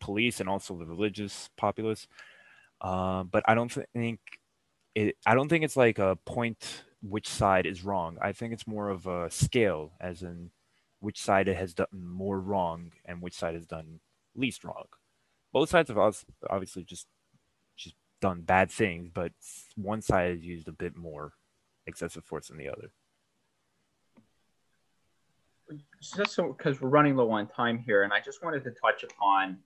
police 0.00 0.40
and 0.40 0.48
also 0.48 0.78
the 0.78 0.86
religious 0.86 1.50
populace. 1.56 2.06
Uh, 2.80 3.24
but 3.24 3.42
I 3.46 3.54
don't 3.54 3.70
think 3.70 4.20
it. 4.94 5.16
I 5.26 5.34
don't 5.34 5.48
think 5.48 5.64
it's 5.64 5.76
like 5.76 5.98
a 5.98 6.16
point 6.24 6.84
which 7.02 7.28
side 7.28 7.66
is 7.66 7.84
wrong. 7.84 8.18
I 8.22 8.32
think 8.32 8.52
it's 8.52 8.66
more 8.66 8.90
of 8.90 9.06
a 9.06 9.30
scale, 9.30 9.92
as 10.00 10.22
in 10.22 10.50
which 11.00 11.20
side 11.20 11.48
has 11.48 11.74
done 11.74 11.86
more 11.92 12.38
wrong 12.38 12.92
and 13.04 13.20
which 13.20 13.34
side 13.34 13.54
has 13.54 13.66
done 13.66 14.00
least 14.34 14.64
wrong. 14.64 14.86
Both 15.52 15.70
sides 15.70 15.88
have 15.88 15.98
obviously 16.48 16.84
just 16.84 17.06
just 17.76 17.96
done 18.20 18.42
bad 18.42 18.70
things, 18.70 19.08
but 19.12 19.32
one 19.76 20.02
side 20.02 20.30
has 20.30 20.44
used 20.44 20.68
a 20.68 20.72
bit 20.72 20.96
more 20.96 21.32
excessive 21.86 22.24
force 22.24 22.48
than 22.48 22.58
the 22.58 22.68
other. 22.68 22.92
Just 26.00 26.32
so 26.32 26.52
because 26.52 26.80
we're 26.80 26.88
running 26.88 27.16
low 27.16 27.30
on 27.30 27.46
time 27.46 27.78
here, 27.78 28.02
and 28.02 28.12
I 28.12 28.20
just 28.20 28.44
wanted 28.44 28.64
to 28.64 28.70
touch 28.70 29.04
upon 29.04 29.58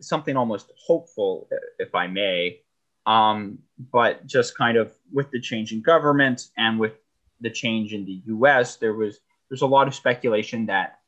something 0.00 0.36
almost 0.36 0.70
hopeful, 0.76 1.48
if 1.78 1.94
I 1.94 2.06
may. 2.06 2.60
Um, 3.06 3.58
but 3.92 4.26
just 4.26 4.56
kind 4.56 4.76
of 4.76 4.92
with 5.12 5.30
the 5.30 5.40
change 5.40 5.72
in 5.72 5.80
government 5.80 6.48
and 6.56 6.78
with 6.78 6.92
the 7.40 7.50
change 7.50 7.94
in 7.94 8.04
the 8.04 8.20
U.S., 8.26 8.76
there 8.76 8.92
was 8.92 9.20
there's 9.50 9.62
a 9.62 9.66
lot 9.66 9.88
of 9.88 9.94
speculation 9.94 10.66
that 10.66 11.00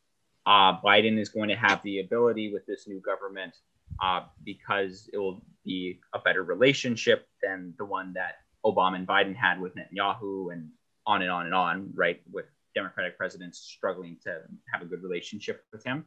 uh, 0.44 0.80
Biden 0.80 1.18
is 1.18 1.28
going 1.28 1.48
to 1.48 1.54
have 1.54 1.80
the 1.84 2.00
ability 2.00 2.52
with 2.52 2.66
this 2.66 2.88
new 2.88 3.00
government 3.00 3.54
uh, 4.02 4.22
because 4.44 5.08
it 5.12 5.18
will 5.18 5.42
be 5.64 6.00
a 6.12 6.18
better 6.18 6.42
relationship 6.42 7.28
than 7.42 7.74
the 7.78 7.84
one 7.84 8.12
that 8.14 8.36
Obama 8.64 8.96
and 8.96 9.06
Biden 9.06 9.36
had 9.36 9.60
with 9.60 9.74
Netanyahu 9.76 10.52
and 10.52 10.68
on 11.06 11.22
and 11.22 11.30
on 11.30 11.46
and 11.46 11.54
on, 11.54 11.90
right? 11.94 12.20
With 12.30 12.46
Democratic 12.74 13.16
presidents 13.16 13.58
struggling 13.58 14.16
to 14.24 14.40
have 14.72 14.82
a 14.82 14.86
good 14.86 15.02
relationship 15.02 15.64
with 15.72 15.84
him. 15.84 16.04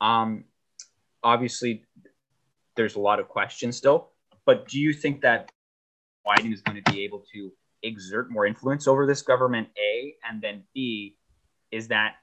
Um, 0.00 0.44
obviously 1.22 1.84
there's 2.76 2.96
a 2.96 3.00
lot 3.00 3.18
of 3.18 3.28
questions 3.28 3.76
still, 3.76 4.10
but 4.44 4.68
do 4.68 4.78
you 4.78 4.92
think 4.92 5.22
that 5.22 5.50
Biden 6.26 6.52
is 6.52 6.62
going 6.62 6.80
to 6.82 6.92
be 6.92 7.04
able 7.04 7.24
to 7.32 7.52
exert 7.82 8.30
more 8.30 8.46
influence 8.46 8.86
over 8.86 9.06
this 9.06 9.22
government? 9.22 9.68
A 9.78 10.14
and 10.28 10.42
then 10.42 10.64
B, 10.74 11.16
is 11.74 11.88
that 11.88 12.14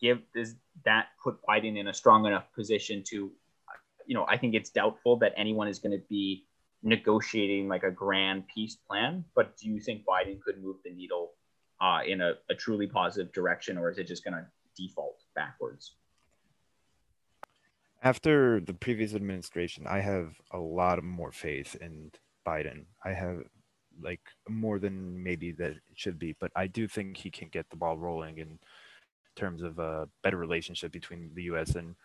give 0.00 0.18
does 0.34 0.56
that 0.84 1.06
put 1.22 1.38
Biden 1.48 1.78
in 1.78 1.88
a 1.88 1.94
strong 1.94 2.26
enough 2.26 2.52
position 2.54 3.02
to, 3.10 3.30
you 4.06 4.14
know, 4.14 4.26
I 4.28 4.36
think 4.36 4.54
it's 4.54 4.70
doubtful 4.70 5.16
that 5.18 5.32
anyone 5.36 5.68
is 5.68 5.78
going 5.78 5.92
to 5.92 6.04
be 6.08 6.46
negotiating 6.82 7.68
like 7.68 7.84
a 7.84 7.90
grand 7.90 8.44
peace 8.52 8.76
plan. 8.76 9.24
But 9.34 9.56
do 9.56 9.68
you 9.68 9.80
think 9.80 10.04
Biden 10.04 10.40
could 10.40 10.62
move 10.62 10.76
the 10.84 10.90
needle 10.90 11.32
uh, 11.80 12.00
in 12.06 12.20
a, 12.20 12.32
a 12.50 12.54
truly 12.54 12.86
positive 12.86 13.32
direction, 13.32 13.78
or 13.78 13.90
is 13.90 13.98
it 13.98 14.06
just 14.06 14.24
going 14.24 14.34
to 14.34 14.44
default 14.76 15.22
backwards? 15.34 15.94
After 18.02 18.60
the 18.60 18.74
previous 18.74 19.14
administration, 19.14 19.86
I 19.86 20.00
have 20.00 20.40
a 20.50 20.58
lot 20.58 21.02
more 21.04 21.32
faith 21.32 21.76
in 21.80 22.12
Biden. 22.46 22.86
I 23.04 23.12
have 23.12 23.42
like 24.02 24.20
more 24.48 24.78
than 24.78 25.22
maybe 25.22 25.52
that 25.52 25.72
it 25.72 25.82
should 25.94 26.18
be, 26.18 26.34
but 26.40 26.50
I 26.56 26.66
do 26.66 26.88
think 26.88 27.18
he 27.18 27.30
can 27.30 27.48
get 27.48 27.68
the 27.68 27.76
ball 27.76 27.98
rolling 27.98 28.38
in 28.38 28.58
terms 29.40 29.62
of 29.62 29.78
a 29.78 30.08
better 30.22 30.36
relationship 30.36 30.92
between 30.92 31.30
the 31.34 31.44
U.S. 31.44 31.74
and 31.74 31.96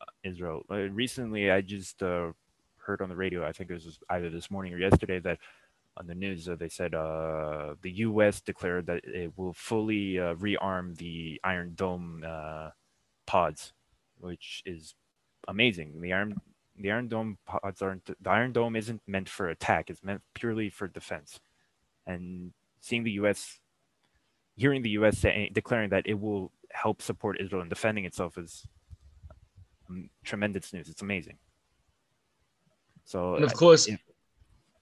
uh, 0.00 0.06
Israel. 0.24 0.64
Uh, 0.70 0.88
recently, 0.90 1.50
I 1.50 1.60
just 1.60 2.02
uh, 2.02 2.32
heard 2.78 3.02
on 3.02 3.10
the 3.10 3.16
radio, 3.16 3.46
I 3.46 3.52
think 3.52 3.70
it 3.70 3.74
was 3.74 3.98
either 4.08 4.30
this 4.30 4.50
morning 4.50 4.72
or 4.72 4.78
yesterday, 4.78 5.18
that 5.20 5.38
on 5.98 6.06
the 6.06 6.14
news 6.14 6.48
uh, 6.48 6.56
they 6.56 6.68
said 6.68 6.94
uh, 6.94 7.74
the 7.82 7.90
U.S. 8.08 8.40
declared 8.40 8.86
that 8.86 9.04
it 9.04 9.32
will 9.36 9.52
fully 9.52 10.18
uh, 10.18 10.34
rearm 10.34 10.96
the 10.96 11.40
Iron 11.44 11.74
Dome 11.74 12.24
pods, 13.26 13.72
which 14.18 14.62
is 14.64 14.94
amazing. 15.46 16.00
The 16.00 16.12
Iron 16.12 16.40
the 16.80 16.92
Iron 16.92 17.08
Dome 17.08 17.38
pods 17.44 17.82
aren't 17.82 18.06
the 18.06 18.30
Iron 18.30 18.52
Dome 18.52 18.76
isn't 18.76 19.02
meant 19.06 19.28
for 19.28 19.48
attack; 19.48 19.90
it's 19.90 20.02
meant 20.02 20.22
purely 20.34 20.70
for 20.70 20.88
defense. 20.88 21.40
And 22.06 22.52
seeing 22.80 23.04
the 23.04 23.18
U.S. 23.22 23.58
hearing 24.56 24.82
the 24.82 24.90
U.S. 25.00 25.18
Say, 25.18 25.50
declaring 25.52 25.90
that 25.90 26.06
it 26.06 26.18
will 26.20 26.52
help 26.72 27.02
support 27.02 27.40
Israel 27.40 27.62
in 27.62 27.68
defending 27.68 28.04
itself 28.04 28.38
is 28.38 28.66
um, 29.88 30.10
tremendous 30.24 30.72
news. 30.72 30.88
It's 30.88 31.02
amazing. 31.02 31.38
So, 33.04 33.36
and 33.36 33.44
of 33.44 33.54
course, 33.54 33.88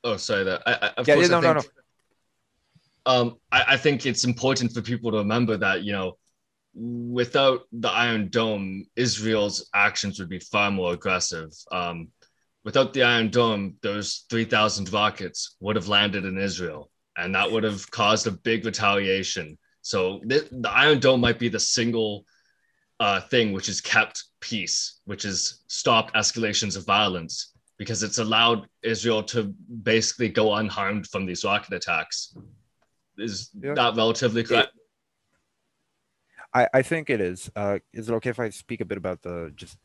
oh, 0.03 0.17
sorry, 0.17 0.45
that 0.45 0.63
I, 0.67 0.73
I, 0.73 0.89
of 0.97 1.07
yeah, 1.07 1.15
course, 1.15 1.29
yeah, 1.29 1.41
no, 1.41 1.49
I 1.49 1.55
think, 1.55 1.67
no, 3.07 3.13
no. 3.13 3.21
Um, 3.21 3.37
I, 3.53 3.65
I 3.69 3.77
think 3.77 4.05
it's 4.05 4.25
important 4.25 4.73
for 4.73 4.83
people 4.83 5.13
to 5.13 5.19
remember 5.19 5.57
that 5.57 5.85
you 5.85 5.93
know 5.93 6.17
without 6.77 7.63
the 7.73 7.89
Iron 7.89 8.29
Dome, 8.29 8.85
Israel's 8.97 9.71
actions 9.75 10.19
would 10.19 10.29
be 10.29 10.39
far 10.39 10.71
more 10.71 10.93
aggressive. 10.93 11.51
Um, 11.73 12.09
without 12.65 12.93
the 12.93 13.03
Iron 13.03 13.31
Dome, 13.31 13.77
those 13.83 14.27
3,000 14.29 14.93
rockets 14.93 15.57
would 15.61 15.77
have 15.77 15.89
landed 15.89 16.27
in 16.27 16.37
Israel, 16.37 16.91
and 17.17 17.35
that 17.35 17.51
would 17.51 17.65
have 17.65 17.91
caused 17.91 18.27
a 18.27 18.33
big 18.33 18.67
retaliation. 18.67 19.57
So 19.87 20.19
th- 20.29 20.49
the 20.51 20.69
Iron 20.69 20.99
Dome 20.99 21.21
might 21.21 21.39
be 21.39 21.49
the 21.49 21.61
single 21.61 22.25
uh, 22.99 23.21
thing 23.21 23.53
which 23.53 23.69
has 23.69 23.81
kept 23.81 24.25
peace, 24.41 25.01
which 25.05 25.23
has 25.23 25.61
stopped 25.69 26.13
escalations 26.15 26.77
of 26.77 26.85
violence, 26.85 27.53
because 27.79 28.03
it's 28.03 28.19
allowed 28.19 28.67
Israel 28.83 29.23
to 29.23 29.55
basically 29.85 30.29
go 30.29 30.55
unharmed 30.55 31.07
from 31.07 31.25
these 31.25 31.45
rocket 31.45 31.73
attacks. 31.73 32.37
Is 33.17 33.51
yeah. 33.63 33.75
that 33.75 33.95
relatively 33.95 34.43
correct? 34.43 34.73
I, 36.53 36.67
I 36.75 36.83
think 36.83 37.09
it 37.09 37.21
is. 37.21 37.49
Uh, 37.55 37.79
is 37.93 38.09
it 38.09 38.15
okay 38.15 38.31
if 38.31 38.41
I 38.41 38.49
speak 38.51 38.81
a 38.81 38.85
bit 38.85 38.99
about 38.99 39.23
the 39.23 39.53
just 39.55 39.79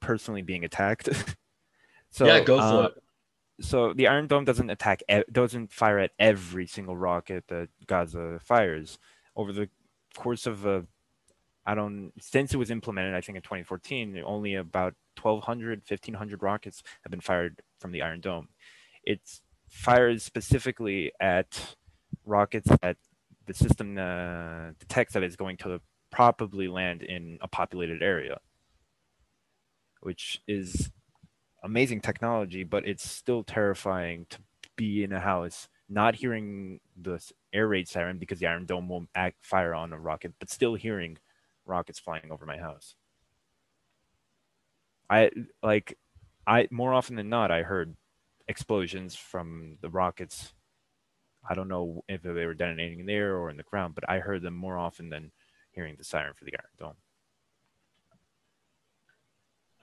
personally 0.00 0.40
being 0.40 0.64
attacked? 0.64 1.10
so 2.10 2.24
yeah, 2.24 2.40
go 2.40 2.56
for 2.56 2.64
uh, 2.64 2.86
it. 2.86 2.92
So 3.60 3.92
the 3.92 4.08
Iron 4.08 4.26
Dome 4.26 4.46
doesn't 4.46 4.70
attack, 4.70 5.02
doesn't 5.30 5.70
fire 5.70 5.98
at 5.98 6.12
every 6.18 6.66
single 6.66 6.96
rocket 6.96 7.44
that 7.48 7.68
Gaza 7.86 8.40
fires. 8.42 8.98
Over 9.36 9.52
the 9.52 9.68
course 10.16 10.46
of 10.46 10.64
a, 10.66 10.86
I 11.66 11.74
don't, 11.74 12.12
since 12.20 12.54
it 12.54 12.56
was 12.56 12.70
implemented, 12.70 13.14
I 13.14 13.20
think 13.20 13.36
in 13.36 13.42
2014, 13.42 14.22
only 14.24 14.54
about 14.54 14.94
1,200, 15.20 15.82
1,500 15.88 16.42
rockets 16.42 16.82
have 17.02 17.10
been 17.10 17.20
fired 17.20 17.62
from 17.80 17.92
the 17.92 18.02
Iron 18.02 18.20
Dome. 18.20 18.48
It 19.02 19.20
fires 19.68 20.22
specifically 20.22 21.12
at 21.20 21.76
rockets 22.24 22.68
that 22.82 22.96
the 23.46 23.54
system 23.54 23.98
uh, 23.98 24.72
detects 24.78 25.14
that 25.14 25.22
is 25.22 25.36
going 25.36 25.56
to 25.58 25.80
probably 26.10 26.68
land 26.68 27.02
in 27.02 27.38
a 27.40 27.48
populated 27.48 28.02
area, 28.02 28.38
which 30.00 30.40
is 30.46 30.90
amazing 31.62 32.00
technology, 32.00 32.62
but 32.62 32.86
it's 32.86 33.08
still 33.08 33.42
terrifying 33.42 34.26
to 34.30 34.38
be 34.76 35.02
in 35.02 35.12
a 35.12 35.20
house 35.20 35.68
not 35.88 36.14
hearing 36.14 36.80
the 37.00 37.20
air 37.52 37.68
raid 37.68 37.88
siren 37.88 38.18
because 38.18 38.38
the 38.38 38.46
Iron 38.46 38.66
Dome 38.66 38.88
won't 38.88 39.10
act, 39.14 39.44
fire 39.44 39.74
on 39.74 39.92
a 39.92 39.98
rocket, 39.98 40.34
but 40.38 40.50
still 40.50 40.74
hearing 40.74 41.18
rockets 41.66 41.98
flying 41.98 42.30
over 42.30 42.46
my 42.46 42.58
house. 42.58 42.94
I 45.10 45.30
like, 45.62 45.98
I 46.46 46.68
more 46.70 46.94
often 46.94 47.16
than 47.16 47.28
not, 47.28 47.50
I 47.50 47.62
heard 47.62 47.94
explosions 48.48 49.14
from 49.14 49.76
the 49.80 49.90
rockets. 49.90 50.52
I 51.48 51.54
don't 51.54 51.68
know 51.68 52.04
if 52.08 52.22
they 52.22 52.46
were 52.46 52.54
detonating 52.54 53.00
in 53.00 53.06
the 53.06 53.12
air 53.12 53.36
or 53.36 53.50
in 53.50 53.56
the 53.56 53.62
ground, 53.62 53.94
but 53.94 54.08
I 54.08 54.18
heard 54.18 54.42
them 54.42 54.54
more 54.54 54.78
often 54.78 55.10
than 55.10 55.30
hearing 55.72 55.96
the 55.98 56.04
siren 56.04 56.32
for 56.34 56.44
the 56.44 56.54
Iron 56.54 56.70
Dome. 56.78 56.96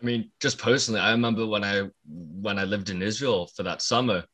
I 0.02 0.06
mean, 0.06 0.32
just 0.40 0.58
personally, 0.58 1.00
I 1.00 1.12
remember 1.12 1.46
when 1.46 1.64
I 1.64 1.90
when 2.08 2.58
I 2.58 2.64
lived 2.64 2.90
in 2.90 3.04
Israel 3.04 3.46
for 3.56 3.62
that 3.64 3.84
summer, 3.84 4.26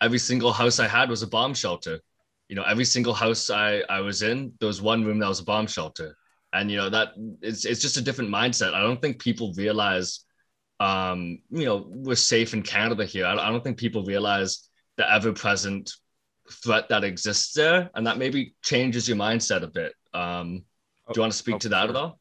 every 0.00 0.18
single 0.18 0.52
house 0.52 0.78
I 0.78 0.88
had 0.88 1.08
was 1.08 1.22
a 1.22 1.26
bomb 1.26 1.54
shelter. 1.54 2.00
You 2.48 2.56
know, 2.56 2.62
every 2.62 2.84
single 2.84 3.14
house 3.14 3.50
I, 3.50 3.82
I 3.88 4.00
was 4.00 4.22
in, 4.22 4.52
there 4.60 4.68
was 4.68 4.80
one 4.80 5.04
room 5.04 5.18
that 5.18 5.28
was 5.28 5.40
a 5.40 5.44
bomb 5.44 5.66
shelter. 5.66 6.16
And 6.52 6.70
you 6.70 6.76
know, 6.76 6.88
that 6.90 7.08
it's 7.42 7.64
it's 7.64 7.82
just 7.82 7.96
a 7.96 8.02
different 8.02 8.30
mindset. 8.30 8.72
I 8.72 8.80
don't 8.80 9.02
think 9.02 9.20
people 9.20 9.52
realize 9.56 10.26
um, 10.80 11.38
you 11.50 11.64
know, 11.64 11.86
we're 11.88 12.16
safe 12.16 12.54
in 12.54 12.62
Canada 12.62 13.04
here. 13.04 13.26
I, 13.26 13.34
I 13.34 13.50
don't 13.50 13.64
think 13.64 13.78
people 13.78 14.04
realize 14.04 14.68
the 14.96 15.10
ever-present 15.10 15.92
threat 16.50 16.88
that 16.90 17.04
exists 17.04 17.54
there, 17.54 17.90
and 17.94 18.06
that 18.06 18.18
maybe 18.18 18.54
changes 18.62 19.08
your 19.08 19.16
mindset 19.16 19.62
a 19.62 19.66
bit. 19.66 19.94
Um, 20.12 20.64
do 21.08 21.14
you 21.16 21.20
want 21.20 21.32
to 21.32 21.38
speak 21.38 21.56
oh, 21.56 21.58
to 21.58 21.68
that 21.70 21.88
at 21.88 21.96
all? 21.96 22.18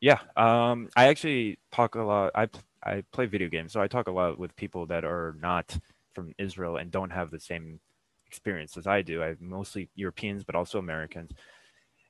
Yeah, 0.00 0.18
um, 0.36 0.88
I 0.96 1.08
actually 1.08 1.58
talk 1.70 1.94
a 1.94 2.02
lot. 2.02 2.32
I 2.34 2.48
I 2.82 3.04
play 3.12 3.26
video 3.26 3.48
games, 3.48 3.72
so 3.72 3.80
I 3.80 3.86
talk 3.86 4.08
a 4.08 4.12
lot 4.12 4.38
with 4.38 4.56
people 4.56 4.86
that 4.86 5.04
are 5.04 5.36
not 5.40 5.78
from 6.14 6.34
Israel 6.38 6.76
and 6.76 6.90
don't 6.90 7.10
have 7.10 7.30
the 7.30 7.40
same 7.40 7.80
experience 8.26 8.76
as 8.76 8.86
I 8.86 9.02
do. 9.02 9.22
I 9.22 9.28
have 9.28 9.40
mostly 9.40 9.88
Europeans, 9.94 10.44
but 10.44 10.54
also 10.54 10.78
Americans. 10.78 11.32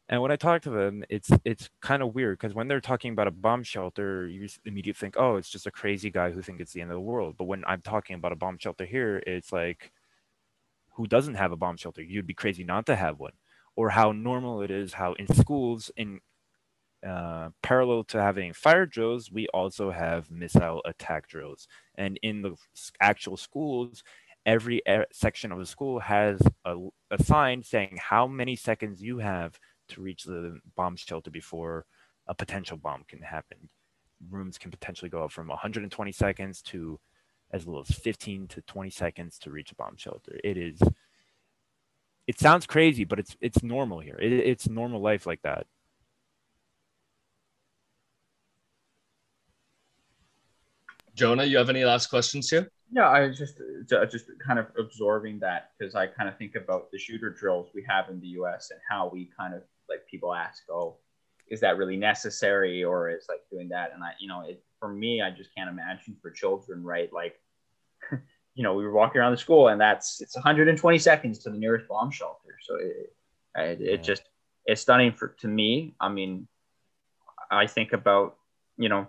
And 0.09 0.21
when 0.21 0.33
I 0.33 0.37
talk 0.37 0.63
to 0.63 0.71
them, 0.71 1.05
it's 1.09 1.31
it's 1.45 1.71
kind 1.81 2.03
of 2.03 2.15
weird 2.15 2.39
because 2.39 2.55
when 2.55 2.67
they're 2.69 2.81
talking 2.81 3.13
about 3.13 3.29
a 3.29 3.31
bomb 3.33 3.63
shelter, 3.63 4.27
you 4.27 4.49
immediately 4.65 4.99
think, 4.99 5.15
oh, 5.17 5.37
it's 5.37 5.51
just 5.51 5.67
a 5.69 5.71
crazy 5.71 6.11
guy 6.11 6.31
who 6.31 6.43
thinks 6.43 6.61
it's 6.63 6.73
the 6.73 6.81
end 6.81 6.91
of 6.91 6.97
the 6.97 7.01
world. 7.01 7.37
But 7.39 7.45
when 7.45 7.65
I'm 7.67 7.81
talking 7.83 8.17
about 8.17 8.33
a 8.33 8.37
bomb 8.37 8.59
shelter 8.59 8.85
here, 8.85 9.23
it's 9.27 9.53
like, 9.53 9.93
who 10.97 11.07
doesn't 11.07 11.35
have 11.37 11.53
a 11.53 11.57
bomb 11.57 11.77
shelter? 11.77 12.03
You'd 12.03 12.27
be 12.27 12.35
crazy 12.35 12.65
not 12.65 12.87
to 12.87 12.97
have 12.97 13.21
one 13.21 13.33
or 13.77 13.91
how 13.91 14.13
normal 14.13 14.63
it 14.63 14.71
is 14.71 14.93
how 14.95 15.15
in 15.15 15.27
schools 15.35 15.91
in 15.97 16.21
uh, 17.07 17.49
parallel 17.63 18.05
to 18.05 18.21
having 18.21 18.53
fire 18.53 18.85
drills, 18.85 19.31
we 19.33 19.47
also 19.55 19.91
have 19.91 20.31
missile 20.31 20.83
attack 20.85 21.29
drills. 21.29 21.67
And 22.01 22.19
in 22.23 22.41
the 22.41 22.57
actual 23.01 23.37
schools, 23.37 24.03
every 24.47 24.81
section 25.13 25.53
of 25.53 25.59
the 25.59 25.67
school 25.67 26.01
has 26.01 26.41
a, 26.65 26.75
a, 27.11 27.23
sign 27.23 27.63
saying 27.63 27.99
how 28.01 28.27
many 28.27 28.57
seconds 28.57 29.03
you 29.03 29.19
have 29.19 29.61
to 29.89 30.01
reach 30.01 30.25
the 30.25 30.59
bomb 30.77 30.97
shelter 30.97 31.31
before 31.31 31.85
a 32.27 32.35
potential 32.35 32.79
bomb 32.79 33.05
can 33.07 33.21
happen. 33.21 33.69
Rooms 34.31 34.57
can 34.57 34.71
potentially 34.71 35.11
go 35.11 35.25
up 35.25 35.33
from 35.33 35.49
120 35.49 36.13
seconds 36.13 36.63
to 36.63 36.99
as 37.53 37.67
little 37.67 37.85
as 37.87 37.95
15 37.95 38.49
to 38.49 38.63
20 38.63 38.89
seconds 38.89 39.39
to 39.41 39.51
reach 39.51 39.73
a 39.73 39.75
bomb 39.75 39.97
shelter. 39.97 40.39
It 40.43 40.57
is 40.57 40.81
it 42.27 42.39
sounds 42.39 42.67
crazy, 42.67 43.05
but 43.05 43.19
it's 43.19 43.37
it's 43.41 43.63
normal 43.63 44.01
here. 44.01 44.19
It, 44.23 44.33
it's 44.33 44.69
normal 44.69 45.03
life 45.03 45.27
like 45.27 45.43
that. 45.43 45.67
Jonah, 51.15 51.45
you 51.45 51.59
have 51.59 51.71
any 51.71 51.85
last 51.85 52.09
questions 52.09 52.51
here? 52.51 52.71
Yeah, 52.93 53.09
I 53.09 53.29
just 53.29 53.61
just 54.11 54.27
kind 54.45 54.59
of 54.59 54.67
absorbing 54.79 55.39
that 55.41 55.71
because 55.79 55.95
I 55.95 56.07
kind 56.07 56.29
of 56.29 56.37
think 56.37 56.57
about 56.57 56.91
the 56.91 56.99
shooter 56.99 57.31
drills 57.31 57.69
we 57.75 57.85
have 57.89 58.09
in 58.09 58.21
the 58.21 58.29
U.S. 58.29 58.71
and 58.71 58.81
how 58.89 59.09
we 59.13 59.31
kind 59.39 59.55
of 59.55 59.63
like 59.89 60.07
people 60.11 60.35
ask, 60.35 60.65
"Oh, 60.69 60.97
is 61.49 61.61
that 61.61 61.77
really 61.77 61.97
necessary?" 61.97 62.83
or 62.83 63.11
is 63.11 63.27
like 63.29 63.41
doing 63.51 63.69
that, 63.69 63.93
and 63.95 64.03
I, 64.03 64.13
you 64.19 64.27
know, 64.27 64.43
it, 64.43 64.65
for 64.81 64.89
me, 64.89 65.23
I 65.23 65.31
just 65.31 65.55
can't 65.55 65.71
imagine 65.71 66.17
for 66.21 66.31
children, 66.31 66.83
right? 66.83 67.13
Like 67.13 67.37
you 68.55 68.63
know, 68.63 68.75
we 68.75 68.85
were 68.85 68.93
walking 68.93 69.21
around 69.21 69.33
the 69.33 69.39
school 69.39 69.69
and 69.69 69.81
that's 69.81 70.21
it's 70.21 70.35
120 70.35 70.99
seconds 70.99 71.39
to 71.41 71.51
the 71.51 71.57
nearest 71.57 71.89
bomb 71.89 72.11
shelter. 72.11 72.57
So 72.61 72.77
it, 72.77 73.15
it, 73.57 73.81
it 73.81 74.03
just 74.03 74.23
it's 74.67 74.83
stunning 74.83 75.13
for 75.13 75.29
to 75.41 75.49
me. 75.49 75.95
I 76.01 76.09
mean, 76.09 76.49
I 77.51 77.67
think 77.67 77.93
about 77.93 78.37
you 78.77 78.89
know 78.89 79.07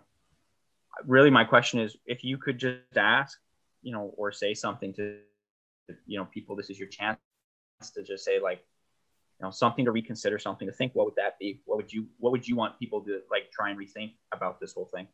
really, 1.06 1.30
my 1.30 1.43
question 1.43 1.80
is, 1.80 1.97
if 2.06 2.23
you 2.23 2.38
could 2.38 2.58
just 2.58 2.97
ask, 2.97 3.38
you 3.82 3.91
know, 3.91 4.13
or 4.17 4.32
say 4.32 4.54
something 4.54 4.93
to, 4.93 5.17
you 6.06 6.19
know, 6.19 6.25
people, 6.25 6.56
this 6.56 6.69
is 6.69 6.77
your 6.80 6.88
chance 6.88 7.17
to 7.93 8.04
just 8.04 8.23
say 8.23 8.39
like, 8.39 8.63
you 9.39 9.45
know, 9.45 9.51
something 9.51 9.86
to 9.86 9.91
reconsider, 9.91 10.38
something 10.38 10.67
to 10.67 10.73
think. 10.73 10.93
What 10.93 11.06
would 11.06 11.15
that 11.15 11.39
be? 11.39 11.62
What 11.65 11.77
would 11.77 11.91
you 11.91 12.08
What 12.19 12.32
would 12.32 12.47
you 12.47 12.56
want 12.56 12.77
people 12.80 13.01
to 13.01 13.21
like 13.32 13.51
try 13.51 13.71
and 13.71 13.80
rethink 13.80 14.13
about 14.32 14.60
this 14.60 14.73
whole 14.73 14.89
thing? 14.93 15.08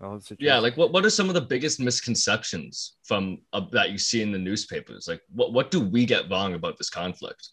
Well, 0.00 0.20
yeah, 0.38 0.58
like 0.58 0.76
what, 0.76 0.92
what 0.92 1.06
are 1.06 1.10
some 1.10 1.28
of 1.28 1.34
the 1.34 1.40
biggest 1.40 1.80
misconceptions 1.80 2.96
from 3.02 3.38
uh, 3.54 3.62
that 3.72 3.90
you 3.90 3.98
see 3.98 4.20
in 4.20 4.30
the 4.30 4.38
newspapers? 4.38 5.08
Like 5.08 5.22
what 5.34 5.52
what 5.52 5.70
do 5.70 5.80
we 5.80 6.04
get 6.04 6.30
wrong 6.30 6.54
about 6.54 6.76
this 6.76 6.90
conflict? 6.90 7.50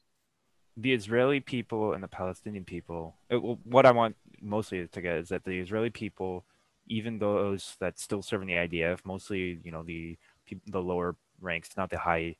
The 0.75 0.93
Israeli 0.93 1.39
people 1.39 1.93
and 1.93 2.03
the 2.03 2.07
Palestinian 2.07 2.65
people. 2.65 3.15
It, 3.29 3.37
uh, 3.37 3.55
what 3.63 3.85
I 3.85 3.91
want 3.91 4.15
mostly 4.41 4.87
to 4.87 5.01
get 5.01 5.17
is 5.17 5.29
that 5.29 5.45
the 5.45 5.59
Israeli 5.59 5.89
people, 5.89 6.45
even 6.87 7.19
those 7.19 7.75
that 7.79 7.99
still 7.99 8.21
serve 8.21 8.41
in 8.41 8.47
the 8.47 8.53
IDF, 8.55 8.99
mostly 9.05 9.59
you 9.63 9.71
know 9.71 9.83
the 9.83 10.17
the 10.67 10.81
lower 10.81 11.15
ranks, 11.41 11.71
not 11.77 11.89
the 11.89 11.99
high 11.99 12.35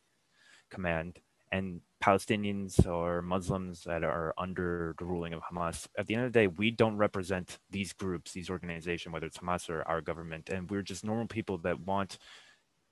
command, 0.70 1.20
and 1.52 1.82
Palestinians 2.04 2.86
or 2.88 3.22
Muslims 3.22 3.84
that 3.86 4.04
are 4.04 4.34
under 4.38 4.96
the 5.00 5.06
ruling 5.06 5.34
of 5.34 5.42
Hamas. 5.44 5.88
At 5.98 6.08
the 6.08 6.16
end 6.16 6.26
of 6.26 6.34
the 6.34 6.40
day, 6.40 6.48
we 6.48 6.72
don't 6.72 6.98
represent 6.98 7.60
these 7.72 7.94
groups, 7.94 8.34
these 8.34 8.50
organizations, 8.50 9.14
whether 9.14 9.28
it's 9.28 9.38
Hamas 9.38 9.70
or 9.70 9.84
our 9.88 10.02
government, 10.02 10.50
and 10.50 10.70
we're 10.70 10.82
just 10.82 11.06
normal 11.06 11.28
people 11.28 11.58
that 11.60 11.80
want 11.82 12.18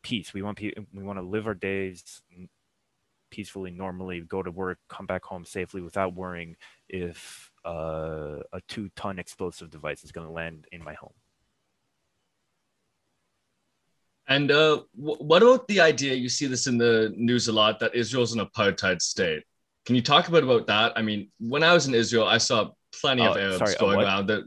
peace. 0.03 0.33
We 0.33 0.41
want 0.41 0.57
pe- 0.57 0.73
we 0.93 1.03
want 1.03 1.19
to 1.19 1.23
live 1.25 1.47
our 1.47 1.55
days 1.55 2.21
peacefully, 3.31 3.71
normally, 3.71 4.21
go 4.21 4.43
to 4.43 4.51
work, 4.51 4.79
come 4.89 5.05
back 5.05 5.23
home 5.23 5.45
safely 5.45 5.81
without 5.81 6.13
worrying 6.13 6.55
if 6.89 7.51
uh, 7.65 8.39
a 8.53 8.61
two-ton 8.67 9.19
explosive 9.19 9.69
device 9.69 10.03
is 10.03 10.11
going 10.11 10.27
to 10.27 10.33
land 10.33 10.67
in 10.71 10.83
my 10.83 10.93
home. 10.93 11.13
And 14.31 14.49
uh, 14.49 14.83
what 14.95 15.43
about 15.43 15.67
the 15.67 15.81
idea? 15.81 16.13
You 16.13 16.29
see 16.29 16.47
this 16.47 16.65
in 16.65 16.77
the 16.77 17.13
news 17.17 17.49
a 17.49 17.51
lot 17.51 17.81
that 17.81 17.93
Israel's 17.93 18.31
an 18.31 18.39
apartheid 18.39 19.01
state. 19.01 19.43
Can 19.85 19.93
you 19.93 20.01
talk 20.01 20.29
a 20.29 20.31
bit 20.31 20.45
about 20.45 20.67
that? 20.67 20.93
I 20.95 21.01
mean, 21.01 21.29
when 21.39 21.63
I 21.63 21.73
was 21.73 21.85
in 21.85 21.93
Israel, 21.93 22.25
I 22.25 22.37
saw 22.37 22.69
plenty 23.01 23.23
oh, 23.23 23.31
of 23.31 23.37
Arabs 23.37 23.57
sorry, 23.57 23.75
going 23.77 23.99
around. 23.99 24.27
That 24.27 24.43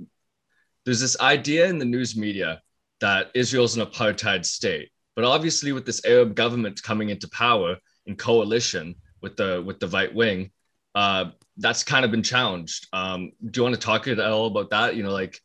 there's 0.87 1.01
this 1.01 1.21
idea 1.21 1.67
in 1.67 1.77
the 1.79 1.85
news 1.85 2.17
media 2.17 2.63
that 3.03 3.31
Israel's 3.35 3.77
an 3.77 3.85
apartheid 3.85 4.47
state, 4.47 4.89
but 5.17 5.27
obviously, 5.27 5.73
with 5.73 5.85
this 5.85 6.03
Arab 6.07 6.35
government 6.35 6.83
coming 6.83 7.11
into 7.11 7.29
power 7.29 7.77
in 8.07 8.17
coalition 8.17 8.95
with 9.21 9.37
the 9.37 9.63
with 9.67 9.81
the 9.81 9.89
right 9.89 10.15
wing, 10.15 10.51
uh, 10.95 11.27
that's 11.59 11.85
kind 11.85 12.07
of 12.07 12.11
been 12.11 12.23
challenged. 12.23 12.89
Um, 12.95 13.33
do 13.51 13.59
you 13.59 13.65
want 13.65 13.75
to 13.75 13.81
talk 13.81 14.09
at 14.09 14.19
all 14.19 14.47
about 14.47 14.71
that? 14.71 14.97
You 14.97 15.03
know, 15.03 15.13
like 15.13 15.39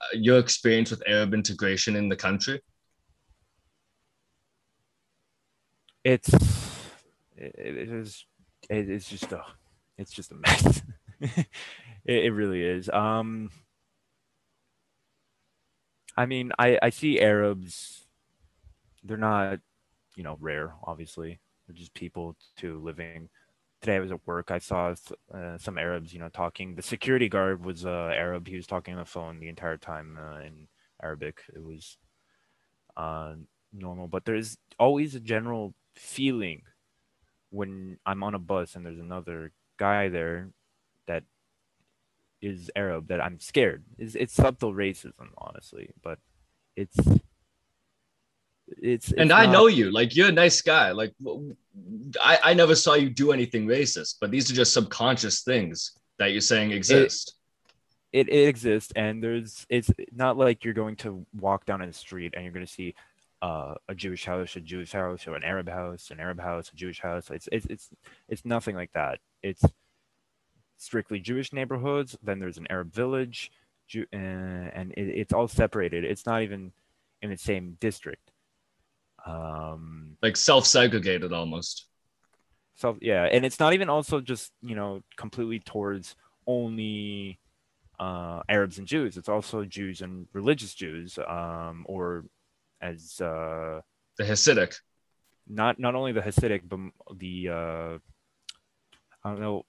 uh, 0.00 0.14
your 0.14 0.38
experience 0.38 0.92
with 0.92 1.02
Arab 1.08 1.34
integration 1.34 1.96
in 1.96 2.08
the 2.08 2.14
country. 2.28 2.60
It's 6.06 6.32
it, 7.36 7.52
is 7.58 8.24
it, 8.70 8.88
it's 8.88 9.08
just 9.08 9.32
a 9.32 9.42
it's 9.98 10.12
just 10.12 10.30
a 10.30 10.36
mess. 10.36 10.82
it, 11.20 11.48
it 12.04 12.32
really 12.32 12.62
is. 12.62 12.88
Um, 12.88 13.50
I 16.16 16.26
mean, 16.26 16.52
I 16.60 16.78
I 16.80 16.90
see 16.90 17.20
Arabs. 17.20 18.06
They're 19.02 19.16
not, 19.16 19.58
you 20.14 20.22
know, 20.22 20.36
rare. 20.40 20.74
Obviously, 20.84 21.40
they're 21.66 21.74
just 21.76 21.92
people 21.92 22.36
too 22.56 22.78
living. 22.78 23.28
Today 23.80 23.96
I 23.96 24.00
was 24.00 24.12
at 24.12 24.26
work. 24.26 24.52
I 24.52 24.58
saw 24.58 24.94
uh, 25.34 25.58
some 25.58 25.76
Arabs, 25.76 26.12
you 26.12 26.20
know, 26.20 26.28
talking. 26.28 26.76
The 26.76 26.82
security 26.82 27.28
guard 27.28 27.64
was 27.64 27.84
uh, 27.84 28.12
Arab. 28.14 28.46
He 28.46 28.56
was 28.56 28.66
talking 28.68 28.94
on 28.94 29.00
the 29.00 29.06
phone 29.06 29.40
the 29.40 29.48
entire 29.48 29.76
time 29.76 30.16
uh, 30.20 30.38
in 30.38 30.68
Arabic. 31.02 31.42
It 31.52 31.62
was 31.62 31.98
uh, 32.96 33.34
normal, 33.72 34.06
but 34.06 34.24
there's 34.24 34.56
always 34.78 35.14
a 35.16 35.20
general 35.20 35.74
feeling 35.96 36.62
when 37.50 37.98
I'm 38.06 38.22
on 38.22 38.34
a 38.34 38.38
bus 38.38 38.74
and 38.74 38.84
there's 38.84 38.98
another 38.98 39.52
guy 39.78 40.08
there 40.08 40.50
that 41.06 41.24
is 42.42 42.70
Arab 42.76 43.08
that 43.08 43.20
I'm 43.20 43.40
scared. 43.40 43.84
It's, 43.98 44.14
it's 44.14 44.34
subtle 44.34 44.72
racism, 44.72 45.28
honestly, 45.38 45.90
but 46.02 46.18
it's 46.76 46.96
it's, 48.82 49.10
it's 49.10 49.12
and 49.12 49.32
I 49.32 49.46
know 49.46 49.68
you 49.68 49.92
like 49.92 50.16
you're 50.16 50.28
a 50.28 50.32
nice 50.32 50.60
guy. 50.60 50.90
Like 50.90 51.14
I 52.20 52.38
I 52.42 52.54
never 52.54 52.74
saw 52.74 52.94
you 52.94 53.10
do 53.10 53.32
anything 53.32 53.66
racist, 53.66 54.16
but 54.20 54.30
these 54.30 54.50
are 54.50 54.54
just 54.54 54.74
subconscious 54.74 55.42
things 55.42 55.92
that 56.18 56.32
you're 56.32 56.40
saying 56.40 56.72
exist. 56.72 57.34
It, 58.12 58.28
it, 58.28 58.34
it 58.34 58.48
exists, 58.48 58.92
and 58.96 59.22
there's 59.22 59.66
it's 59.68 59.90
not 60.12 60.36
like 60.36 60.64
you're 60.64 60.74
going 60.74 60.96
to 60.96 61.24
walk 61.38 61.64
down 61.64 61.80
in 61.80 61.88
the 61.88 61.94
street 61.94 62.34
and 62.34 62.44
you're 62.44 62.52
going 62.52 62.66
to 62.66 62.72
see 62.72 62.94
uh, 63.46 63.74
a 63.88 63.94
Jewish 63.94 64.24
house, 64.24 64.56
a 64.56 64.60
Jewish 64.60 64.90
house, 64.90 65.28
or 65.28 65.36
an 65.36 65.44
Arab 65.44 65.68
house, 65.68 66.10
an 66.10 66.18
Arab 66.18 66.40
house, 66.40 66.70
a 66.72 66.76
Jewish 66.76 67.00
house. 67.00 67.30
It's 67.30 67.48
it's 67.52 67.66
it's 67.66 67.90
it's 68.28 68.44
nothing 68.44 68.74
like 68.74 68.92
that. 68.94 69.20
It's 69.40 69.64
strictly 70.78 71.20
Jewish 71.20 71.52
neighborhoods. 71.52 72.18
Then 72.22 72.40
there's 72.40 72.58
an 72.58 72.66
Arab 72.70 72.92
village, 72.92 73.52
Jew, 73.86 74.04
uh, 74.12 74.16
and 74.16 74.92
it, 74.96 75.08
it's 75.20 75.32
all 75.32 75.46
separated. 75.46 76.04
It's 76.04 76.26
not 76.26 76.42
even 76.42 76.72
in 77.22 77.30
the 77.30 77.36
same 77.36 77.76
district. 77.78 78.32
Um, 79.24 80.16
like 80.22 80.36
self-segregated 80.36 81.32
almost. 81.32 81.86
Self, 82.74 82.96
yeah, 83.00 83.28
and 83.30 83.46
it's 83.46 83.60
not 83.60 83.74
even 83.74 83.88
also 83.88 84.20
just 84.20 84.50
you 84.60 84.74
know 84.74 85.04
completely 85.16 85.60
towards 85.60 86.16
only 86.48 87.38
uh, 88.00 88.40
Arabs 88.48 88.78
and 88.78 88.88
Jews. 88.88 89.16
It's 89.16 89.28
also 89.28 89.64
Jews 89.64 90.00
and 90.00 90.26
religious 90.32 90.74
Jews, 90.74 91.16
um, 91.28 91.84
or 91.88 92.24
as 92.80 93.20
uh, 93.20 93.80
the 94.18 94.24
Hasidic. 94.24 94.76
Not 95.48 95.78
not 95.78 95.94
only 95.94 96.12
the 96.12 96.20
Hasidic, 96.20 96.62
but 96.68 96.78
the 97.18 97.48
uh, 97.48 97.98
I 99.24 99.30
don't 99.30 99.40
know 99.40 99.64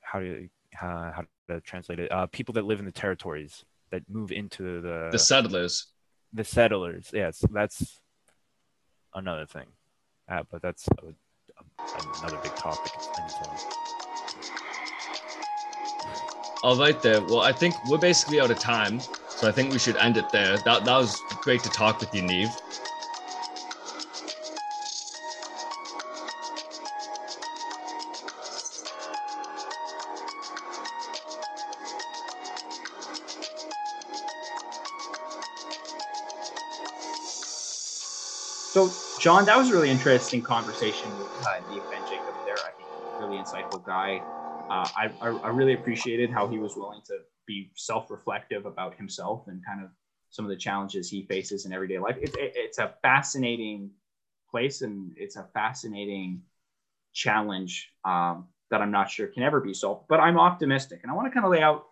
how 0.00 0.20
to 0.20 0.48
how, 0.72 1.12
how 1.14 1.24
to 1.48 1.60
translate 1.60 1.98
it. 2.00 2.12
Uh, 2.12 2.26
people 2.26 2.54
that 2.54 2.64
live 2.64 2.78
in 2.78 2.84
the 2.84 2.92
territories 2.92 3.64
that 3.90 4.02
move 4.08 4.32
into 4.32 4.80
the 4.80 5.08
the 5.12 5.18
settlers. 5.18 5.86
The 6.32 6.44
settlers, 6.44 7.10
yes, 7.12 7.44
that's 7.50 8.00
another 9.14 9.46
thing. 9.46 9.66
Uh, 10.28 10.44
but 10.48 10.62
that's 10.62 10.88
another 12.22 12.38
big 12.42 12.54
topic 12.54 12.92
in 13.18 13.24
its 13.24 13.34
own. 13.44 13.56
All 16.62 16.76
right, 16.76 17.00
there. 17.02 17.20
Well, 17.22 17.40
I 17.40 17.52
think 17.52 17.74
we're 17.88 17.98
basically 17.98 18.40
out 18.40 18.50
of 18.50 18.58
time. 18.58 19.00
So 19.40 19.48
I 19.48 19.52
think 19.52 19.72
we 19.72 19.78
should 19.78 19.96
end 19.96 20.18
it 20.18 20.30
there. 20.32 20.58
That, 20.58 20.84
that 20.84 20.98
was 20.98 21.18
great 21.44 21.62
to 21.62 21.70
talk 21.70 21.98
with 21.98 22.14
you, 22.14 22.20
Neave. 22.20 22.54
So, 38.74 38.92
John, 39.20 39.46
that 39.46 39.56
was 39.56 39.70
a 39.70 39.72
really 39.72 39.88
interesting 39.88 40.42
conversation 40.42 41.16
with 41.16 41.28
uh, 41.46 41.60
Neave 41.70 41.82
Ben 41.90 42.02
Jacob 42.06 42.34
there. 42.44 42.56
I 42.56 42.72
think 42.76 42.88
really 43.18 43.38
insightful 43.38 43.82
guy. 43.86 44.20
Uh, 44.70 44.88
I, 44.96 45.10
I, 45.20 45.48
really 45.48 45.74
appreciated 45.74 46.30
how 46.30 46.46
he 46.46 46.58
was 46.58 46.76
willing 46.76 47.00
to 47.06 47.18
be 47.44 47.72
self-reflective 47.74 48.66
about 48.66 48.96
himself 48.96 49.48
and 49.48 49.60
kind 49.66 49.82
of 49.82 49.90
some 50.30 50.44
of 50.44 50.48
the 50.48 50.56
challenges 50.56 51.10
he 51.10 51.24
faces 51.24 51.66
in 51.66 51.72
everyday 51.72 51.98
life. 51.98 52.16
It, 52.22 52.36
it, 52.36 52.52
it's 52.54 52.78
a 52.78 52.94
fascinating 53.02 53.90
place 54.48 54.82
and 54.82 55.12
it's 55.16 55.34
a 55.34 55.48
fascinating 55.52 56.42
challenge 57.12 57.90
um, 58.04 58.46
that 58.70 58.80
I'm 58.80 58.92
not 58.92 59.10
sure 59.10 59.26
can 59.26 59.42
ever 59.42 59.60
be 59.60 59.74
solved. 59.74 60.06
But 60.08 60.20
I'm 60.20 60.38
optimistic, 60.38 61.00
and 61.02 61.10
I 61.10 61.14
want 61.14 61.26
to 61.26 61.34
kind 61.34 61.44
of 61.44 61.50
lay 61.50 61.62
out 61.62 61.86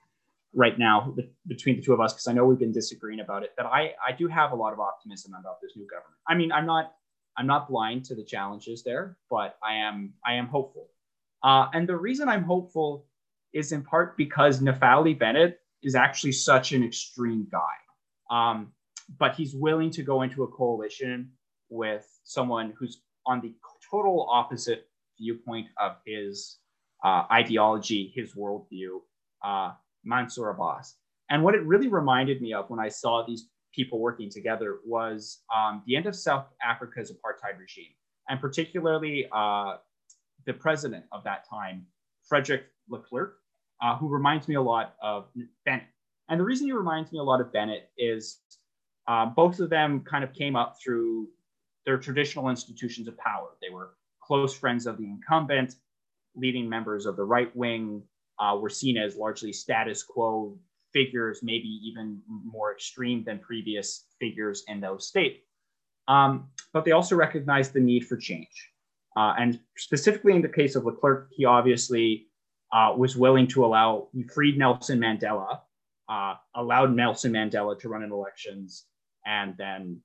right 0.55 0.79
now 0.79 1.15
between 1.47 1.77
the 1.77 1.83
two 1.83 1.93
of 1.93 2.01
us 2.01 2.13
because 2.13 2.29
I 2.29 2.33
know 2.33 2.45
we've 2.45 2.59
been 2.59 2.73
disagreeing 2.73 3.21
about 3.21 3.43
it. 3.43 3.55
That 3.57 3.67
I 3.67 3.95
I 4.07 4.13
do 4.17 4.29
have 4.29 4.53
a 4.53 4.57
lot 4.57 4.73
of 4.73 4.81
optimism 4.81 5.35
about 5.39 5.61
this 5.61 5.73
new 5.77 5.87
government. 5.87 6.15
I 6.29 6.35
mean, 6.35 6.53
I'm 6.53 6.67
not 6.67 6.95
I'm 7.37 7.47
not 7.47 7.69
blind 7.69 8.05
to 8.07 8.15
the 8.15 8.25
challenges 8.25 8.83
there, 8.85 9.17
but 9.29 9.59
I 9.65 9.75
am 9.75 10.15
I 10.25 10.35
am 10.35 10.47
hopeful. 10.47 10.89
Uh, 11.43 11.67
and 11.73 11.89
the 11.89 11.97
reason 11.97 12.29
I'm 12.29 12.45
hopeful 12.45 13.07
is 13.53 13.73
in 13.73 13.83
part 13.83 14.17
because 14.17 14.61
Naftali 14.61 15.19
Bennett 15.19 15.61
is 15.83 15.95
actually 15.95 16.33
such 16.33 16.73
an 16.73 16.85
extreme 16.85 17.47
guy. 17.51 17.77
Um, 18.31 18.73
but 19.19 19.35
he's 19.35 19.55
willing 19.55 19.91
to 19.93 20.03
go 20.03 20.23
into 20.23 20.43
a 20.43 20.49
coalition 20.49 21.31
with 21.71 22.07
someone 22.25 22.75
who's 22.79 23.01
on 23.27 23.41
the 23.41 23.55
total 23.91 24.29
opposite 24.31 24.89
viewpoint 25.19 25.67
of 25.81 25.97
his 26.07 26.59
uh, 27.05 27.25
ideology, 27.31 28.13
his 28.15 28.35
worldview, 28.35 29.01
uh, 29.45 29.73
Mansour 30.05 30.51
Abbas. 30.51 30.97
And 31.31 31.43
what 31.43 31.55
it 31.55 31.63
really 31.65 31.89
reminded 31.89 32.41
me 32.41 32.53
of 32.53 32.69
when 32.71 32.81
I 32.81 32.89
saw 32.89 33.25
these 33.25 33.49
people 33.75 33.99
working 34.01 34.31
together 34.31 34.79
was 34.85 35.41
um, 35.55 35.83
the 35.87 35.97
end 35.97 36.07
of 36.07 36.17
South 36.17 36.47
Africa's 36.65 37.13
apartheid 37.13 37.59
regime, 37.59 37.93
and 38.29 38.41
particularly 38.41 39.29
uh, 39.33 39.77
the 40.49 40.57
president 40.67 41.05
of 41.17 41.21
that 41.29 41.41
time, 41.57 41.77
Frederick 42.29 42.65
de 42.91 42.99
Klerk, 43.07 43.33
uh, 43.83 43.95
who 43.99 44.07
reminds 44.19 44.45
me 44.51 44.57
a 44.63 44.67
lot 44.73 44.87
of 45.11 45.19
Bennett. 45.65 45.91
And 46.29 46.37
the 46.41 46.45
reason 46.51 46.67
he 46.67 46.75
reminds 46.85 47.09
me 47.13 47.19
a 47.19 47.29
lot 47.33 47.41
of 47.45 47.49
Bennett 47.57 47.85
is 47.97 48.23
Uh, 49.09 49.27
both 49.43 49.57
of 49.65 49.69
them 49.71 49.91
kind 50.13 50.23
of 50.27 50.31
came 50.41 50.55
up 50.63 50.71
through 50.81 51.11
their 51.87 51.99
traditional 52.07 52.47
institutions 52.55 53.09
of 53.09 53.15
power. 53.17 53.49
They 53.63 53.73
were 53.77 53.89
close 54.21 54.53
friends 54.63 54.87
of 54.87 54.95
the 55.01 55.09
incumbent, 55.17 55.71
leading 56.35 56.69
members 56.69 57.07
of 57.07 57.15
the 57.17 57.25
right 57.25 57.51
wing, 57.63 57.85
uh, 58.39 58.55
were 58.61 58.69
seen 58.81 58.97
as 58.99 59.17
largely 59.17 59.53
status 59.65 60.01
quo 60.13 60.31
figures, 60.93 61.37
maybe 61.43 61.71
even 61.89 62.07
more 62.57 62.71
extreme 62.77 63.25
than 63.25 63.39
previous 63.51 63.89
figures 64.21 64.59
in 64.69 64.77
those 64.87 65.03
states. 65.13 65.41
Um, 66.15 66.33
but 66.75 66.85
they 66.85 66.93
also 66.93 67.17
recognized 67.17 67.73
the 67.73 67.81
need 67.91 68.03
for 68.09 68.19
change. 68.31 68.57
Uh, 69.19 69.35
and 69.37 69.59
specifically 69.77 70.33
in 70.33 70.43
the 70.43 70.49
case 70.49 70.77
of 70.77 70.85
de 70.85 70.93
Klerk, 70.93 71.29
he 71.33 71.45
obviously 71.45 72.29
uh, 72.73 72.95
was 72.97 73.17
willing 73.17 73.49
to 73.49 73.65
allow, 73.65 74.09
he 74.13 74.23
freed 74.23 74.57
Nelson 74.57 75.01
Mandela, 75.01 75.59
uh, 76.09 76.35
allowed 76.55 76.95
Nelson 76.95 77.33
Mandela 77.33 77.77
to 77.81 77.89
run 77.89 78.05
in 78.05 78.13
elections, 78.13 78.85
and 79.27 79.57
then 79.57 80.01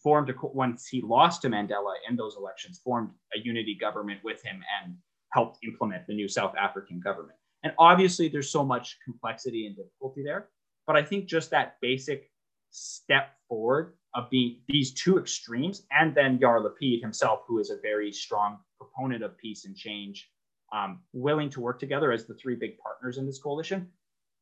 formed, 0.00 0.30
a, 0.30 0.34
once 0.64 0.86
he 0.86 1.02
lost 1.02 1.42
to 1.42 1.48
Mandela 1.48 1.94
in 2.08 2.14
those 2.14 2.36
elections, 2.36 2.80
formed 2.84 3.10
a 3.34 3.40
unity 3.40 3.74
government 3.74 4.20
with 4.22 4.40
him 4.44 4.62
and 4.80 4.94
helped 5.32 5.58
implement 5.64 6.06
the 6.06 6.14
new 6.14 6.28
South 6.28 6.54
African 6.56 7.00
government. 7.00 7.38
And 7.64 7.72
obviously, 7.80 8.28
there's 8.28 8.50
so 8.50 8.64
much 8.64 8.96
complexity 9.04 9.66
and 9.66 9.74
difficulty 9.74 10.22
there. 10.22 10.50
But 10.86 10.94
I 10.94 11.02
think 11.02 11.26
just 11.26 11.50
that 11.50 11.78
basic 11.80 12.30
step 12.70 13.34
forward 13.48 13.94
of 14.14 14.28
being 14.30 14.58
these 14.68 14.92
two 14.92 15.18
extremes, 15.18 15.82
and 15.90 16.14
then 16.14 16.38
Yair 16.38 16.62
Lapid 16.62 17.00
himself, 17.00 17.40
who 17.46 17.58
is 17.58 17.70
a 17.70 17.78
very 17.80 18.12
strong 18.12 18.58
proponent 18.78 19.22
of 19.22 19.36
peace 19.38 19.64
and 19.64 19.76
change, 19.76 20.30
um, 20.72 21.00
willing 21.12 21.48
to 21.50 21.60
work 21.60 21.78
together 21.78 22.12
as 22.12 22.26
the 22.26 22.34
three 22.34 22.54
big 22.54 22.78
partners 22.78 23.18
in 23.18 23.26
this 23.26 23.38
coalition. 23.38 23.88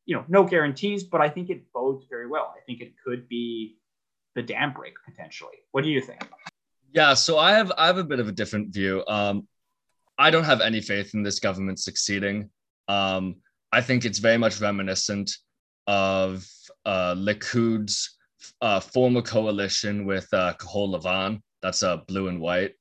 You 0.05 0.15
know, 0.15 0.25
no 0.27 0.43
guarantees, 0.43 1.03
but 1.03 1.21
I 1.21 1.29
think 1.29 1.49
it 1.49 1.71
bodes 1.73 2.05
very 2.09 2.27
well. 2.27 2.53
I 2.57 2.61
think 2.65 2.81
it 2.81 2.93
could 3.03 3.29
be 3.29 3.77
the 4.35 4.41
dam 4.41 4.73
break 4.73 4.93
potentially. 5.05 5.57
What 5.71 5.83
do 5.83 5.89
you 5.89 6.01
think? 6.01 6.27
Yeah, 6.93 7.13
so 7.13 7.37
I 7.37 7.53
have 7.53 7.71
I 7.77 7.87
have 7.87 7.97
a 7.97 8.03
bit 8.03 8.19
of 8.19 8.27
a 8.27 8.31
different 8.31 8.73
view. 8.73 9.03
Um, 9.07 9.47
I 10.17 10.29
don't 10.29 10.43
have 10.43 10.61
any 10.61 10.81
faith 10.81 11.13
in 11.13 11.23
this 11.23 11.39
government 11.39 11.79
succeeding. 11.79 12.49
Um, 12.87 13.37
I 13.71 13.81
think 13.81 14.03
it's 14.03 14.19
very 14.19 14.37
much 14.37 14.59
reminiscent 14.59 15.31
of 15.87 16.45
uh, 16.85 17.15
Likud's 17.15 18.17
uh, 18.61 18.79
former 18.79 19.21
coalition 19.21 20.05
with 20.05 20.27
uh, 20.33 20.53
Kahol 20.59 20.95
Lavan, 20.95 21.41
that's 21.61 21.83
uh, 21.83 21.97
blue 22.07 22.27
and 22.27 22.39
white, 22.39 22.73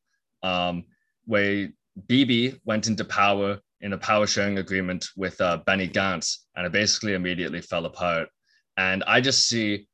um, 0.43 0.85
where 1.25 1.69
Bibi 2.07 2.61
went 2.65 2.87
into 2.87 3.05
power 3.05 3.59
in 3.81 3.93
a 3.93 3.99
power 3.99 4.27
sharing 4.27 4.59
agreement 4.59 5.09
with 5.17 5.41
uh, 5.41 5.59
Benny 5.67 5.89
Gantz, 5.89 6.39
and 6.57 6.67
it 6.67 6.73
basically 6.73 7.15
immediately 7.15 7.61
fell 7.61 7.87
apart. 7.87 8.29
And 8.77 9.03
I 9.07 9.21
just 9.21 9.49
see 9.49 9.87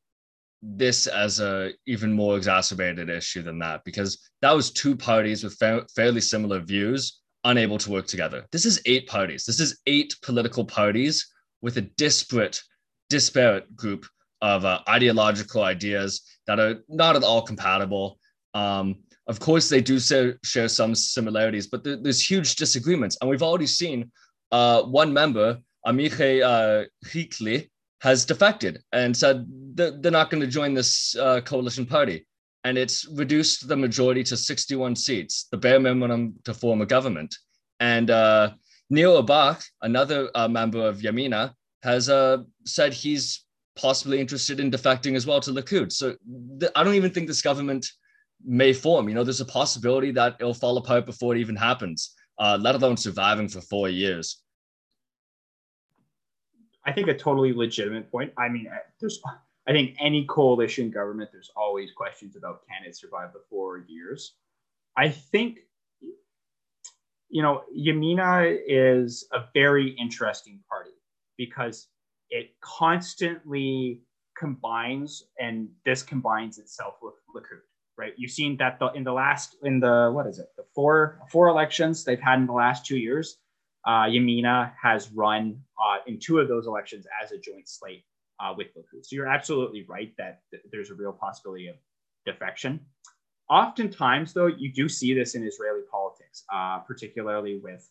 this 0.63 1.07
as 1.07 1.39
a 1.41 1.73
even 1.87 2.13
more 2.13 2.37
exacerbated 2.37 3.09
issue 3.09 3.43
than 3.43 3.59
that 3.59 3.85
because 3.85 4.19
that 4.43 4.53
was 4.53 4.71
two 4.71 4.97
parties 4.97 5.45
with 5.45 5.55
fa- 5.55 5.87
fairly 5.95 6.21
similar 6.21 6.61
views 6.61 7.21
unable 7.45 7.79
to 7.79 7.91
work 7.91 8.07
together. 8.07 8.45
This 8.51 8.65
is 8.65 8.81
eight 8.87 9.07
parties. 9.07 9.45
This 9.45 9.61
is 9.61 9.81
eight 9.87 10.17
political 10.23 10.65
parties 10.65 11.27
with 11.63 11.77
a 11.77 11.83
disparate, 11.83 12.61
disparate 13.09 13.77
group 13.77 14.07
of 14.43 14.65
uh, 14.65 14.81
ideological 14.89 15.63
ideas 15.63 16.23
that 16.47 16.61
are 16.61 16.77
not 16.89 17.17
at 17.17 17.23
all 17.23 17.43
compatible. 17.43 18.19
Um, 18.55 18.97
of 19.27 19.41
course, 19.41 19.69
they 19.69 19.81
do 19.81 19.99
share 19.99 20.69
some 20.69 20.95
similarities, 20.95 21.67
but 21.67 21.83
there, 21.83 21.97
there's 21.97 22.29
huge 22.29 22.57
disagreements. 22.57 23.17
And 23.21 23.29
we've 23.29 23.43
already 23.43 23.67
seen 23.67 24.11
uh, 24.53 24.83
one 24.83 25.13
member, 25.13 25.59
Amichai 25.87 26.43
uh, 26.43 26.85
Chikli, 27.05 27.69
has 28.03 28.25
defected 28.25 28.83
and 28.93 29.17
said 29.17 29.47
they're 29.75 30.13
not 30.13 30.31
going 30.31 30.43
to 30.43 30.47
join 30.47 30.75
this 30.75 31.17
uh, 31.17 31.41
coalition 31.41 31.87
party 31.87 32.27
and 32.67 32.77
it's 32.77 33.07
reduced 33.13 33.69
the 33.69 33.77
majority 33.77 34.25
to 34.25 34.37
61 34.37 34.97
seats, 34.97 35.47
the 35.53 35.57
bare 35.57 35.79
minimum 35.79 36.35
to 36.45 36.53
form 36.53 36.83
a 36.83 36.87
government. 36.87 37.33
And 37.79 38.11
uh, 38.11 38.55
Nir 38.91 39.07
Orbach, 39.07 39.65
another 39.83 40.31
uh, 40.35 40.49
member 40.49 40.85
of 40.85 40.99
Yamina, 40.99 41.53
has 41.85 42.09
uh, 42.09 42.39
said 42.65 42.93
he's 42.93 43.45
possibly 43.77 44.21
interested 44.21 44.59
in 44.59 44.71
defecting 44.71 45.15
as 45.17 45.27
well 45.27 45.41
to 45.41 45.51
Likud. 45.51 45.93
So 45.93 46.17
th- 46.61 46.73
I 46.75 46.83
don't 46.83 46.95
even 46.95 47.11
think 47.11 47.27
this 47.29 47.43
government 47.43 47.87
may 48.45 48.73
form. 48.73 49.09
You 49.09 49.15
know, 49.15 49.25
there's 49.25 49.41
a 49.41 49.47
possibility 49.47 50.11
that 50.13 50.37
it'll 50.41 50.55
fall 50.55 50.77
apart 50.79 51.07
before 51.07 51.35
it 51.37 51.41
even 51.41 51.57
happens, 51.57 52.15
uh, 52.39 52.59
let 52.61 52.75
alone 52.75 52.97
surviving 52.97 53.49
for 53.49 53.61
four 53.61 53.89
years. 53.89 54.43
I 56.85 56.93
think 56.93 57.09
a 57.09 57.15
totally 57.15 57.53
legitimate 57.53 58.11
point. 58.11 58.33
I 58.39 58.49
mean, 58.49 58.69
there's 59.01 59.21
I 59.69 59.73
think 59.73 59.97
any 60.01 60.25
coalition 60.27 60.91
government, 60.91 61.31
there's 61.33 61.51
always 61.57 61.91
questions 61.91 62.37
about 62.37 62.61
can 62.69 62.87
it 62.87 62.97
survive 62.97 63.33
the 63.33 63.41
four 63.51 63.79
years. 63.79 64.35
I 64.97 65.09
think, 65.09 65.59
you 67.29 67.43
know, 67.43 67.65
Yamina 67.77 68.59
is 68.67 69.27
a 69.33 69.41
very 69.53 69.91
interesting 69.91 70.61
party 70.69 70.93
because 71.37 71.89
it 72.31 72.51
constantly 72.61 74.03
combines, 74.39 75.25
and 75.39 75.69
this 75.85 76.03
combines 76.03 76.59
itself 76.59 76.95
with 77.03 77.15
Likud, 77.35 77.61
right? 77.97 78.13
You've 78.17 78.31
seen 78.31 78.57
that 78.59 78.79
the, 78.79 78.89
in 78.93 79.05
the 79.05 79.13
last, 79.13 79.57
in 79.63 79.81
the 79.81 80.11
what 80.13 80.27
is 80.27 80.39
it, 80.39 80.49
the 80.57 80.65
four 80.75 81.21
four 81.31 81.49
elections 81.49 82.05
they've 82.05 82.21
had 82.21 82.39
in 82.39 82.47
the 82.47 82.53
last 82.53 82.85
two 82.85 82.99
years, 82.99 83.39
uh, 83.87 84.05
Yamina 84.05 84.73
has 84.81 85.11
run 85.13 85.59
uh, 85.81 85.99
in 86.07 86.19
two 86.19 86.39
of 86.39 86.49
those 86.49 86.67
elections 86.67 87.07
as 87.23 87.33
a 87.33 87.39
joint 87.39 87.69
slate 87.69 88.05
uh, 88.41 88.53
with 88.57 88.69
Likud. 88.77 89.05
So 89.05 89.17
you're 89.17 89.29
absolutely 89.29 89.85
right 89.89 90.13
that 90.19 90.41
th- 90.51 90.63
there's 90.71 90.91
a 90.91 90.95
real 90.95 91.13
possibility 91.13 91.69
of 91.69 91.77
defection. 92.25 92.81
Oftentimes, 93.49 94.33
though, 94.33 94.49
you 94.49 94.73
do 94.73 94.89
see 94.89 95.15
this 95.15 95.37
in 95.37 95.47
Israeli 95.47 95.83
politics, 95.91 96.45
uh, 96.53 96.81
particularly 96.81 97.61
with 97.63 97.89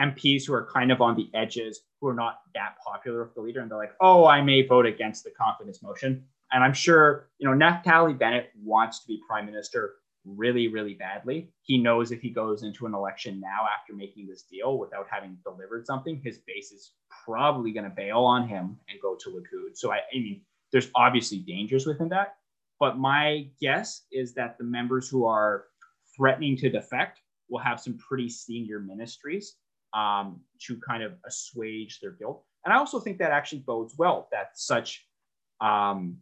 MPs 0.00 0.46
who 0.46 0.54
are 0.54 0.66
kind 0.72 0.90
of 0.90 1.00
on 1.00 1.16
the 1.16 1.30
edges, 1.34 1.80
who 2.00 2.08
are 2.08 2.14
not 2.14 2.40
that 2.54 2.76
popular 2.84 3.24
with 3.24 3.34
the 3.34 3.40
leader, 3.40 3.60
and 3.60 3.70
they're 3.70 3.78
like, 3.78 3.94
"Oh, 4.00 4.26
I 4.26 4.42
may 4.42 4.66
vote 4.66 4.86
against 4.86 5.24
the 5.24 5.30
confidence 5.30 5.82
motion." 5.82 6.24
And 6.52 6.64
I'm 6.64 6.74
sure 6.74 7.28
you 7.38 7.48
know 7.48 7.54
Naftali 7.54 8.18
Bennett 8.18 8.50
wants 8.62 9.00
to 9.00 9.06
be 9.06 9.20
prime 9.28 9.46
minister 9.46 9.94
really, 10.24 10.68
really 10.68 10.94
badly. 10.94 11.50
He 11.62 11.78
knows 11.78 12.12
if 12.12 12.20
he 12.20 12.30
goes 12.30 12.62
into 12.62 12.86
an 12.86 12.94
election 12.94 13.40
now 13.40 13.66
after 13.78 13.92
making 13.94 14.26
this 14.26 14.42
deal 14.42 14.78
without 14.78 15.06
having 15.10 15.36
delivered 15.44 15.86
something, 15.86 16.20
his 16.22 16.38
base 16.46 16.70
is 16.70 16.92
probably 17.24 17.72
going 17.72 17.84
to 17.84 17.90
bail 17.90 18.20
on 18.20 18.48
him 18.48 18.78
and 18.88 19.00
go 19.00 19.16
to 19.16 19.30
Likud. 19.30 19.76
So 19.76 19.92
I, 19.92 19.96
I 19.96 20.14
mean, 20.14 20.42
there's 20.70 20.90
obviously 20.94 21.38
dangers 21.38 21.86
within 21.86 22.08
that. 22.10 22.36
But 22.78 22.98
my 22.98 23.48
guess 23.60 24.02
is 24.10 24.34
that 24.34 24.58
the 24.58 24.64
members 24.64 25.08
who 25.08 25.24
are 25.24 25.64
threatening 26.16 26.56
to 26.58 26.70
defect 26.70 27.20
will 27.48 27.60
have 27.60 27.80
some 27.80 27.98
pretty 27.98 28.28
senior 28.28 28.80
ministries 28.80 29.56
um, 29.94 30.40
to 30.66 30.78
kind 30.86 31.02
of 31.02 31.12
assuage 31.26 32.00
their 32.00 32.12
guilt. 32.12 32.44
And 32.64 32.72
I 32.72 32.78
also 32.78 33.00
think 33.00 33.18
that 33.18 33.32
actually 33.32 33.60
bodes 33.60 33.94
well 33.98 34.28
that 34.32 34.50
such 34.54 35.06
um, 35.60 36.18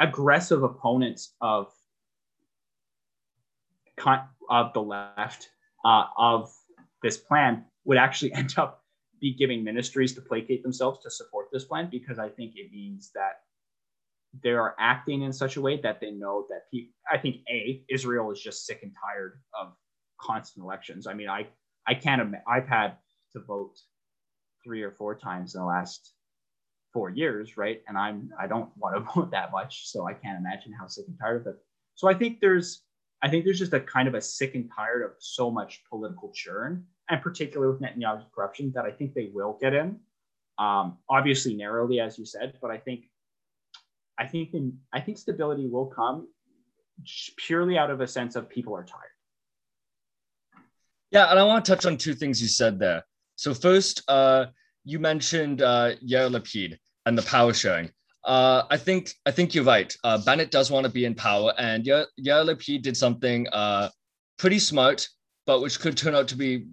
aggressive 0.00 0.62
opponents 0.62 1.34
of 1.40 1.72
of 4.50 4.72
the 4.72 4.82
left 4.82 5.50
uh, 5.84 6.04
of 6.18 6.52
this 7.02 7.16
plan 7.16 7.64
would 7.84 7.98
actually 7.98 8.32
end 8.34 8.54
up 8.56 8.82
be 9.20 9.32
giving 9.32 9.62
ministries 9.62 10.14
to 10.14 10.20
placate 10.20 10.62
themselves 10.62 10.98
to 11.04 11.10
support 11.10 11.46
this 11.52 11.64
plan 11.64 11.88
because 11.90 12.18
I 12.18 12.28
think 12.28 12.54
it 12.56 12.72
means 12.72 13.10
that 13.14 13.42
they 14.42 14.50
are 14.50 14.74
acting 14.78 15.22
in 15.22 15.32
such 15.32 15.56
a 15.56 15.60
way 15.60 15.80
that 15.82 16.00
they 16.00 16.10
know 16.10 16.46
that 16.48 16.70
people. 16.70 16.92
I 17.10 17.18
think 17.18 17.36
a 17.48 17.82
Israel 17.88 18.30
is 18.32 18.40
just 18.40 18.66
sick 18.66 18.80
and 18.82 18.92
tired 19.04 19.40
of 19.60 19.74
constant 20.20 20.64
elections. 20.64 21.06
I 21.06 21.14
mean, 21.14 21.28
I 21.28 21.46
I 21.86 21.94
can't. 21.94 22.34
I've 22.46 22.68
had 22.68 22.96
to 23.32 23.40
vote 23.40 23.78
three 24.64 24.82
or 24.82 24.92
four 24.92 25.16
times 25.16 25.54
in 25.54 25.60
the 25.60 25.66
last 25.66 26.12
four 26.92 27.10
years, 27.10 27.56
right? 27.56 27.82
And 27.88 27.96
I'm 27.96 28.30
I 28.38 28.46
don't 28.46 28.70
want 28.76 28.96
to 28.96 29.12
vote 29.14 29.30
that 29.30 29.52
much, 29.52 29.88
so 29.88 30.06
I 30.06 30.14
can't 30.14 30.38
imagine 30.38 30.72
how 30.72 30.86
sick 30.86 31.06
and 31.08 31.18
tired 31.18 31.42
of 31.42 31.46
it. 31.48 31.56
So 31.94 32.08
I 32.08 32.14
think 32.14 32.40
there's 32.40 32.82
I 33.22 33.28
think 33.28 33.44
there's 33.44 33.58
just 33.58 33.72
a 33.72 33.80
kind 33.80 34.08
of 34.08 34.14
a 34.14 34.20
sick 34.20 34.54
and 34.54 34.68
tired 34.74 35.04
of 35.04 35.12
so 35.18 35.50
much 35.50 35.82
political 35.88 36.32
churn, 36.34 36.84
and 37.08 37.22
particularly 37.22 37.72
with 37.72 37.80
Netanyahu's 37.80 38.26
corruption, 38.34 38.72
that 38.74 38.84
I 38.84 38.90
think 38.90 39.14
they 39.14 39.30
will 39.32 39.58
get 39.60 39.74
in. 39.74 40.00
Um, 40.58 40.98
obviously, 41.08 41.54
narrowly, 41.54 42.00
as 42.00 42.18
you 42.18 42.26
said, 42.26 42.58
but 42.60 42.70
I 42.70 42.78
think, 42.78 43.04
I 44.18 44.26
think, 44.26 44.54
in, 44.54 44.76
I 44.92 45.00
think 45.00 45.18
stability 45.18 45.68
will 45.68 45.86
come 45.86 46.28
purely 47.38 47.78
out 47.78 47.90
of 47.90 48.00
a 48.00 48.08
sense 48.08 48.36
of 48.36 48.48
people 48.48 48.76
are 48.76 48.84
tired. 48.84 49.11
Yeah, 51.12 51.30
and 51.30 51.38
I 51.38 51.44
want 51.44 51.62
to 51.64 51.70
touch 51.70 51.84
on 51.84 51.98
two 51.98 52.14
things 52.14 52.40
you 52.40 52.48
said 52.48 52.78
there. 52.78 53.04
So 53.36 53.52
first, 53.52 54.02
uh, 54.08 54.46
you 54.84 54.98
mentioned 54.98 55.60
uh, 55.60 55.92
Yair 55.96 56.30
Lapid 56.30 56.78
and 57.04 57.16
the 57.16 57.22
power 57.22 57.52
sharing. 57.52 57.90
Uh, 58.24 58.62
I 58.70 58.78
think 58.78 59.12
I 59.26 59.30
think 59.30 59.54
you're 59.54 59.64
right. 59.64 59.94
Uh, 60.04 60.16
Bennett 60.24 60.50
does 60.50 60.70
want 60.70 60.84
to 60.84 60.92
be 60.92 61.04
in 61.04 61.14
power, 61.14 61.52
and 61.58 61.84
Yair, 61.84 62.06
Lapid 62.18 62.82
did 62.82 62.96
something 62.96 63.46
uh, 63.52 63.90
pretty 64.38 64.58
smart, 64.58 65.06
but 65.44 65.60
which 65.60 65.80
could 65.80 65.98
turn 65.98 66.14
out 66.14 66.28
to 66.28 66.36
be 66.36 66.66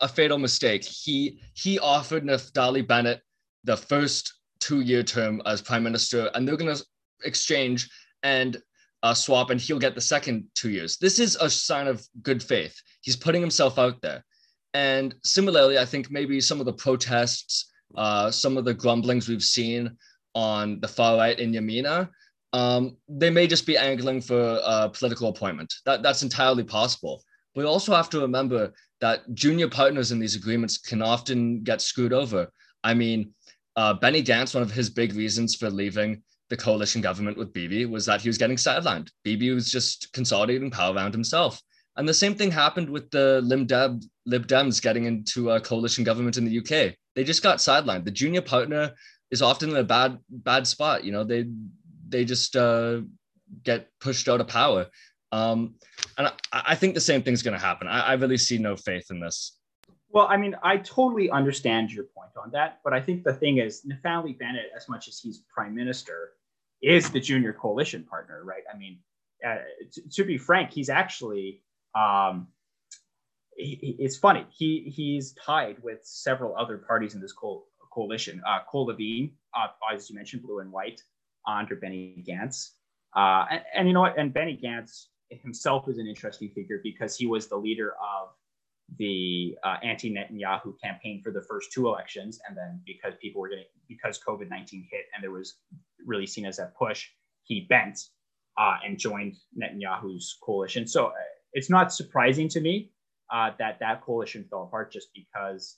a 0.00 0.08
fatal 0.08 0.38
mistake. 0.38 0.84
He 0.84 1.38
he 1.54 1.78
offered 1.78 2.24
Naftali 2.24 2.86
Bennett 2.86 3.20
the 3.62 3.76
first 3.76 4.32
two-year 4.58 5.04
term 5.04 5.40
as 5.46 5.62
prime 5.62 5.84
minister, 5.84 6.30
and 6.34 6.48
they're 6.48 6.56
going 6.56 6.74
to 6.74 6.84
exchange 7.24 7.88
and 8.24 8.56
uh, 9.02 9.14
swap, 9.14 9.50
and 9.50 9.60
he'll 9.60 9.78
get 9.78 9.94
the 9.94 10.00
second 10.00 10.44
two 10.54 10.70
years. 10.70 10.96
This 10.96 11.18
is 11.18 11.36
a 11.36 11.48
sign 11.48 11.86
of 11.86 12.04
good 12.22 12.42
faith. 12.42 12.74
He's 13.00 13.16
putting 13.16 13.40
himself 13.40 13.78
out 13.78 14.00
there. 14.02 14.24
And 14.74 15.14
similarly, 15.24 15.78
I 15.78 15.84
think 15.84 16.10
maybe 16.10 16.40
some 16.40 16.60
of 16.60 16.66
the 16.66 16.72
protests, 16.72 17.70
uh, 17.96 18.30
some 18.30 18.56
of 18.56 18.64
the 18.64 18.74
grumblings 18.74 19.28
we've 19.28 19.42
seen 19.42 19.96
on 20.34 20.80
the 20.80 20.88
far 20.88 21.16
right 21.16 21.38
in 21.38 21.52
Yamina, 21.52 22.08
um, 22.52 22.96
they 23.08 23.30
may 23.30 23.46
just 23.46 23.66
be 23.66 23.76
angling 23.76 24.20
for 24.20 24.60
a 24.64 24.88
political 24.88 25.28
appointment. 25.28 25.72
That, 25.84 26.02
that's 26.02 26.22
entirely 26.22 26.64
possible. 26.64 27.22
We 27.54 27.64
also 27.64 27.94
have 27.94 28.10
to 28.10 28.20
remember 28.20 28.72
that 29.00 29.32
junior 29.34 29.68
partners 29.68 30.12
in 30.12 30.18
these 30.18 30.36
agreements 30.36 30.78
can 30.78 31.02
often 31.02 31.62
get 31.62 31.80
screwed 31.80 32.12
over. 32.12 32.48
I 32.84 32.94
mean, 32.94 33.32
uh, 33.76 33.94
Benny 33.94 34.22
Gantz, 34.22 34.54
one 34.54 34.62
of 34.62 34.70
his 34.70 34.90
big 34.90 35.14
reasons 35.14 35.54
for 35.54 35.70
leaving 35.70 36.22
the 36.50 36.56
coalition 36.56 37.00
government 37.00 37.36
with 37.36 37.52
Bibi 37.52 37.86
was 37.86 38.06
that 38.06 38.22
he 38.22 38.28
was 38.28 38.38
getting 38.38 38.56
sidelined. 38.56 39.10
Bibi 39.24 39.50
was 39.50 39.70
just 39.70 40.12
consolidating 40.12 40.70
power 40.70 40.94
around 40.94 41.12
himself. 41.12 41.60
And 41.96 42.08
the 42.08 42.14
same 42.14 42.34
thing 42.34 42.50
happened 42.50 42.88
with 42.88 43.10
the 43.10 43.40
Lib, 43.42 43.66
Dem, 43.66 44.00
Lib 44.24 44.46
Dems 44.46 44.80
getting 44.80 45.04
into 45.04 45.50
a 45.50 45.60
coalition 45.60 46.04
government 46.04 46.36
in 46.36 46.44
the 46.44 46.58
UK. 46.58 46.94
They 47.16 47.24
just 47.24 47.42
got 47.42 47.58
sidelined. 47.58 48.04
The 48.04 48.12
junior 48.12 48.40
partner 48.40 48.92
is 49.30 49.42
often 49.42 49.70
in 49.70 49.76
a 49.76 49.84
bad 49.84 50.18
bad 50.30 50.66
spot. 50.66 51.04
You 51.04 51.12
know, 51.12 51.24
they 51.24 51.46
they 52.08 52.24
just 52.24 52.54
uh, 52.54 53.00
get 53.64 53.88
pushed 54.00 54.28
out 54.28 54.40
of 54.40 54.46
power. 54.46 54.86
Um, 55.32 55.74
and 56.16 56.28
I, 56.28 56.32
I, 56.52 56.74
think 56.74 56.94
the 56.94 57.02
same 57.02 57.22
thing's 57.22 57.42
going 57.42 57.58
to 57.58 57.60
happen. 57.62 57.86
I, 57.86 58.00
I 58.00 58.12
really 58.14 58.38
see 58.38 58.56
no 58.56 58.76
faith 58.76 59.10
in 59.10 59.20
this. 59.20 59.58
Well, 60.08 60.26
I 60.26 60.38
mean, 60.38 60.56
I 60.62 60.78
totally 60.78 61.30
understand 61.30 61.92
your 61.92 62.04
point 62.04 62.30
on 62.42 62.50
that, 62.52 62.80
but 62.82 62.94
I 62.94 63.00
think 63.00 63.24
the 63.24 63.34
thing 63.34 63.58
is, 63.58 63.82
Naftali 63.86 64.38
Bennett, 64.38 64.70
as 64.74 64.88
much 64.88 65.06
as 65.06 65.18
he's 65.18 65.42
prime 65.52 65.74
minister, 65.74 66.30
is 66.82 67.10
the 67.10 67.20
junior 67.20 67.52
coalition 67.52 68.04
partner, 68.04 68.42
right? 68.44 68.62
I 68.72 68.76
mean, 68.76 68.98
uh, 69.46 69.56
to, 69.92 70.02
to, 70.10 70.24
be 70.24 70.38
frank, 70.38 70.70
he's 70.70 70.88
actually. 70.88 71.62
Um, 71.94 72.48
he, 73.56 73.96
it's 73.98 74.16
funny. 74.16 74.46
He 74.50 74.92
he's 74.94 75.32
tied 75.32 75.82
with 75.82 76.00
several 76.04 76.56
other 76.56 76.78
parties 76.78 77.14
in 77.14 77.20
this 77.20 77.32
co- 77.32 77.64
coalition. 77.92 78.40
Uh, 78.46 78.60
Kahol 78.72 78.88
Lavan, 78.88 79.32
uh, 79.56 79.68
as 79.92 80.08
you 80.08 80.16
mentioned, 80.16 80.42
blue 80.42 80.60
and 80.60 80.70
white, 80.70 81.02
under 81.46 81.74
Benny 81.74 82.24
Gantz. 82.28 82.70
Uh, 83.16 83.46
and, 83.50 83.62
and, 83.74 83.88
you 83.88 83.94
know 83.94 84.00
what? 84.00 84.18
And 84.18 84.32
Benny 84.32 84.58
Gantz 84.62 85.06
himself 85.30 85.88
is 85.88 85.98
an 85.98 86.06
interesting 86.06 86.50
figure 86.50 86.80
because 86.82 87.16
he 87.16 87.26
was 87.26 87.48
the 87.48 87.56
leader 87.56 87.92
of 87.92 88.28
the 88.96 89.54
uh, 89.64 89.76
anti-Netanyahu 89.82 90.74
campaign 90.82 91.20
for 91.22 91.30
the 91.30 91.42
first 91.42 91.72
two 91.72 91.86
elections, 91.86 92.40
and 92.48 92.56
then 92.56 92.80
because 92.86 93.14
people 93.20 93.40
were 93.40 93.48
getting 93.48 93.64
because 93.86 94.18
COVID 94.26 94.48
nineteen 94.48 94.86
hit 94.90 95.04
and 95.14 95.22
there 95.22 95.30
was 95.30 95.56
really 96.06 96.26
seen 96.26 96.46
as 96.46 96.58
a 96.58 96.72
push, 96.78 97.06
he 97.44 97.66
bent 97.68 97.98
uh, 98.56 98.76
and 98.84 98.98
joined 98.98 99.36
Netanyahu's 99.60 100.38
coalition. 100.42 100.86
So 100.86 101.08
uh, 101.08 101.12
it's 101.52 101.68
not 101.70 101.92
surprising 101.92 102.48
to 102.48 102.60
me 102.60 102.90
uh, 103.32 103.50
that 103.58 103.78
that 103.80 104.02
coalition 104.02 104.46
fell 104.48 104.64
apart 104.64 104.90
just 104.90 105.08
because 105.14 105.76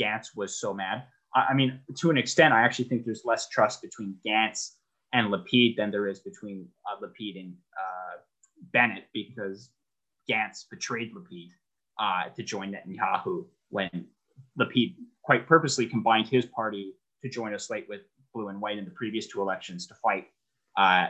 Gantz 0.00 0.28
was 0.34 0.58
so 0.58 0.72
mad. 0.72 1.04
I, 1.34 1.48
I 1.50 1.54
mean, 1.54 1.80
to 1.96 2.10
an 2.10 2.16
extent, 2.16 2.54
I 2.54 2.62
actually 2.62 2.88
think 2.88 3.04
there's 3.04 3.22
less 3.24 3.48
trust 3.48 3.82
between 3.82 4.16
Gantz 4.26 4.76
and 5.12 5.32
Lapid 5.32 5.76
than 5.76 5.90
there 5.90 6.08
is 6.08 6.20
between 6.20 6.66
uh, 6.90 6.96
Lapid 7.04 7.38
and 7.38 7.54
uh, 7.78 8.20
Bennett 8.72 9.04
because 9.12 9.70
Gantz 10.30 10.64
betrayed 10.70 11.14
Lapid 11.14 11.50
uh, 11.98 12.28
to 12.36 12.42
join 12.42 12.72
Netanyahu 12.72 13.46
when 13.70 14.06
Lapid 14.58 14.94
quite 15.22 15.46
purposely 15.46 15.86
combined 15.86 16.28
his 16.28 16.46
party 16.46 16.94
to 17.22 17.28
join 17.28 17.54
a 17.54 17.58
slate 17.58 17.86
with 17.88 18.02
blue 18.32 18.48
and 18.48 18.60
white 18.60 18.78
in 18.78 18.84
the 18.84 18.90
previous 18.90 19.26
two 19.26 19.40
elections 19.40 19.86
to 19.86 19.94
fight, 19.94 20.26
uh, 20.76 21.08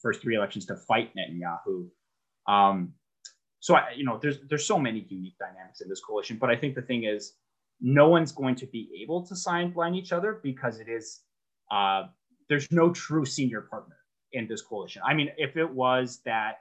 first 0.00 0.22
three 0.22 0.36
elections 0.36 0.66
to 0.66 0.76
fight 0.76 1.12
Netanyahu. 1.16 1.88
Um, 2.46 2.94
so 3.60 3.74
I, 3.74 3.90
you 3.96 4.04
know, 4.04 4.18
there's 4.20 4.38
there's 4.48 4.66
so 4.66 4.78
many 4.78 5.04
unique 5.08 5.36
dynamics 5.38 5.80
in 5.80 5.88
this 5.88 6.00
coalition, 6.00 6.38
but 6.38 6.50
I 6.50 6.56
think 6.56 6.74
the 6.74 6.82
thing 6.82 7.04
is, 7.04 7.34
no 7.80 8.08
one's 8.08 8.32
going 8.32 8.54
to 8.56 8.66
be 8.66 8.88
able 9.02 9.26
to 9.26 9.36
sign 9.36 9.72
blind 9.72 9.96
each 9.96 10.12
other 10.12 10.40
because 10.42 10.80
it 10.80 10.88
is 10.88 11.20
uh, 11.70 12.04
there's 12.48 12.70
no 12.70 12.90
true 12.90 13.24
senior 13.24 13.62
partner 13.62 13.96
in 14.32 14.46
this 14.48 14.62
coalition. 14.62 15.02
I 15.04 15.14
mean, 15.14 15.30
if 15.36 15.56
it 15.56 15.68
was 15.68 16.20
that 16.24 16.60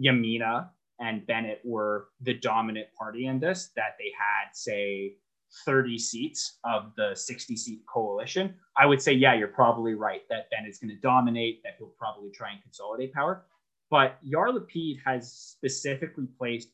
Yamina 0.00 0.68
and 1.02 1.26
Bennett 1.26 1.60
were 1.64 2.08
the 2.20 2.34
dominant 2.34 2.86
party 2.96 3.26
in 3.26 3.40
this, 3.40 3.70
that 3.76 3.96
they 3.98 4.12
had, 4.16 4.54
say, 4.54 5.16
30 5.66 5.98
seats 5.98 6.58
of 6.64 6.92
the 6.96 7.14
60 7.14 7.56
seat 7.56 7.82
coalition, 7.92 8.54
I 8.76 8.86
would 8.86 9.02
say, 9.02 9.12
yeah, 9.12 9.34
you're 9.34 9.48
probably 9.48 9.94
right 9.94 10.22
that 10.30 10.48
Bennett's 10.50 10.78
going 10.78 10.94
to 10.94 11.00
dominate, 11.00 11.62
that 11.64 11.74
he'll 11.78 11.88
probably 11.98 12.30
try 12.30 12.52
and 12.52 12.62
consolidate 12.62 13.12
power. 13.12 13.44
But 13.90 14.16
Lapid 14.26 15.00
has 15.04 15.30
specifically 15.30 16.26
placed 16.38 16.68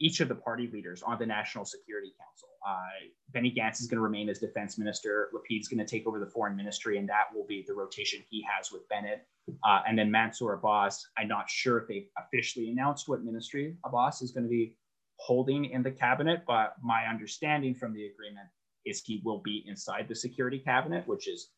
each 0.00 0.20
of 0.20 0.28
the 0.28 0.34
party 0.34 0.68
leaders 0.72 1.02
on 1.02 1.18
the 1.18 1.26
National 1.26 1.64
Security 1.64 2.12
Council. 2.20 2.48
Uh, 2.66 3.08
Benny 3.32 3.54
Gantz 3.56 3.80
is 3.80 3.86
going 3.86 3.96
to 3.96 4.02
remain 4.02 4.28
as 4.28 4.38
defense 4.38 4.78
minister. 4.78 5.30
Lapid's 5.32 5.68
going 5.68 5.78
to 5.78 5.86
take 5.86 6.06
over 6.06 6.18
the 6.18 6.26
foreign 6.26 6.56
ministry, 6.56 6.98
and 6.98 7.08
that 7.08 7.26
will 7.34 7.46
be 7.46 7.64
the 7.66 7.74
rotation 7.74 8.20
he 8.28 8.44
has 8.44 8.70
with 8.72 8.88
Bennett. 8.88 9.26
Uh, 9.64 9.80
and 9.86 9.98
then 9.98 10.10
Mansour 10.10 10.54
Abbas, 10.54 11.06
I'm 11.16 11.28
not 11.28 11.48
sure 11.48 11.78
if 11.78 11.88
they've 11.88 12.08
officially 12.18 12.70
announced 12.70 13.08
what 13.08 13.24
ministry 13.24 13.76
Abbas 13.84 14.20
is 14.22 14.32
going 14.32 14.44
to 14.44 14.50
be 14.50 14.76
holding 15.18 15.66
in 15.66 15.82
the 15.82 15.90
cabinet, 15.90 16.42
but 16.46 16.74
my 16.82 17.06
understanding 17.06 17.74
from 17.74 17.94
the 17.94 18.06
agreement 18.06 18.48
is 18.84 19.02
he 19.04 19.22
will 19.24 19.40
be 19.42 19.64
inside 19.66 20.06
the 20.08 20.14
security 20.14 20.58
cabinet, 20.58 21.06
which 21.06 21.28
is 21.28 21.50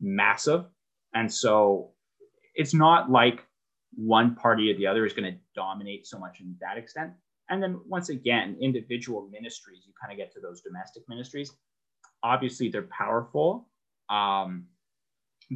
massive. 0.00 0.64
And 1.14 1.32
so 1.32 1.92
it's 2.54 2.74
not 2.74 3.10
like 3.10 3.44
one 3.94 4.34
party 4.34 4.70
or 4.70 4.76
the 4.76 4.86
other 4.86 5.04
is 5.04 5.12
going 5.12 5.32
to 5.32 5.38
dominate 5.54 6.06
so 6.06 6.18
much 6.18 6.40
in 6.40 6.54
that 6.60 6.78
extent. 6.78 7.12
And 7.50 7.62
then 7.62 7.80
once 7.86 8.08
again, 8.08 8.56
individual 8.60 9.28
ministries, 9.30 9.82
you 9.86 9.92
kind 10.00 10.12
of 10.12 10.18
get 10.18 10.32
to 10.34 10.40
those 10.40 10.60
domestic 10.62 11.02
ministries. 11.08 11.52
Obviously, 12.22 12.68
they're 12.68 12.88
powerful, 12.96 13.68
um, 14.08 14.66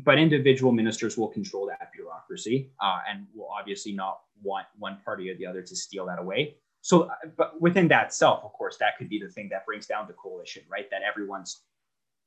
but 0.05 0.19
individual 0.19 0.73
ministers 0.73 1.17
will 1.17 1.29
control 1.29 1.67
that 1.67 1.91
bureaucracy 1.95 2.73
uh, 2.83 2.99
and 3.09 3.27
will 3.35 3.49
obviously 3.49 3.93
not 3.93 4.21
want 4.43 4.67
one 4.79 4.99
party 5.05 5.31
or 5.31 5.37
the 5.37 5.47
other 5.47 5.63
to 5.63 5.77
steal 5.77 6.07
that 6.07 6.19
away. 6.19 6.57
So, 6.81 7.03
uh, 7.03 7.15
but 7.37 7.61
within 7.61 7.89
that 7.89 8.13
self, 8.13 8.45
of 8.45 8.53
course, 8.53 8.77
that 8.79 8.99
could 8.99 9.09
be 9.09 9.21
the 9.21 9.31
thing 9.31 9.49
that 9.51 9.65
brings 9.65 9.87
down 9.87 10.07
the 10.07 10.15
coalition, 10.15 10.65
right? 10.71 10.91
That 10.91 11.03
everyone's 11.09 11.63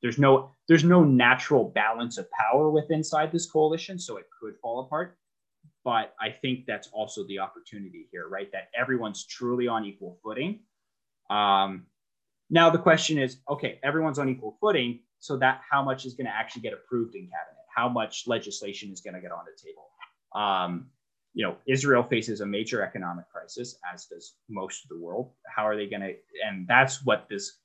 there's 0.02 0.18
no 0.20 0.52
there's 0.68 0.84
no 0.84 1.04
natural 1.04 1.66
balance 1.66 2.18
of 2.18 2.28
power 2.32 2.70
within 2.70 3.00
inside 3.00 3.32
this 3.32 3.50
coalition, 3.50 4.00
so 4.00 4.18
it 4.18 4.26
could 4.40 4.56
fall 4.62 4.80
apart. 4.82 5.18
But 5.88 6.16
I 6.20 6.32
think 6.32 6.66
that's 6.66 6.90
also 6.92 7.26
the 7.28 7.40
opportunity 7.40 8.10
here, 8.12 8.28
right? 8.28 8.52
That 8.52 8.68
everyone's 8.78 9.26
truly 9.26 9.70
on 9.70 9.86
equal 9.86 10.20
footing. 10.22 10.60
Um, 11.30 11.86
now 12.50 12.70
the 12.70 12.78
question 12.78 13.18
is, 13.18 13.38
okay, 13.50 13.80
everyone's 13.84 14.20
on 14.20 14.28
equal 14.28 14.58
footing, 14.60 15.00
so 15.20 15.38
that 15.38 15.62
how 15.72 15.82
much 15.82 16.06
is 16.06 16.14
going 16.14 16.26
to 16.26 16.36
actually 16.36 16.64
get 16.64 16.74
approved 16.74 17.16
in 17.16 17.22
cabinet? 17.22 17.64
How 17.74 17.88
much 17.88 18.28
legislation 18.28 18.92
is 18.92 19.00
going 19.00 19.14
to 19.14 19.22
get 19.22 19.32
on 19.32 19.46
the 19.46 19.58
table? 19.64 19.88
Um, 20.36 20.88
you 21.34 21.46
know, 21.46 21.56
Israel 21.70 22.04
faces 22.04 22.42
a 22.42 22.46
major 22.46 22.84
economic 22.84 23.30
crisis, 23.30 23.80
as 23.94 24.08
does 24.08 24.34
most 24.50 24.84
of 24.84 24.90
the 24.90 25.00
world. 25.00 25.32
How 25.56 25.66
are 25.66 25.78
they 25.78 25.88
going 25.88 26.02
to? 26.02 26.14
And 26.46 26.68
that's 26.68 27.06
what 27.06 27.28
this 27.30 27.60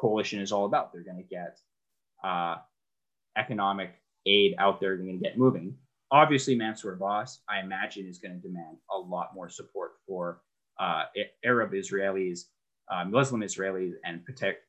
coalition 0.00 0.40
is 0.40 0.52
all 0.52 0.66
about. 0.66 0.92
They're 0.92 1.02
going 1.02 1.16
to 1.16 1.28
get 1.28 1.58
uh, 2.22 2.58
economic 3.36 3.94
aid 4.26 4.54
out 4.60 4.80
there. 4.80 4.96
They're 4.96 5.06
going 5.06 5.18
to 5.18 5.24
get 5.24 5.36
moving 5.36 5.76
obviously 6.14 6.54
Mansour 6.54 6.92
Abbas, 6.92 7.40
I 7.48 7.58
imagine, 7.58 8.06
is 8.06 8.18
going 8.18 8.34
to 8.34 8.40
demand 8.40 8.76
a 8.94 8.96
lot 8.96 9.34
more 9.34 9.48
support 9.48 9.94
for 10.06 10.42
uh, 10.78 11.04
Arab 11.44 11.72
Israelis, 11.72 12.44
uh, 12.88 13.04
Muslim 13.04 13.40
Israelis, 13.40 13.94
and 14.04 14.24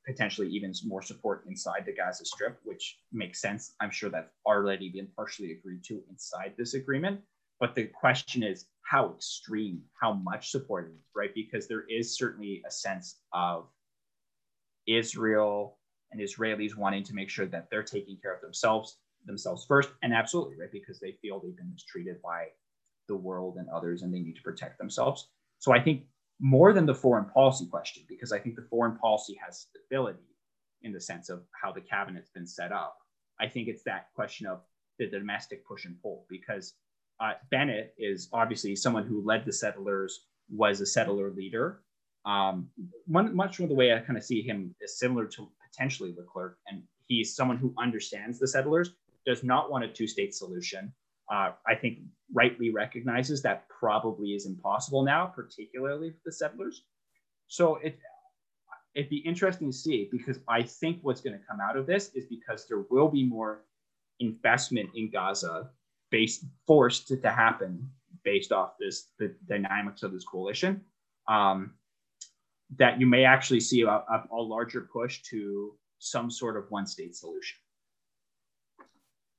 potentially 0.07 0.49
even 0.49 0.73
more 0.85 1.03
support 1.03 1.43
inside 1.47 1.83
the 1.85 1.93
Gaza 1.93 2.25
Strip, 2.25 2.57
which 2.63 2.97
makes 3.11 3.39
sense. 3.39 3.75
I'm 3.79 3.91
sure 3.91 4.09
that's 4.09 4.31
already 4.47 4.89
been 4.89 5.07
partially 5.15 5.51
agreed 5.51 5.83
to 5.83 6.01
inside 6.09 6.55
this 6.57 6.73
agreement. 6.73 7.21
But 7.59 7.75
the 7.75 7.85
question 7.85 8.41
is 8.41 8.65
how 8.81 9.13
extreme, 9.13 9.83
how 10.01 10.13
much 10.13 10.49
support 10.49 10.89
is, 10.89 11.05
right? 11.15 11.33
Because 11.35 11.67
there 11.67 11.85
is 11.87 12.17
certainly 12.17 12.63
a 12.67 12.71
sense 12.71 13.19
of 13.33 13.67
Israel 14.87 15.77
and 16.11 16.19
Israelis 16.19 16.75
wanting 16.75 17.03
to 17.03 17.13
make 17.13 17.29
sure 17.29 17.45
that 17.45 17.67
they're 17.69 17.83
taking 17.83 18.17
care 18.17 18.33
of 18.33 18.41
themselves 18.41 18.97
themselves 19.25 19.65
first 19.67 19.89
and 20.03 20.13
absolutely 20.13 20.55
right 20.59 20.71
because 20.71 20.99
they 20.99 21.13
feel 21.21 21.39
they've 21.39 21.55
been 21.55 21.71
mistreated 21.71 22.21
by 22.21 22.45
the 23.07 23.15
world 23.15 23.57
and 23.57 23.67
others 23.69 24.01
and 24.01 24.13
they 24.13 24.19
need 24.19 24.35
to 24.35 24.41
protect 24.41 24.77
themselves. 24.77 25.29
So 25.59 25.73
i 25.73 25.79
think 25.79 26.03
more 26.39 26.73
than 26.73 26.85
the 26.85 26.93
foreign 26.93 27.25
policy 27.25 27.65
question 27.65 28.03
because 28.07 28.31
i 28.31 28.39
think 28.39 28.55
the 28.55 28.67
foreign 28.69 28.97
policy 28.97 29.37
has 29.43 29.67
stability 29.69 30.35
in 30.81 30.91
the 30.91 30.99
sense 30.99 31.29
of 31.29 31.43
how 31.61 31.71
the 31.71 31.81
cabinet's 31.81 32.29
been 32.29 32.45
set 32.45 32.71
up 32.71 32.97
i 33.39 33.47
think 33.47 33.67
it's 33.67 33.83
that 33.83 34.07
question 34.13 34.45
of 34.45 34.59
the 34.99 35.07
domestic 35.07 35.65
push 35.65 35.85
and 35.85 36.01
pull 36.01 36.25
because 36.29 36.73
uh, 37.21 37.33
bennett 37.51 37.93
is 37.97 38.27
obviously 38.33 38.75
someone 38.75 39.05
who 39.05 39.23
led 39.25 39.45
the 39.45 39.53
settlers 39.53 40.25
was 40.49 40.81
a 40.81 40.85
settler 40.85 41.31
leader. 41.31 41.81
Um, 42.25 42.69
one, 43.07 43.35
much 43.35 43.59
of 43.59 43.69
the 43.69 43.75
way 43.75 43.93
i 43.93 43.99
kind 43.99 44.17
of 44.17 44.23
see 44.23 44.41
him 44.41 44.75
is 44.81 44.99
similar 44.99 45.25
to 45.27 45.47
potentially 45.71 46.11
de 46.11 46.23
Klerk 46.23 46.57
and 46.67 46.83
he's 47.07 47.35
someone 47.35 47.57
who 47.57 47.73
understands 47.77 48.39
the 48.39 48.47
settlers 48.47 48.93
does 49.25 49.43
not 49.43 49.71
want 49.71 49.83
a 49.83 49.87
two 49.87 50.07
state 50.07 50.33
solution. 50.33 50.93
uh, 51.31 51.51
I 51.67 51.75
think 51.75 51.99
rightly 52.33 52.69
recognizes 52.69 53.41
that 53.41 53.67
probably 53.67 54.29
is 54.29 54.45
impossible 54.45 55.03
now, 55.03 55.25
particularly 55.25 56.11
for 56.11 56.21
the 56.25 56.31
settlers. 56.31 56.83
So 57.47 57.77
it 57.77 57.99
it'd 58.93 59.09
be 59.09 59.17
interesting 59.17 59.71
to 59.71 59.77
see 59.77 60.07
because 60.11 60.39
I 60.47 60.63
think 60.63 60.99
what's 61.01 61.21
going 61.21 61.37
to 61.37 61.45
come 61.45 61.59
out 61.59 61.77
of 61.77 61.85
this 61.85 62.11
is 62.15 62.25
because 62.25 62.65
there 62.67 62.85
will 62.89 63.09
be 63.09 63.23
more 63.23 63.65
investment 64.19 64.89
in 64.95 65.11
Gaza 65.11 65.69
based 66.11 66.45
forced 66.65 67.07
to, 67.09 67.17
to 67.17 67.29
happen 67.29 67.89
based 68.23 68.51
off 68.51 68.73
this 68.79 69.09
the 69.19 69.35
dynamics 69.47 70.03
of 70.03 70.13
this 70.13 70.25
coalition. 70.25 70.81
Um, 71.27 71.73
that 72.77 72.99
you 72.99 73.05
may 73.05 73.25
actually 73.25 73.59
see 73.59 73.81
a, 73.83 74.03
a, 74.31 74.41
larger 74.41 74.81
push 74.81 75.21
to 75.23 75.75
some 75.99 76.31
sort 76.31 76.57
of 76.57 76.65
one 76.69 76.87
state 76.87 77.15
solution. 77.15 77.57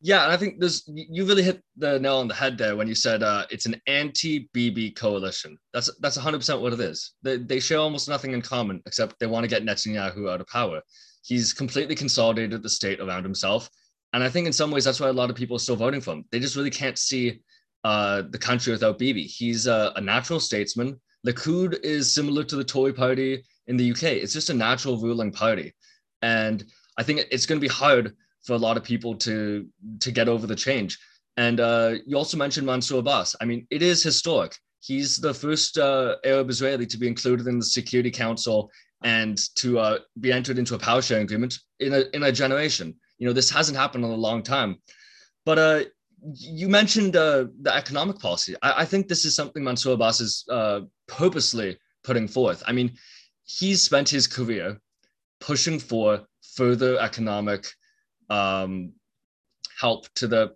Yeah, 0.01 0.25
and 0.25 0.33
I 0.33 0.37
think 0.37 0.61
there's 0.61 0.83
you 0.87 1.25
really 1.25 1.43
hit 1.43 1.63
the 1.77 1.99
nail 1.99 2.17
on 2.17 2.29
the 2.29 2.35
head 2.35 2.59
there 2.59 2.77
when 2.77 2.87
you 2.87 2.95
said 2.95 3.23
uh, 3.23 3.47
it's 3.51 3.65
an 3.67 3.81
anti-Bibi 3.87 4.91
coalition. 4.91 5.57
That's 5.73 5.91
that's 6.01 6.19
100% 6.19 6.61
what 6.61 6.75
it 6.75 6.81
is. 6.81 7.15
They, 7.23 7.39
they 7.39 7.61
share 7.61 7.79
almost 7.79 8.09
nothing 8.09 8.33
in 8.33 8.43
common 8.43 8.83
except 8.87 9.19
they 9.19 9.27
want 9.27 9.45
to 9.45 9.49
get 9.49 9.65
Netanyahu 9.65 10.31
out 10.31 10.43
of 10.43 10.47
power. 10.49 10.83
He's 11.25 11.53
completely 11.53 11.95
consolidated 11.95 12.63
the 12.63 12.69
state 12.69 13.01
around 13.01 13.23
himself, 13.23 13.71
and 14.13 14.23
I 14.23 14.29
think 14.29 14.47
in 14.47 14.53
some 14.53 14.71
ways 14.71 14.85
that's 14.85 15.01
why 15.01 15.09
a 15.09 15.13
lot 15.13 15.31
of 15.31 15.37
people 15.37 15.57
are 15.57 15.61
still 15.61 15.77
voting 15.77 16.03
for 16.03 16.13
him. 16.13 16.25
They 16.31 16.41
just 16.41 16.57
really 16.57 16.71
can't 16.71 16.99
see 16.99 17.41
uh, 17.83 18.23
the 18.31 18.39
country 18.39 18.73
without 18.73 18.99
Bibi. 18.99 19.23
He's 19.23 19.67
a, 19.67 19.93
a 19.97 20.01
natural 20.01 20.41
statesman. 20.41 21.01
Likud 21.27 21.83
is 21.83 22.13
similar 22.13 22.45
to 22.45 22.57
the 22.57 22.65
Tory 22.65 22.93
party 22.93 23.43
in 23.67 23.77
the 23.79 23.91
UK. 23.91 24.03
It's 24.05 24.35
just 24.35 24.51
a 24.51 24.55
natural 24.55 24.99
ruling 24.99 25.33
party, 25.33 25.75
and 26.21 26.63
I 26.99 27.03
think 27.03 27.23
it's 27.31 27.47
going 27.47 27.61
to 27.61 27.67
be 27.67 27.73
hard 27.73 28.15
for 28.47 28.55
a 28.55 28.59
lot 28.59 28.77
of 28.77 28.85
people 28.85 29.15
to 29.17 29.67
to 30.01 30.11
get 30.11 30.29
over 30.29 30.47
the 30.47 30.57
change. 30.57 30.99
And 31.37 31.61
uh, 31.61 31.97
you 32.07 32.17
also 32.17 32.37
mentioned 32.39 32.67
Mansour 32.67 32.99
Abbas. 32.99 33.37
I 33.41 33.45
mean, 33.45 33.67
it 33.71 33.83
is 33.83 34.03
historic. 34.03 34.57
He's 34.81 35.19
the 35.19 35.35
first 35.35 35.77
uh, 35.77 36.17
Arab 36.25 36.49
Israeli 36.49 36.87
to 36.87 36.97
be 36.97 37.09
included 37.09 37.47
in 37.47 37.59
the 37.59 37.65
Security 37.65 38.11
Council 38.11 38.71
and 39.05 39.37
to 39.57 39.79
uh, 39.79 39.99
be 40.21 40.33
entered 40.33 40.59
into 40.59 40.75
a 40.75 40.79
power 40.79 41.03
sharing 41.03 41.25
agreement 41.25 41.59
in 41.81 41.93
a 41.93 42.05
in 42.15 42.23
a 42.23 42.33
generation. 42.33 42.95
You 43.19 43.27
know, 43.27 43.33
this 43.33 43.51
hasn't 43.51 43.77
happened 43.77 44.05
in 44.05 44.11
a 44.11 44.15
long 44.29 44.43
time. 44.43 44.77
But 45.45 45.59
uh, 45.59 45.81
you 46.35 46.69
mentioned 46.69 47.17
uh, 47.17 47.47
the 47.63 47.75
economic 47.75 48.19
policy. 48.19 48.55
I, 48.63 48.83
I, 48.83 48.85
think 48.85 49.07
this 49.07 49.25
is 49.25 49.37
something 49.37 49.63
Mansour 49.63 49.93
Abbas 49.93 50.21
is 50.21 50.45
uh, 50.51 50.81
purposely 51.07 51.79
putting 52.05 52.27
forth. 52.27 52.63
I 52.67 52.73
mean, 52.73 52.93
he's 53.45 53.83
spent 53.83 54.09
his 54.09 54.27
career 54.27 54.81
pushing 55.41 55.79
for 55.79 56.27
further 56.55 56.99
economic 56.99 57.67
um, 58.31 58.93
help 59.79 60.13
to 60.15 60.27
the 60.27 60.55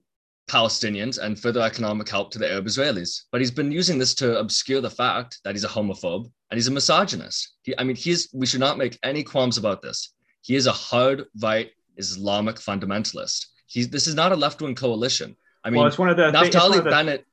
Palestinians 0.51 1.19
and 1.19 1.39
further 1.39 1.61
economic 1.61 2.09
help 2.09 2.33
to 2.33 2.39
the 2.39 2.51
Arab 2.51 2.67
Israelis. 2.67 3.23
But 3.31 3.41
he's 3.41 3.53
been 3.53 3.71
using 3.71 3.99
this 3.99 4.15
to 4.15 4.39
obscure 4.39 4.81
the 4.81 4.91
fact 4.91 5.39
that 5.45 5.55
he's 5.55 5.65
a 5.65 5.69
homophobe 5.69 6.31
and 6.51 6.59
he's 6.59 6.67
a 6.67 6.73
misogynist. 6.73 7.53
He, 7.63 7.79
I 7.79 7.85
mean, 7.85 7.97
he's 7.97 8.29
we 8.33 8.47
should 8.47 8.61
not 8.61 8.79
make 8.79 8.99
any 9.03 9.23
qualms 9.23 9.59
about 9.59 9.81
this. 9.81 10.15
He 10.43 10.57
is 10.57 10.67
a 10.67 10.73
hard 10.73 11.27
right 11.41 11.71
Islamic 11.97 12.57
fundamentalist. 12.57 13.47
He's 13.67 13.89
this 13.89 14.07
is 14.07 14.15
not 14.15 14.33
a 14.33 14.37
left 14.37 14.61
wing 14.61 14.75
coalition. 14.75 15.37
I 15.65 15.71
mean, 15.71 15.79
well, 15.79 15.87
it's 15.87 15.99
one 15.99 16.09
of 16.09 16.17
the 16.17 16.33
Naftali 16.33 16.83
one 16.83 16.85
Bennett. 16.85 17.27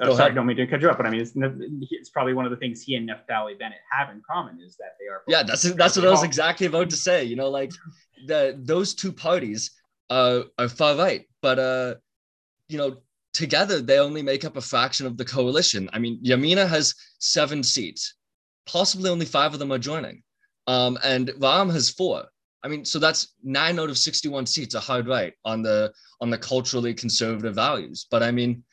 Oh, 0.00 0.14
sorry, 0.14 0.34
don't 0.34 0.46
mean 0.46 0.58
to 0.58 0.66
cut 0.66 0.82
you 0.82 0.90
up, 0.90 0.98
but 0.98 1.06
I 1.06 1.10
mean, 1.10 1.22
it's, 1.22 1.32
it's, 1.34 2.10
probably 2.10 2.34
one 2.34 2.44
of 2.44 2.50
the 2.50 2.58
things 2.58 2.82
he 2.82 2.94
and 2.96 3.08
Naftali 3.08 3.58
Bennett 3.58 3.78
have 3.90 4.10
in 4.10 4.20
common 4.30 4.60
is 4.60 4.76
that 4.76 4.96
they 5.00 5.06
are. 5.06 5.22
Yeah, 5.26 5.42
that's 5.42 5.62
that's 5.62 5.96
what 5.96 6.06
I 6.06 6.10
was 6.10 6.22
exactly 6.22 6.66
about 6.66 6.90
to 6.90 6.96
say. 6.96 7.24
You 7.24 7.36
know, 7.36 7.48
like 7.48 7.72
the 8.26 8.58
those 8.58 8.94
two 8.94 9.12
parties 9.12 9.70
uh, 10.10 10.42
are 10.58 10.68
far 10.68 10.96
right, 10.96 11.26
but 11.42 11.58
uh, 11.58 11.94
you 12.68 12.78
know, 12.78 12.96
together 13.32 13.80
they 13.80 13.98
only 13.98 14.22
make 14.22 14.44
up 14.44 14.56
a 14.56 14.60
fraction 14.60 15.06
of 15.06 15.16
the 15.16 15.24
coalition. 15.24 15.88
I 15.92 15.98
mean, 15.98 16.22
Yamina 16.22 16.68
has 16.68 16.94
seven 17.18 17.62
seats, 17.62 18.14
possibly 18.66 19.10
only 19.10 19.26
five 19.26 19.52
of 19.52 19.58
them 19.58 19.72
are 19.72 19.78
joining, 19.78 20.22
um, 20.66 20.98
and 21.04 21.28
Ra'am 21.38 21.72
has 21.72 21.90
four. 21.90 22.24
I 22.64 22.68
mean, 22.68 22.84
so 22.84 22.98
that's 22.98 23.34
nine 23.42 23.78
out 23.78 23.90
of 23.90 23.98
sixty-one 23.98 24.46
seats 24.46 24.74
are 24.74 24.80
hard 24.80 25.08
right 25.08 25.32
on 25.44 25.62
the 25.62 25.92
on 26.20 26.30
the 26.30 26.38
culturally 26.38 26.94
conservative 26.94 27.54
values. 27.54 28.06
But 28.10 28.22
I 28.22 28.30
mean, 28.32 28.64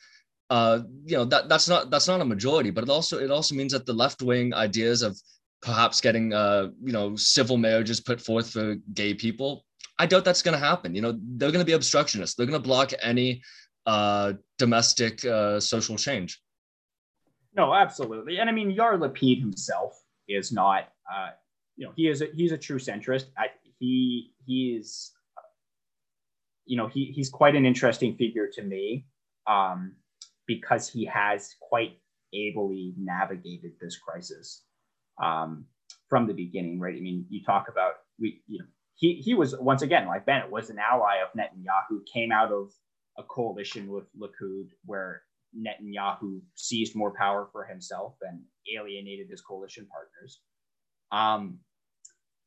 uh, 0.50 0.80
you 1.04 1.16
know, 1.16 1.24
that 1.26 1.48
that's 1.48 1.68
not 1.68 1.90
that's 1.90 2.08
not 2.08 2.20
a 2.20 2.24
majority. 2.24 2.70
But 2.70 2.84
it 2.84 2.90
also 2.90 3.18
it 3.18 3.30
also 3.30 3.54
means 3.54 3.72
that 3.72 3.86
the 3.86 3.92
left 3.92 4.22
wing 4.22 4.54
ideas 4.54 5.02
of 5.02 5.20
perhaps 5.62 6.00
getting 6.00 6.32
uh, 6.32 6.68
you 6.82 6.92
know 6.92 7.16
civil 7.16 7.56
marriages 7.56 8.00
put 8.00 8.20
forth 8.20 8.50
for 8.50 8.76
gay 8.94 9.14
people. 9.14 9.64
I 9.98 10.06
doubt 10.06 10.24
that's 10.24 10.42
going 10.42 10.58
to 10.58 10.64
happen. 10.64 10.94
You 10.94 11.00
know, 11.00 11.18
they're 11.36 11.50
going 11.50 11.64
to 11.64 11.66
be 11.66 11.72
obstructionists. 11.72 12.34
They're 12.34 12.46
going 12.46 12.60
to 12.60 12.68
block 12.68 12.92
any 13.02 13.42
uh, 13.86 14.34
domestic 14.58 15.24
uh, 15.24 15.58
social 15.58 15.96
change. 15.96 16.40
No, 17.54 17.72
absolutely. 17.72 18.38
And 18.38 18.50
I 18.50 18.52
mean, 18.52 18.76
Yair 18.76 18.98
Lapid 18.98 19.40
himself 19.40 19.98
is 20.28 20.52
not, 20.52 20.88
uh, 21.10 21.30
you 21.76 21.86
know, 21.86 21.92
he 21.96 22.08
is 22.08 22.20
a, 22.20 22.26
he's 22.34 22.52
a 22.52 22.58
true 22.58 22.78
centrist. 22.78 23.26
I, 23.38 23.46
he 23.78 24.32
he 24.44 24.76
is, 24.78 25.12
you 26.66 26.76
know, 26.76 26.88
he 26.88 27.06
he's 27.06 27.30
quite 27.30 27.56
an 27.56 27.64
interesting 27.64 28.16
figure 28.16 28.48
to 28.52 28.62
me 28.62 29.06
um, 29.46 29.94
because 30.46 30.88
he 30.88 31.06
has 31.06 31.54
quite 31.60 31.98
ably 32.34 32.94
navigated 32.98 33.72
this 33.80 33.96
crisis 33.96 34.65
um, 35.22 35.66
from 36.08 36.26
the 36.26 36.34
beginning, 36.34 36.78
right? 36.80 36.96
I 36.96 37.00
mean, 37.00 37.26
you 37.28 37.42
talk 37.42 37.68
about 37.68 37.94
we, 38.18 38.42
you 38.46 38.58
know, 38.58 38.66
he 38.94 39.14
he 39.14 39.34
was 39.34 39.56
once 39.58 39.82
again 39.82 40.06
like 40.06 40.26
Bennett 40.26 40.50
was 40.50 40.70
an 40.70 40.78
ally 40.78 41.16
of 41.16 41.28
Netanyahu, 41.38 42.00
came 42.12 42.32
out 42.32 42.52
of 42.52 42.72
a 43.18 43.22
coalition 43.22 43.90
with 43.90 44.04
Likud 44.18 44.68
where 44.84 45.22
Netanyahu 45.56 46.40
seized 46.54 46.94
more 46.94 47.12
power 47.12 47.48
for 47.52 47.64
himself 47.64 48.14
and 48.22 48.40
alienated 48.74 49.28
his 49.30 49.40
coalition 49.40 49.86
partners. 49.90 50.40
Um, 51.12 51.58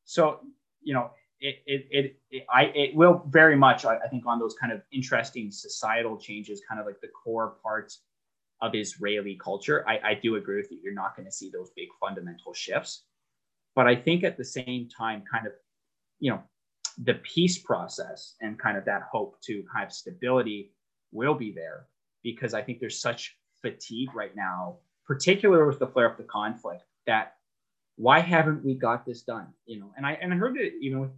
so 0.04 0.40
you 0.82 0.94
know, 0.94 1.10
it 1.40 1.56
it, 1.66 1.86
it, 1.90 2.16
it 2.30 2.46
I 2.52 2.64
it 2.74 2.94
will 2.94 3.24
very 3.28 3.56
much 3.56 3.84
I, 3.84 3.96
I 3.96 4.08
think 4.08 4.24
on 4.26 4.38
those 4.38 4.54
kind 4.60 4.72
of 4.72 4.82
interesting 4.92 5.50
societal 5.50 6.16
changes, 6.16 6.62
kind 6.68 6.80
of 6.80 6.86
like 6.86 7.00
the 7.00 7.08
core 7.08 7.56
parts 7.62 8.02
of 8.62 8.74
Israeli 8.74 9.38
culture. 9.42 9.84
I, 9.88 10.10
I 10.10 10.14
do 10.14 10.36
agree 10.36 10.56
with 10.56 10.70
you. 10.70 10.78
You're 10.82 10.94
not 10.94 11.16
going 11.16 11.26
to 11.26 11.32
see 11.32 11.50
those 11.50 11.70
big 11.76 11.88
fundamental 12.00 12.52
shifts. 12.52 13.04
But 13.74 13.86
I 13.86 13.96
think 13.96 14.24
at 14.24 14.36
the 14.36 14.44
same 14.44 14.88
time, 14.88 15.22
kind 15.30 15.46
of, 15.46 15.52
you 16.18 16.30
know, 16.30 16.42
the 17.04 17.14
peace 17.14 17.58
process 17.58 18.34
and 18.40 18.58
kind 18.58 18.76
of 18.76 18.84
that 18.84 19.02
hope 19.10 19.40
to 19.42 19.64
have 19.74 19.92
stability 19.92 20.72
will 21.12 21.34
be 21.34 21.52
there 21.52 21.86
because 22.22 22.52
I 22.52 22.62
think 22.62 22.80
there's 22.80 23.00
such 23.00 23.36
fatigue 23.62 24.14
right 24.14 24.34
now, 24.36 24.78
particularly 25.06 25.66
with 25.66 25.78
the 25.78 25.86
flare 25.86 26.06
up 26.06 26.18
of 26.18 26.26
the 26.26 26.30
conflict, 26.30 26.82
that 27.06 27.34
why 27.96 28.20
haven't 28.20 28.64
we 28.64 28.74
got 28.74 29.06
this 29.06 29.22
done? 29.22 29.48
You 29.66 29.80
know, 29.80 29.92
and 29.96 30.04
I 30.04 30.12
and 30.20 30.32
I 30.32 30.36
heard 30.36 30.56
it 30.58 30.74
even 30.80 31.00
with 31.00 31.10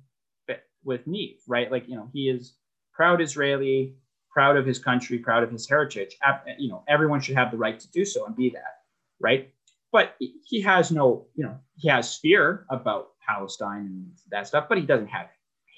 with 0.84 1.06
Neave, 1.06 1.40
right? 1.46 1.70
Like, 1.70 1.88
you 1.88 1.96
know, 1.96 2.08
he 2.12 2.28
is 2.28 2.54
proud 2.92 3.20
Israeli, 3.20 3.94
proud 4.32 4.56
of 4.56 4.66
his 4.66 4.78
country, 4.78 5.18
proud 5.18 5.42
of 5.42 5.50
his 5.50 5.68
heritage. 5.68 6.16
You 6.58 6.70
know, 6.70 6.84
everyone 6.88 7.20
should 7.20 7.36
have 7.36 7.50
the 7.50 7.58
right 7.58 7.78
to 7.78 7.90
do 7.90 8.04
so 8.04 8.26
and 8.26 8.34
be 8.34 8.50
that, 8.50 8.80
right? 9.20 9.52
But 9.92 10.16
he 10.18 10.62
has 10.62 10.90
no, 10.90 11.26
you 11.34 11.44
know, 11.44 11.58
he 11.76 11.88
has 11.88 12.16
fear 12.16 12.64
about 12.70 13.08
Palestine 13.26 13.86
and 13.86 14.06
that 14.30 14.46
stuff, 14.46 14.66
but 14.68 14.78
he 14.78 14.86
doesn't 14.86 15.08
have 15.08 15.28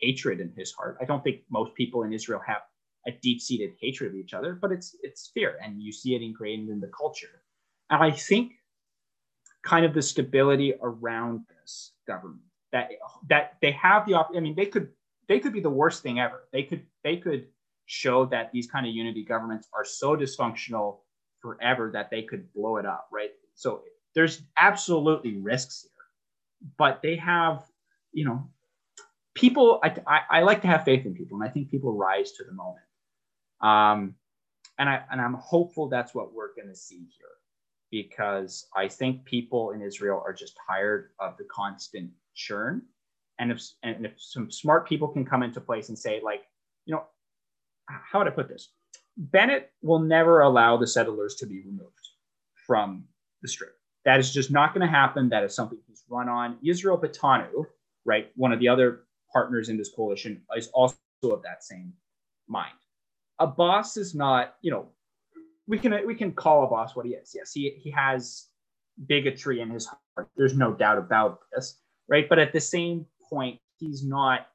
hatred 0.00 0.40
in 0.40 0.52
his 0.56 0.72
heart. 0.72 0.98
I 1.00 1.04
don't 1.04 1.22
think 1.24 1.40
most 1.50 1.74
people 1.74 2.04
in 2.04 2.12
Israel 2.12 2.40
have 2.46 2.62
a 3.06 3.12
deep-seated 3.12 3.72
hatred 3.80 4.12
of 4.12 4.16
each 4.16 4.34
other, 4.34 4.54
but 4.54 4.72
it's 4.72 4.96
it's 5.02 5.30
fear, 5.34 5.58
and 5.62 5.82
you 5.82 5.92
see 5.92 6.14
it 6.14 6.22
ingrained 6.22 6.70
in 6.70 6.80
the 6.80 6.90
culture. 6.96 7.42
And 7.90 8.02
I 8.02 8.10
think 8.12 8.52
kind 9.62 9.84
of 9.84 9.94
the 9.94 10.02
stability 10.02 10.74
around 10.80 11.40
this 11.60 11.92
government 12.06 12.42
that 12.72 12.90
that 13.28 13.56
they 13.62 13.72
have 13.72 14.06
the 14.06 14.14
op- 14.14 14.32
I 14.36 14.40
mean, 14.40 14.54
they 14.54 14.66
could 14.66 14.88
they 15.28 15.40
could 15.40 15.52
be 15.52 15.60
the 15.60 15.70
worst 15.70 16.02
thing 16.02 16.20
ever. 16.20 16.44
They 16.52 16.62
could 16.62 16.82
they 17.02 17.16
could 17.16 17.48
show 17.86 18.24
that 18.26 18.50
these 18.52 18.66
kind 18.66 18.86
of 18.86 18.94
unity 18.94 19.24
governments 19.24 19.68
are 19.74 19.84
so 19.84 20.16
dysfunctional 20.16 20.98
forever 21.40 21.90
that 21.92 22.10
they 22.10 22.22
could 22.22 22.52
blow 22.54 22.76
it 22.78 22.86
up, 22.86 23.08
right? 23.12 23.30
So 23.54 23.82
there's 24.14 24.42
absolutely 24.58 25.36
risks 25.36 25.82
here, 25.82 26.70
but 26.78 27.02
they 27.02 27.16
have, 27.16 27.64
you 28.12 28.24
know, 28.24 28.48
people. 29.34 29.80
I, 29.82 29.94
I, 30.06 30.20
I 30.30 30.42
like 30.42 30.62
to 30.62 30.68
have 30.68 30.84
faith 30.84 31.04
in 31.04 31.14
people, 31.14 31.38
and 31.38 31.48
I 31.48 31.52
think 31.52 31.70
people 31.70 31.92
rise 31.92 32.32
to 32.32 32.44
the 32.44 32.52
moment. 32.52 32.84
Um, 33.60 34.14
and 34.78 34.88
I 34.88 35.02
and 35.10 35.20
I'm 35.20 35.34
hopeful 35.34 35.88
that's 35.88 36.14
what 36.14 36.32
we're 36.32 36.54
going 36.54 36.68
to 36.68 36.76
see 36.76 37.06
here, 37.18 37.34
because 37.90 38.66
I 38.76 38.88
think 38.88 39.24
people 39.24 39.72
in 39.72 39.82
Israel 39.82 40.22
are 40.24 40.32
just 40.32 40.56
tired 40.66 41.10
of 41.18 41.36
the 41.36 41.44
constant 41.44 42.10
churn, 42.34 42.82
and 43.38 43.52
if 43.52 43.60
and 43.82 44.06
if 44.06 44.14
some 44.16 44.50
smart 44.50 44.88
people 44.88 45.08
can 45.08 45.24
come 45.24 45.42
into 45.42 45.60
place 45.60 45.90
and 45.90 45.98
say 45.98 46.20
like, 46.24 46.44
you 46.86 46.94
know, 46.94 47.04
how 47.88 48.18
would 48.18 48.28
I 48.28 48.30
put 48.30 48.48
this? 48.48 48.70
Bennett 49.16 49.70
will 49.82 50.00
never 50.00 50.40
allow 50.40 50.76
the 50.76 50.86
settlers 50.86 51.36
to 51.36 51.46
be 51.46 51.62
removed 51.64 52.08
from 52.66 53.04
the 53.42 53.48
strip. 53.48 53.76
That 54.04 54.18
is 54.20 54.32
just 54.32 54.50
not 54.50 54.74
going 54.74 54.86
to 54.86 54.92
happen. 54.92 55.28
That 55.28 55.44
is 55.44 55.54
something 55.54 55.78
he's 55.86 56.04
run 56.08 56.28
on. 56.28 56.58
Israel 56.64 56.98
Beiteinu, 56.98 57.64
right, 58.04 58.30
one 58.36 58.52
of 58.52 58.58
the 58.58 58.68
other 58.68 59.02
partners 59.32 59.68
in 59.68 59.76
this 59.76 59.90
coalition, 59.94 60.42
is 60.56 60.68
also 60.68 60.96
of 61.24 61.42
that 61.42 61.62
same 61.64 61.92
mind. 62.48 62.72
Abbas 63.38 63.96
is 63.96 64.14
not, 64.14 64.56
you 64.60 64.70
know, 64.70 64.88
we 65.66 65.78
can 65.78 66.06
we 66.06 66.14
can 66.14 66.32
call 66.32 66.64
Abbas 66.64 66.94
what 66.94 67.06
he 67.06 67.12
is. 67.12 67.32
Yes, 67.34 67.52
he 67.52 67.70
he 67.82 67.90
has 67.90 68.48
bigotry 69.06 69.60
in 69.60 69.70
his 69.70 69.86
heart. 69.86 70.28
There's 70.36 70.54
no 70.54 70.72
doubt 70.72 70.98
about 70.98 71.40
this, 71.54 71.78
right? 72.08 72.28
But 72.28 72.38
at 72.38 72.52
the 72.52 72.60
same 72.60 73.06
point, 73.30 73.58
he's 73.78 74.04
not 74.04 74.48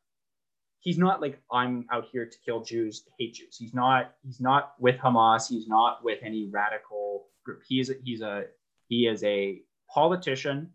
he's 0.79 0.97
not 0.97 1.21
like 1.21 1.41
I'm 1.51 1.85
out 1.91 2.05
here 2.11 2.25
to 2.25 2.37
kill 2.45 2.63
Jews, 2.63 3.03
hate 3.17 3.35
Jews. 3.35 3.57
He's 3.57 3.73
not 3.73 4.15
he's 4.25 4.39
not 4.39 4.73
with 4.79 4.97
Hamas. 4.97 5.47
He's 5.47 5.67
not 5.67 6.03
with 6.03 6.19
any 6.23 6.49
radical 6.49 7.27
group. 7.43 7.61
He's 7.67 7.89
a, 7.89 7.93
he's 8.03 8.21
a 8.21 8.45
he 8.87 9.07
is 9.07 9.23
a 9.23 9.61
politician 9.93 10.71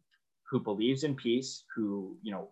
who 0.51 0.61
believes 0.61 1.05
in 1.05 1.15
peace, 1.15 1.65
who 1.75 2.17
you 2.23 2.33
know 2.33 2.51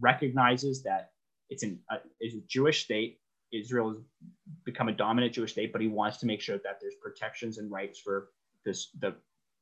recognizes 0.00 0.82
that 0.84 1.10
it's 1.50 1.62
an 1.62 1.78
a, 1.90 1.96
it's 2.20 2.34
a 2.34 2.42
Jewish 2.48 2.84
state. 2.84 3.20
Israel 3.52 3.90
has 3.90 3.98
become 4.64 4.88
a 4.88 4.92
dominant 4.92 5.32
Jewish 5.32 5.52
state, 5.52 5.72
but 5.72 5.80
he 5.80 5.88
wants 5.88 6.18
to 6.18 6.26
make 6.26 6.40
sure 6.40 6.58
that 6.64 6.78
there's 6.80 6.94
protections 7.00 7.58
and 7.58 7.70
rights 7.70 8.00
for 8.00 8.28
this 8.64 8.90
the 9.00 9.14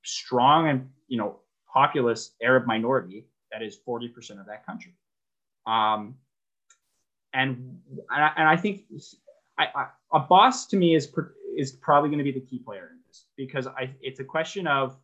strong 0.05 0.69
and 0.69 0.89
you 1.09 1.19
know 1.19 1.41
populous 1.73 2.35
Arab 2.43 2.67
minority 2.67 3.27
that 3.51 3.63
is 3.63 3.79
40% 3.87 4.41
of 4.41 4.47
that 4.47 4.65
country. 4.65 4.95
Um, 5.67 6.17
and 7.35 7.79
and 8.11 8.49
I 8.49 8.57
think 8.57 8.85
I, 9.59 9.89
boss 10.29 10.67
to 10.67 10.77
me 10.77 10.95
is 10.95 11.13
is 11.57 11.73
probably 11.73 12.09
going 12.09 12.19
to 12.19 12.25
be 12.25 12.33
the 12.33 12.41
key 12.41 12.59
player 12.59 12.91
in 12.93 12.99
this 13.07 13.27
because 13.37 13.67
I, 13.67 13.91
it's 14.01 14.21
a 14.21 14.25
question 14.25 14.67
of 14.67 14.97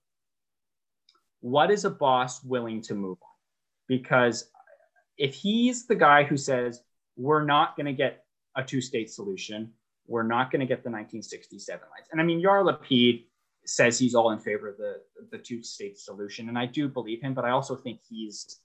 what 1.40 1.70
is 1.70 1.84
Abbas 1.84 2.42
willing 2.42 2.80
to 2.82 2.94
move 2.94 3.18
on? 3.22 3.28
Because 3.86 4.50
if 5.16 5.34
he's 5.34 5.86
the 5.86 5.94
guy 5.94 6.24
who 6.24 6.36
says 6.36 6.82
we're 7.16 7.44
not 7.44 7.76
going 7.76 7.86
to 7.86 7.92
get 7.92 8.24
a 8.56 8.62
two-state 8.62 9.10
solution, 9.10 9.72
we're 10.06 10.22
not 10.22 10.50
going 10.50 10.60
to 10.60 10.66
get 10.66 10.82
the 10.82 10.90
1967 10.90 11.80
lines, 11.80 12.06
and 12.12 12.20
I 12.20 12.24
mean 12.24 12.42
Yair 12.42 12.64
Lapid 12.64 13.24
says 13.64 13.98
he's 13.98 14.14
all 14.14 14.30
in 14.30 14.38
favor 14.38 14.68
of 14.68 14.76
the 14.78 14.96
the 15.30 15.38
two-state 15.38 15.98
solution, 15.98 16.48
and 16.48 16.58
I 16.58 16.66
do 16.66 16.88
believe 16.88 17.20
him, 17.22 17.34
but 17.34 17.44
I 17.44 17.50
also 17.50 17.76
think 17.76 18.00
he's 18.08 18.60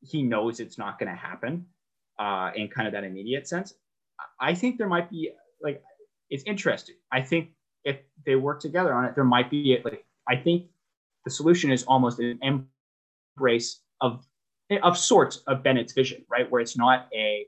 he 0.00 0.22
knows 0.22 0.60
it's 0.60 0.76
not 0.76 0.98
going 0.98 1.10
to 1.10 1.16
happen 1.16 1.66
uh, 2.18 2.50
in 2.54 2.68
kind 2.68 2.86
of 2.86 2.92
that 2.92 3.04
immediate 3.04 3.48
sense. 3.48 3.74
I 4.40 4.54
think 4.54 4.78
there 4.78 4.88
might 4.88 5.10
be 5.10 5.30
like 5.62 5.82
it's 6.30 6.44
interesting. 6.44 6.96
I 7.12 7.22
think 7.22 7.50
if 7.84 7.98
they 8.24 8.36
work 8.36 8.60
together 8.60 8.92
on 8.92 9.04
it, 9.04 9.14
there 9.14 9.24
might 9.24 9.50
be 9.50 9.78
like 9.84 10.04
I 10.28 10.36
think 10.36 10.66
the 11.24 11.30
solution 11.30 11.70
is 11.70 11.84
almost 11.84 12.18
an 12.18 12.38
embrace 12.42 13.80
of 14.00 14.24
of 14.82 14.98
sorts 14.98 15.38
of 15.46 15.62
Bennett's 15.62 15.92
vision, 15.92 16.24
right? 16.30 16.50
Where 16.50 16.60
it's 16.60 16.76
not 16.76 17.08
a 17.14 17.46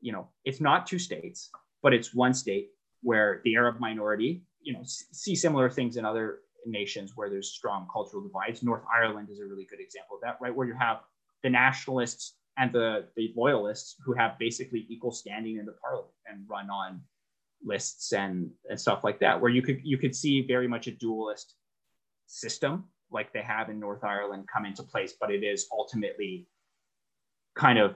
you 0.00 0.12
know 0.12 0.28
it's 0.44 0.60
not 0.60 0.86
two 0.86 0.98
states, 0.98 1.50
but 1.82 1.92
it's 1.92 2.14
one 2.14 2.34
state 2.34 2.70
where 3.02 3.40
the 3.44 3.56
Arab 3.56 3.80
minority 3.80 4.42
you 4.60 4.72
know 4.72 4.82
see 4.84 5.34
similar 5.34 5.68
things 5.70 5.96
in 5.96 6.04
other 6.04 6.40
nations 6.66 7.12
where 7.14 7.30
there's 7.30 7.50
strong 7.50 7.86
cultural 7.92 8.22
divides. 8.22 8.62
North 8.62 8.82
Ireland 8.92 9.28
is 9.30 9.40
a 9.40 9.44
really 9.44 9.64
good 9.64 9.80
example 9.80 10.16
of 10.16 10.22
that, 10.22 10.38
right? 10.40 10.54
Where 10.54 10.66
you 10.66 10.74
have 10.74 11.00
the 11.42 11.50
nationalists 11.50 12.34
and 12.58 12.72
the, 12.72 13.06
the 13.16 13.32
loyalists 13.36 13.96
who 14.04 14.12
have 14.14 14.38
basically 14.38 14.86
equal 14.88 15.12
standing 15.12 15.58
in 15.58 15.66
the 15.66 15.72
parliament 15.72 16.12
and 16.26 16.44
run 16.48 16.70
on 16.70 17.00
lists 17.64 18.12
and, 18.12 18.50
and 18.68 18.80
stuff 18.80 19.04
like 19.04 19.18
that, 19.20 19.40
where 19.40 19.50
you 19.50 19.62
could 19.62 19.80
you 19.82 19.98
could 19.98 20.14
see 20.14 20.46
very 20.46 20.68
much 20.68 20.86
a 20.86 20.92
dualist 20.92 21.54
system 22.26 22.84
like 23.10 23.32
they 23.32 23.42
have 23.42 23.68
in 23.68 23.78
North 23.78 24.04
Ireland 24.04 24.46
come 24.52 24.64
into 24.66 24.82
place, 24.82 25.14
but 25.20 25.30
it 25.30 25.44
is 25.44 25.66
ultimately 25.72 26.48
kind 27.54 27.78
of 27.78 27.94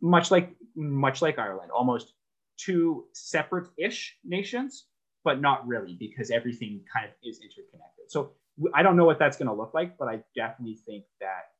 much 0.00 0.30
like 0.30 0.50
much 0.74 1.22
like 1.22 1.38
Ireland, 1.38 1.70
almost 1.70 2.14
two 2.58 3.06
separate-ish 3.12 4.18
nations, 4.24 4.86
but 5.24 5.40
not 5.40 5.66
really 5.66 5.96
because 5.98 6.30
everything 6.30 6.82
kind 6.92 7.06
of 7.06 7.12
is 7.22 7.40
interconnected. 7.40 8.10
So 8.10 8.32
I 8.74 8.82
don't 8.82 8.96
know 8.96 9.04
what 9.04 9.18
that's 9.18 9.36
going 9.36 9.48
to 9.48 9.54
look 9.54 9.72
like, 9.74 9.96
but 9.98 10.08
I 10.08 10.22
definitely 10.36 10.78
think 10.86 11.04
that 11.20 11.51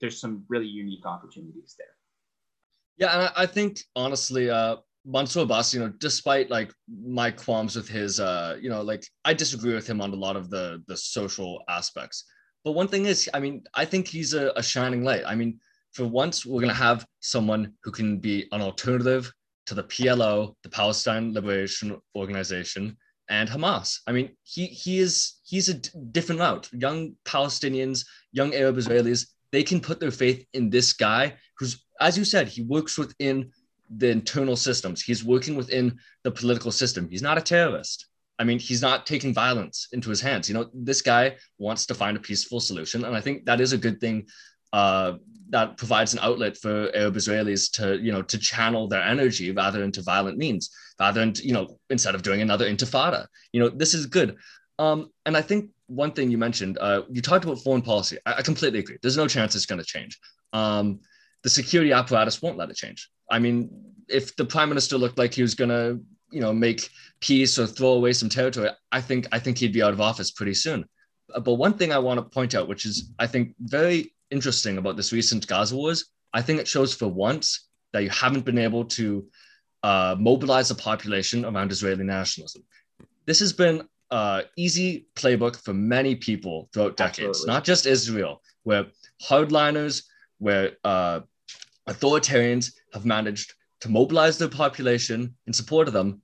there's 0.00 0.20
some 0.20 0.44
really 0.48 0.66
unique 0.66 1.06
opportunities 1.06 1.74
there. 1.78 1.86
Yeah, 2.98 3.18
and 3.18 3.32
I, 3.36 3.46
think 3.46 3.80
honestly, 3.94 4.48
uh, 4.48 4.76
Mansour 5.04 5.40
Abbas, 5.40 5.74
you 5.74 5.80
know, 5.80 5.92
despite 5.98 6.50
like 6.50 6.72
my 6.88 7.30
qualms 7.30 7.76
with 7.76 7.88
his, 7.88 8.20
uh, 8.20 8.56
you 8.60 8.70
know, 8.70 8.82
like 8.82 9.06
I 9.24 9.34
disagree 9.34 9.74
with 9.74 9.86
him 9.86 10.00
on 10.00 10.12
a 10.12 10.16
lot 10.16 10.36
of 10.36 10.50
the 10.50 10.82
the 10.88 10.96
social 10.96 11.62
aspects. 11.68 12.24
But 12.64 12.72
one 12.72 12.88
thing 12.88 13.04
is, 13.06 13.28
I 13.34 13.38
mean, 13.38 13.62
I 13.74 13.84
think 13.84 14.08
he's 14.08 14.34
a, 14.34 14.50
a 14.56 14.62
shining 14.62 15.04
light. 15.04 15.22
I 15.26 15.34
mean, 15.34 15.60
for 15.92 16.06
once, 16.06 16.46
we're 16.46 16.60
gonna 16.60 16.74
have 16.74 17.06
someone 17.20 17.74
who 17.84 17.92
can 17.92 18.18
be 18.18 18.48
an 18.52 18.62
alternative 18.62 19.30
to 19.66 19.74
the 19.74 19.84
PLO, 19.84 20.54
the 20.62 20.70
Palestine 20.70 21.34
Liberation 21.34 22.00
Organization, 22.16 22.96
and 23.28 23.48
Hamas. 23.48 23.98
I 24.06 24.12
mean, 24.12 24.30
he 24.42 24.66
he 24.66 24.98
is 24.98 25.34
he's 25.44 25.68
a 25.68 25.74
d- 25.74 25.90
different 26.12 26.40
route. 26.40 26.68
Young 26.72 27.14
Palestinians, 27.24 28.06
young 28.32 28.54
Arab 28.54 28.76
Israelis, 28.76 29.26
they 29.56 29.62
can 29.62 29.80
put 29.80 30.00
their 30.00 30.10
faith 30.10 30.44
in 30.52 30.68
this 30.68 30.92
guy 30.92 31.34
who's, 31.58 31.82
as 31.98 32.18
you 32.18 32.26
said, 32.26 32.46
he 32.46 32.60
works 32.60 32.98
within 32.98 33.50
the 33.88 34.10
internal 34.10 34.54
systems. 34.54 35.00
He's 35.00 35.24
working 35.24 35.56
within 35.56 35.98
the 36.24 36.30
political 36.30 36.70
system. 36.70 37.08
He's 37.08 37.22
not 37.22 37.38
a 37.38 37.40
terrorist. 37.40 38.04
I 38.38 38.44
mean, 38.44 38.58
he's 38.58 38.82
not 38.82 39.06
taking 39.06 39.32
violence 39.32 39.88
into 39.94 40.10
his 40.10 40.20
hands. 40.20 40.46
You 40.46 40.56
know, 40.56 40.68
this 40.74 41.00
guy 41.00 41.36
wants 41.56 41.86
to 41.86 41.94
find 41.94 42.18
a 42.18 42.20
peaceful 42.20 42.60
solution, 42.60 43.06
and 43.06 43.16
I 43.16 43.22
think 43.22 43.46
that 43.46 43.62
is 43.62 43.72
a 43.72 43.78
good 43.78 43.98
thing. 43.98 44.26
Uh, 44.74 45.12
that 45.48 45.78
provides 45.78 46.12
an 46.12 46.20
outlet 46.28 46.58
for 46.58 46.94
Arab 46.94 47.14
Israelis 47.14 47.70
to, 47.76 47.96
you 48.04 48.12
know, 48.12 48.20
to 48.20 48.36
channel 48.36 48.88
their 48.88 49.04
energy 49.14 49.52
rather 49.52 49.82
into 49.84 50.02
violent 50.02 50.36
means, 50.36 50.68
rather 51.00 51.20
than, 51.20 51.32
you 51.42 51.54
know, 51.54 51.78
instead 51.88 52.14
of 52.14 52.20
doing 52.20 52.42
another 52.42 52.68
intifada. 52.68 53.24
You 53.52 53.60
know, 53.60 53.70
this 53.70 53.94
is 53.94 54.04
good. 54.04 54.36
Um, 54.78 55.08
and 55.24 55.34
I 55.34 55.40
think 55.40 55.70
one 55.86 56.12
thing 56.12 56.30
you 56.30 56.38
mentioned, 56.38 56.78
uh, 56.78 57.02
you 57.10 57.22
talked 57.22 57.44
about 57.44 57.60
foreign 57.60 57.82
policy. 57.82 58.18
I, 58.26 58.34
I 58.34 58.42
completely 58.42 58.80
agree. 58.80 58.98
There's 59.02 59.16
no 59.16 59.28
chance 59.28 59.54
it's 59.54 59.66
going 59.66 59.80
to 59.80 59.84
change. 59.84 60.18
Um, 60.52 61.00
the 61.42 61.50
security 61.50 61.92
apparatus 61.92 62.42
won't 62.42 62.56
let 62.56 62.70
it 62.70 62.76
change. 62.76 63.08
I 63.30 63.38
mean, 63.38 63.70
if 64.08 64.34
the 64.36 64.44
prime 64.44 64.68
minister 64.68 64.98
looked 64.98 65.18
like 65.18 65.34
he 65.34 65.42
was 65.42 65.54
going 65.54 65.70
to, 65.70 66.00
you 66.30 66.40
know, 66.40 66.52
make 66.52 66.88
peace 67.20 67.58
or 67.58 67.66
throw 67.66 67.90
away 67.90 68.12
some 68.12 68.28
territory, 68.28 68.70
I 68.90 69.00
think 69.00 69.28
I 69.32 69.38
think 69.38 69.58
he'd 69.58 69.72
be 69.72 69.82
out 69.82 69.92
of 69.92 70.00
office 70.00 70.30
pretty 70.30 70.54
soon. 70.54 70.84
Uh, 71.34 71.40
but 71.40 71.54
one 71.54 71.74
thing 71.74 71.92
I 71.92 71.98
want 71.98 72.18
to 72.18 72.24
point 72.24 72.54
out, 72.54 72.68
which 72.68 72.84
is 72.84 73.12
I 73.18 73.26
think 73.26 73.54
very 73.60 74.12
interesting 74.30 74.78
about 74.78 74.96
this 74.96 75.12
recent 75.12 75.46
Gaza 75.46 75.76
wars, 75.76 76.06
I 76.32 76.42
think 76.42 76.60
it 76.60 76.68
shows 76.68 76.94
for 76.94 77.08
once 77.08 77.68
that 77.92 78.02
you 78.02 78.10
haven't 78.10 78.44
been 78.44 78.58
able 78.58 78.84
to 78.84 79.26
uh, 79.82 80.16
mobilize 80.18 80.68
the 80.68 80.74
population 80.74 81.44
around 81.44 81.70
Israeli 81.70 82.04
nationalism. 82.04 82.64
This 83.24 83.40
has 83.40 83.52
been 83.52 83.88
uh, 84.10 84.42
easy 84.56 85.06
playbook 85.14 85.56
for 85.56 85.74
many 85.74 86.14
people 86.14 86.68
throughout 86.72 86.96
decades, 86.96 87.40
Absolutely. 87.40 87.54
not 87.54 87.64
just 87.64 87.86
Israel, 87.86 88.42
where 88.62 88.86
hardliners, 89.22 90.04
where 90.38 90.72
uh, 90.84 91.20
authoritarians 91.88 92.72
have 92.92 93.04
managed 93.04 93.54
to 93.80 93.88
mobilize 93.88 94.38
their 94.38 94.48
population 94.48 95.34
in 95.46 95.52
support 95.52 95.88
of 95.88 95.94
them 95.94 96.20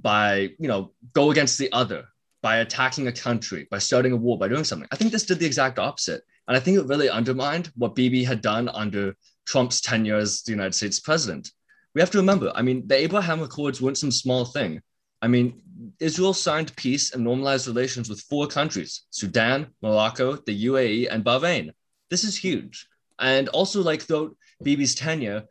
by, 0.00 0.50
you 0.58 0.68
know, 0.68 0.92
go 1.12 1.30
against 1.30 1.58
the 1.58 1.70
other, 1.72 2.04
by 2.42 2.58
attacking 2.58 3.08
a 3.08 3.12
country, 3.12 3.66
by 3.70 3.78
starting 3.78 4.12
a 4.12 4.16
war, 4.16 4.38
by 4.38 4.48
doing 4.48 4.64
something. 4.64 4.88
I 4.92 4.96
think 4.96 5.12
this 5.12 5.24
did 5.24 5.38
the 5.38 5.46
exact 5.46 5.78
opposite. 5.78 6.22
And 6.48 6.56
I 6.56 6.60
think 6.60 6.78
it 6.78 6.86
really 6.86 7.08
undermined 7.08 7.72
what 7.76 7.94
Bibi 7.94 8.22
had 8.22 8.40
done 8.40 8.68
under 8.68 9.16
Trump's 9.46 9.80
tenure 9.80 10.16
as 10.16 10.42
the 10.42 10.52
United 10.52 10.74
States 10.74 11.00
president. 11.00 11.50
We 11.94 12.00
have 12.00 12.10
to 12.10 12.18
remember, 12.18 12.52
I 12.54 12.62
mean, 12.62 12.86
the 12.86 12.96
Abraham 12.96 13.42
Accords 13.42 13.80
weren't 13.80 13.98
some 13.98 14.12
small 14.12 14.44
thing. 14.44 14.80
I 15.22 15.28
mean, 15.28 15.62
Israel 16.00 16.34
signed 16.34 16.74
peace 16.76 17.12
and 17.12 17.22
normalized 17.22 17.66
relations 17.66 18.08
with 18.08 18.20
four 18.22 18.46
countries 18.46 19.02
Sudan, 19.10 19.66
Morocco, 19.82 20.36
the 20.36 20.66
UAE, 20.66 21.08
and 21.10 21.24
Bahrain. 21.24 21.70
This 22.10 22.24
is 22.24 22.36
huge. 22.36 22.86
And 23.18 23.48
also, 23.48 23.82
like 23.82 24.02
throughout 24.02 24.36
Bibi's 24.62 24.94
tenure, 24.94 25.44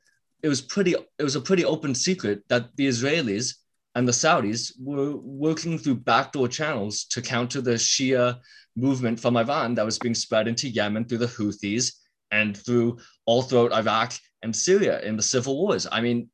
it 0.44 0.50
was 0.50 0.62
pretty 0.62 0.94
it 0.94 1.24
was 1.24 1.36
a 1.36 1.42
pretty 1.42 1.66
open 1.66 1.96
secret 1.96 2.44
that 2.50 2.76
the 2.76 2.88
Israelis 2.88 3.56
and 3.96 4.08
the 4.08 4.12
Saudis 4.12 4.74
were 4.80 5.16
working 5.16 5.78
through 5.78 5.96
backdoor 5.96 6.48
channels 6.48 7.06
to 7.06 7.22
counter 7.22 7.62
the 7.62 7.76
Shia 7.76 8.40
movement 8.76 9.20
from 9.20 9.38
Iran 9.38 9.74
that 9.76 9.86
was 9.86 9.98
being 9.98 10.16
spread 10.16 10.48
into 10.48 10.70
Yemen 10.70 11.06
through 11.06 11.20
the 11.20 11.28
Houthis 11.28 11.94
and 12.32 12.58
through 12.58 13.00
all 13.26 13.42
throughout 13.42 13.72
Iraq 13.72 14.14
and 14.42 14.56
Syria 14.56 15.02
in 15.02 15.16
the 15.16 15.24
civil 15.24 15.58
wars. 15.58 15.88
I 15.92 16.02
mean, 16.02 16.30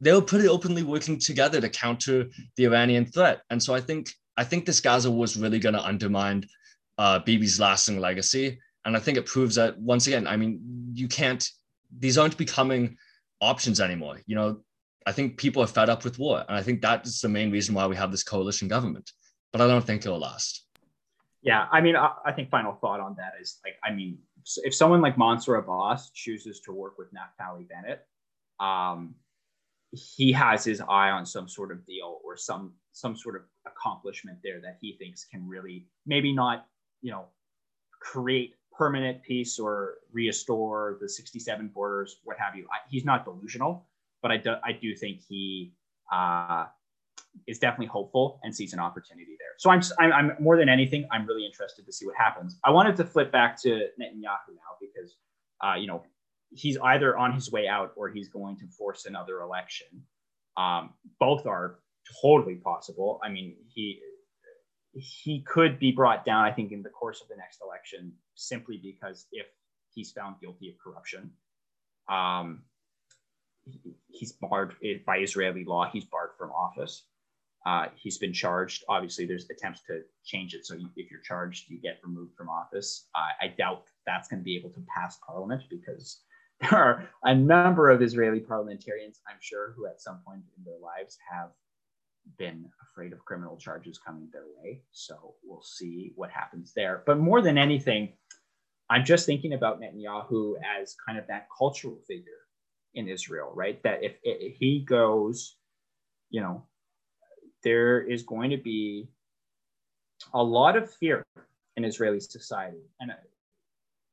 they 0.00 0.12
were 0.12 0.22
pretty 0.22 0.48
openly 0.48 0.82
working 0.82 1.18
together 1.18 1.60
to 1.60 1.68
counter 1.68 2.28
the 2.56 2.64
Iranian 2.64 3.06
threat. 3.06 3.42
And 3.50 3.62
so 3.62 3.74
I 3.74 3.80
think 3.80 4.10
I 4.36 4.44
think 4.44 4.64
this 4.64 4.80
Gaza 4.80 5.10
was 5.10 5.36
really 5.36 5.58
going 5.58 5.74
to 5.74 5.84
undermine 5.84 6.46
uh, 6.96 7.20
Bibi's 7.20 7.60
lasting 7.60 7.98
legacy. 8.00 8.58
And 8.84 8.96
I 8.96 9.00
think 9.00 9.18
it 9.18 9.26
proves 9.26 9.56
that 9.56 9.78
once 9.78 10.06
again, 10.06 10.26
I 10.26 10.36
mean, 10.36 10.60
you 10.94 11.08
can't; 11.08 11.46
these 11.98 12.16
aren't 12.16 12.38
becoming 12.38 12.96
options 13.40 13.80
anymore. 13.80 14.20
You 14.26 14.36
know, 14.36 14.60
I 15.06 15.12
think 15.12 15.36
people 15.36 15.62
are 15.62 15.66
fed 15.66 15.90
up 15.90 16.04
with 16.04 16.18
war, 16.18 16.44
and 16.48 16.56
I 16.56 16.62
think 16.62 16.80
that 16.80 17.06
is 17.06 17.20
the 17.20 17.28
main 17.28 17.50
reason 17.50 17.74
why 17.74 17.86
we 17.86 17.96
have 17.96 18.10
this 18.10 18.22
coalition 18.22 18.68
government. 18.68 19.10
But 19.52 19.60
I 19.60 19.66
don't 19.66 19.84
think 19.84 20.06
it'll 20.06 20.18
last. 20.18 20.66
Yeah, 21.42 21.66
I 21.72 21.80
mean, 21.80 21.96
I, 21.96 22.12
I 22.24 22.32
think 22.32 22.50
final 22.50 22.74
thought 22.80 23.00
on 23.00 23.16
that 23.16 23.32
is 23.40 23.58
like, 23.64 23.74
I 23.82 23.92
mean, 23.92 24.18
if 24.58 24.74
someone 24.74 25.00
like 25.00 25.18
Mansour 25.18 25.56
Abbas 25.56 26.10
chooses 26.10 26.60
to 26.60 26.72
work 26.72 26.98
with 26.98 27.08
Naftali 27.12 27.66
Bennett, 27.68 28.06
um, 28.60 29.14
he 29.92 30.32
has 30.32 30.64
his 30.64 30.80
eye 30.80 31.10
on 31.10 31.26
some 31.26 31.48
sort 31.48 31.72
of 31.72 31.84
deal 31.86 32.20
or 32.24 32.36
some 32.36 32.72
some 32.92 33.16
sort 33.16 33.36
of 33.36 33.42
accomplishment 33.66 34.38
there 34.42 34.60
that 34.60 34.78
he 34.80 34.96
thinks 34.98 35.24
can 35.24 35.46
really 35.46 35.86
maybe 36.06 36.32
not 36.32 36.66
you 37.02 37.10
know 37.10 37.24
create 38.00 38.54
permanent 38.72 39.22
peace 39.22 39.58
or 39.58 39.94
restore 40.12 40.96
the 41.00 41.08
67 41.08 41.68
borders 41.68 42.20
what 42.24 42.36
have 42.38 42.56
you. 42.56 42.66
I, 42.72 42.78
he's 42.88 43.04
not 43.04 43.24
delusional 43.24 43.86
but 44.22 44.30
i 44.30 44.36
do 44.36 44.54
i 44.64 44.72
do 44.72 44.94
think 44.94 45.20
he 45.28 45.72
uh, 46.12 46.66
is 47.46 47.58
definitely 47.58 47.86
hopeful 47.86 48.40
and 48.42 48.54
sees 48.54 48.72
an 48.72 48.80
opportunity 48.80 49.36
there. 49.38 49.54
So 49.58 49.70
I'm, 49.70 49.80
I'm 49.98 50.12
i'm 50.12 50.32
more 50.40 50.56
than 50.56 50.68
anything 50.68 51.06
i'm 51.10 51.26
really 51.26 51.44
interested 51.44 51.84
to 51.86 51.92
see 51.92 52.06
what 52.06 52.16
happens. 52.16 52.58
I 52.64 52.70
wanted 52.70 52.96
to 52.96 53.04
flip 53.04 53.32
back 53.32 53.60
to 53.62 53.68
netanyahu 53.68 54.50
now 54.54 54.72
because 54.80 55.16
uh, 55.64 55.74
you 55.74 55.86
know 55.86 56.02
he's 56.50 56.76
either 56.78 57.16
on 57.16 57.32
his 57.32 57.50
way 57.50 57.68
out 57.68 57.92
or 57.96 58.08
he's 58.08 58.28
going 58.28 58.56
to 58.58 58.66
force 58.66 59.06
another 59.06 59.40
election. 59.40 59.88
Um, 60.56 60.90
both 61.18 61.46
are 61.46 61.78
totally 62.20 62.56
possible. 62.56 63.20
I 63.22 63.28
mean, 63.28 63.56
he 63.72 64.00
he 64.92 65.42
could 65.42 65.78
be 65.78 65.92
brought 65.92 66.24
down, 66.24 66.44
I 66.44 66.50
think, 66.50 66.72
in 66.72 66.82
the 66.82 66.88
course 66.90 67.20
of 67.20 67.28
the 67.28 67.36
next 67.36 67.60
election, 67.62 68.12
simply 68.34 68.76
because 68.82 69.26
if 69.30 69.46
he's 69.94 70.10
found 70.10 70.36
guilty 70.40 70.68
of 70.68 70.74
corruption, 70.82 71.30
um, 72.08 72.62
he's 74.08 74.32
barred 74.32 74.74
by 75.06 75.18
Israeli 75.18 75.64
law. 75.64 75.88
He's 75.92 76.04
barred 76.04 76.30
from 76.36 76.50
office. 76.50 77.04
Uh, 77.66 77.86
he's 77.94 78.18
been 78.18 78.32
charged. 78.32 78.84
Obviously, 78.88 79.26
there's 79.26 79.48
attempts 79.50 79.82
to 79.82 80.00
change 80.24 80.54
it. 80.54 80.66
So 80.66 80.74
you, 80.74 80.88
if 80.96 81.10
you're 81.10 81.20
charged, 81.20 81.68
you 81.68 81.78
get 81.80 82.00
removed 82.02 82.34
from 82.34 82.48
office. 82.48 83.06
Uh, 83.14 83.44
I 83.44 83.48
doubt 83.48 83.84
that's 84.06 84.28
going 84.28 84.40
to 84.40 84.44
be 84.44 84.56
able 84.56 84.70
to 84.70 84.82
pass 84.92 85.18
parliament 85.24 85.62
because 85.70 86.22
there 86.60 86.74
are 86.74 87.08
a 87.24 87.34
number 87.34 87.90
of 87.90 88.02
Israeli 88.02 88.40
parliamentarians, 88.40 89.20
I'm 89.28 89.38
sure, 89.40 89.72
who 89.76 89.86
at 89.86 90.00
some 90.00 90.20
point 90.26 90.42
in 90.56 90.64
their 90.64 90.78
lives 90.78 91.18
have 91.30 91.50
been 92.38 92.66
afraid 92.82 93.12
of 93.12 93.24
criminal 93.24 93.56
charges 93.56 93.98
coming 93.98 94.28
their 94.32 94.44
way. 94.62 94.82
So 94.92 95.34
we'll 95.42 95.62
see 95.62 96.12
what 96.16 96.30
happens 96.30 96.72
there. 96.74 97.02
But 97.06 97.18
more 97.18 97.40
than 97.40 97.58
anything, 97.58 98.12
I'm 98.90 99.04
just 99.04 99.26
thinking 99.26 99.54
about 99.54 99.80
Netanyahu 99.80 100.54
as 100.80 100.96
kind 101.06 101.18
of 101.18 101.26
that 101.28 101.46
cultural 101.56 101.98
figure 102.06 102.46
in 102.94 103.08
Israel, 103.08 103.52
right? 103.54 103.82
That 103.82 104.02
if, 104.02 104.16
if 104.22 104.56
he 104.56 104.80
goes, 104.80 105.56
you 106.28 106.40
know, 106.40 106.64
there 107.62 108.00
is 108.00 108.22
going 108.22 108.50
to 108.50 108.56
be 108.56 109.08
a 110.34 110.42
lot 110.42 110.76
of 110.76 110.92
fear 110.92 111.24
in 111.76 111.84
Israeli 111.84 112.20
society, 112.20 112.82
and 113.00 113.12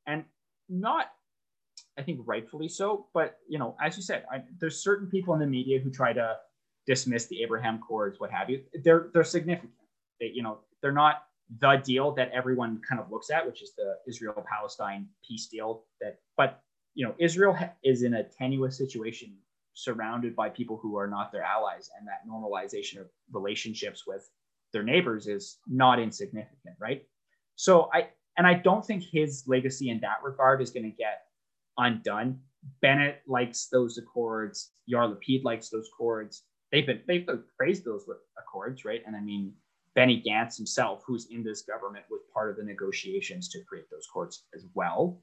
and 0.06 0.24
not 0.68 1.06
I 1.98 2.02
think 2.02 2.20
rightfully 2.24 2.68
so. 2.68 3.06
But 3.12 3.38
you 3.48 3.58
know, 3.58 3.76
as 3.82 3.96
you 3.96 4.02
said, 4.02 4.24
I, 4.32 4.42
there's 4.60 4.82
certain 4.82 5.08
people 5.08 5.34
in 5.34 5.40
the 5.40 5.46
media 5.46 5.80
who 5.80 5.90
try 5.90 6.12
to 6.12 6.36
dismiss 6.86 7.26
the 7.26 7.42
Abraham 7.42 7.76
Accords, 7.76 8.18
what 8.18 8.30
have 8.30 8.48
you. 8.48 8.62
They're 8.84 9.08
they're 9.12 9.24
significant. 9.24 9.72
They, 10.20 10.30
you 10.34 10.42
know, 10.42 10.58
they're 10.80 10.92
not 10.92 11.24
the 11.60 11.76
deal 11.84 12.12
that 12.12 12.30
everyone 12.32 12.80
kind 12.86 13.00
of 13.00 13.10
looks 13.10 13.30
at, 13.30 13.46
which 13.46 13.62
is 13.62 13.72
the 13.76 13.96
Israel-Palestine 14.06 15.08
peace 15.26 15.46
deal. 15.46 15.84
That, 16.00 16.18
but 16.36 16.62
you 16.94 17.06
know, 17.06 17.14
Israel 17.18 17.56
is 17.84 18.02
in 18.02 18.14
a 18.14 18.22
tenuous 18.22 18.76
situation, 18.76 19.34
surrounded 19.74 20.36
by 20.36 20.48
people 20.48 20.76
who 20.76 20.96
are 20.96 21.06
not 21.06 21.32
their 21.32 21.42
allies, 21.42 21.90
and 21.98 22.06
that 22.06 22.28
normalization 22.28 23.00
of 23.00 23.06
relationships 23.32 24.06
with 24.06 24.28
their 24.72 24.82
neighbors 24.82 25.26
is 25.26 25.58
not 25.66 25.98
insignificant, 25.98 26.76
right? 26.80 27.04
So 27.56 27.90
I 27.92 28.08
and 28.36 28.46
I 28.46 28.54
don't 28.54 28.84
think 28.84 29.02
his 29.02 29.44
legacy 29.46 29.90
in 29.90 30.00
that 30.00 30.22
regard 30.22 30.62
is 30.62 30.70
going 30.70 30.84
to 30.84 30.96
get 30.96 31.22
undone. 31.78 32.40
Bennett 32.82 33.22
likes 33.26 33.68
those 33.70 33.98
accords. 33.98 34.72
Yair 34.92 35.14
Lapid 35.14 35.44
likes 35.44 35.70
those 35.70 35.88
accords. 35.94 36.42
They've 36.70 36.86
been 36.86 37.00
they've 37.06 37.26
praised 37.56 37.84
those 37.84 38.04
accords, 38.38 38.84
right? 38.84 39.02
And 39.06 39.16
I 39.16 39.20
mean, 39.20 39.52
Benny 39.94 40.22
Gantz 40.26 40.56
himself, 40.56 41.02
who's 41.06 41.26
in 41.26 41.42
this 41.42 41.62
government, 41.62 42.04
was 42.10 42.20
part 42.32 42.50
of 42.50 42.56
the 42.56 42.62
negotiations 42.62 43.48
to 43.50 43.62
create 43.64 43.90
those 43.90 44.06
courts 44.12 44.44
as 44.54 44.66
well. 44.74 45.20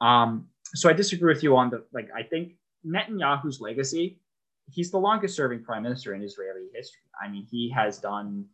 Um, 0.00 0.48
so 0.74 0.88
I 0.88 0.92
disagree 0.92 1.32
with 1.32 1.42
you 1.42 1.56
on 1.56 1.70
the 1.70 1.84
like. 1.92 2.08
I 2.14 2.22
think 2.22 2.52
Netanyahu's 2.86 3.60
legacy. 3.60 4.20
He's 4.70 4.90
the 4.90 4.98
longest 4.98 5.36
serving 5.36 5.62
prime 5.62 5.82
minister 5.82 6.14
in 6.14 6.22
Israeli 6.22 6.68
history. 6.74 7.02
I 7.22 7.28
mean, 7.28 7.46
he 7.50 7.70
has 7.70 7.98
done, 7.98 8.46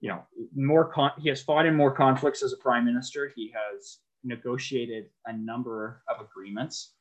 you 0.00 0.08
know, 0.08 0.22
more. 0.54 0.90
Con- 0.90 1.12
he 1.18 1.28
has 1.28 1.42
fought 1.42 1.66
in 1.66 1.74
more 1.74 1.92
conflicts 1.92 2.42
as 2.42 2.52
a 2.52 2.56
prime 2.56 2.84
minister. 2.84 3.32
He 3.34 3.52
has 3.54 3.98
negotiated 4.24 5.06
a 5.26 5.32
number 5.32 6.02
of 6.08 6.24
agreements. 6.24 6.94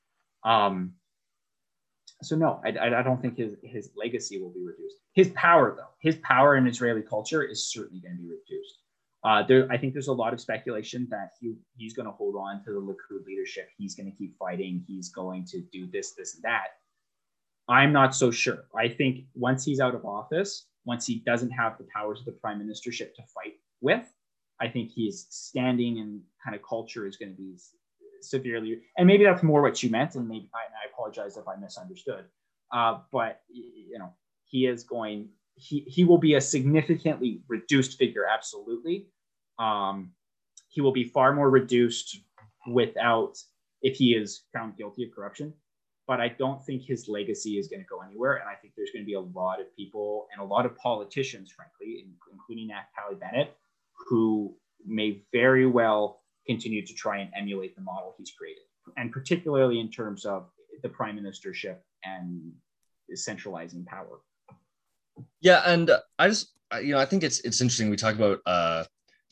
Um, 0.44 0.94
so 2.22 2.36
no, 2.36 2.60
I, 2.66 2.70
I 2.70 3.04
don't 3.04 3.22
think 3.22 3.38
his 3.38 3.56
his 3.64 3.92
legacy 3.96 4.42
will 4.42 4.52
be 4.52 4.64
reduced. 4.66 4.98
His 5.14 5.30
power, 5.30 5.74
though, 5.76 5.94
his 6.02 6.18
power 6.18 6.58
in 6.58 6.68
Israeli 6.68 7.02
culture 7.02 7.44
is 7.44 7.72
certainly 7.72 8.02
going 8.02 8.16
to 8.18 8.22
be 8.22 8.30
reduced. 8.30 8.80
Uh, 9.24 9.44
there, 9.44 9.68
I 9.70 9.78
think 9.78 9.94
there's 9.94 10.08
a 10.08 10.14
lot 10.14 10.34
of 10.34 10.40
speculation 10.40 11.08
that 11.12 11.32
he 11.40 11.56
he's 11.76 11.94
going 11.94 12.06
to 12.06 12.12
hold 12.12 12.36
on 12.36 12.64
to 12.66 12.72
the 12.72 12.80
Likud 12.80 13.26
leadership. 13.26 13.70
He's 13.78 13.96
going 13.96 14.12
to 14.12 14.18
keep 14.18 14.38
fighting. 14.38 14.84
He's 14.88 15.10
going 15.10 15.46
to 15.46 15.62
do 15.72 15.88
this, 15.88 16.14
this, 16.14 16.36
and 16.36 16.44
that. 16.44 16.68
I'm 17.68 17.94
not 17.94 18.16
so 18.16 18.32
sure. 18.32 18.66
I 18.76 18.90
think 18.90 19.26
once 19.36 19.64
he's 19.64 19.80
out 19.80 19.94
of 19.94 20.04
office, 20.04 20.66
once 20.86 21.06
he 21.06 21.20
doesn't 21.26 21.52
have 21.52 21.78
the 21.78 21.86
powers 21.94 22.20
of 22.20 22.26
the 22.26 22.32
prime 22.32 22.60
ministership 22.60 23.14
to 23.14 23.22
fight 23.34 23.54
with, 23.80 24.06
I 24.62 24.68
think 24.68 24.92
his 24.96 25.28
standing 25.30 26.00
and 26.00 26.22
kind 26.44 26.56
of 26.56 26.62
culture 26.68 27.08
is 27.08 27.18
going 27.18 27.32
to 27.32 27.38
be 27.38 27.56
severely, 28.22 28.82
and 28.98 29.08
maybe 29.08 29.24
that's 29.24 29.44
more 29.44 29.62
what 29.62 29.82
you 29.82 29.90
meant, 29.90 30.16
and 30.16 30.28
maybe 30.28 30.50
I, 30.54 30.60
I 30.60 30.92
apologize 30.94 31.38
if 31.38 31.48
I 31.48 31.56
misunderstood. 31.56 32.26
Uh, 32.72 33.00
but 33.12 33.42
you 33.50 33.98
know, 33.98 34.14
he 34.46 34.66
is 34.66 34.84
going. 34.84 35.30
He 35.56 35.82
he 35.88 36.06
will 36.06 36.18
be 36.18 36.36
a 36.36 36.42
significantly 36.42 37.42
reduced 37.48 37.98
figure, 37.98 38.26
absolutely. 38.26 39.08
Um, 39.58 40.12
he 40.70 40.82
will 40.82 40.94
be 40.94 41.04
far 41.04 41.34
more 41.34 41.50
reduced 41.50 42.20
without 42.72 43.38
if 43.82 43.98
he 43.98 44.14
is 44.14 44.44
found 44.54 44.78
guilty 44.78 45.04
of 45.04 45.12
corruption. 45.12 45.54
But 46.08 46.20
I 46.20 46.30
don't 46.30 46.64
think 46.66 46.84
his 46.84 47.08
legacy 47.08 47.60
is 47.60 47.68
going 47.68 47.82
to 47.82 47.86
go 47.86 48.02
anywhere. 48.02 48.38
And 48.38 48.50
I 48.50 48.56
think 48.56 48.74
there's 48.76 48.90
going 48.92 49.04
to 49.04 49.06
be 49.06 49.14
a 49.14 49.20
lot 49.20 49.62
of 49.62 49.76
people 49.76 50.28
and 50.32 50.42
a 50.42 50.44
lot 50.44 50.66
of 50.66 50.76
politicians, 50.76 51.52
frankly, 51.52 52.06
including 52.32 52.70
Naftali 52.70 53.20
Bennett, 53.20 53.56
who 54.08 54.56
may 54.86 55.24
very 55.32 55.66
well 55.66 56.22
continue 56.48 56.86
to 56.86 56.94
try 56.94 57.20
and 57.20 57.32
emulate 57.38 57.76
the 57.76 57.82
model 57.82 58.16
he's 58.18 58.32
created, 58.32 58.64
and 58.98 59.12
particularly 59.12 59.80
in 59.80 59.90
terms 59.90 60.26
of 60.26 60.50
the 60.82 60.90
prime 60.90 61.18
ministership 61.18 61.78
and 62.04 62.52
centralizing 63.14 63.86
power. 63.86 64.20
Yeah, 65.42 65.62
and 65.66 65.92
I 66.18 66.30
just 66.30 66.54
you 66.82 66.94
know 66.94 67.00
I 67.00 67.06
think 67.06 67.24
it's 67.24 67.40
it's 67.42 67.62
interesting 67.62 67.90
we 67.90 67.98
talk 67.98 68.16
about 68.16 68.40
uh, 68.46 68.84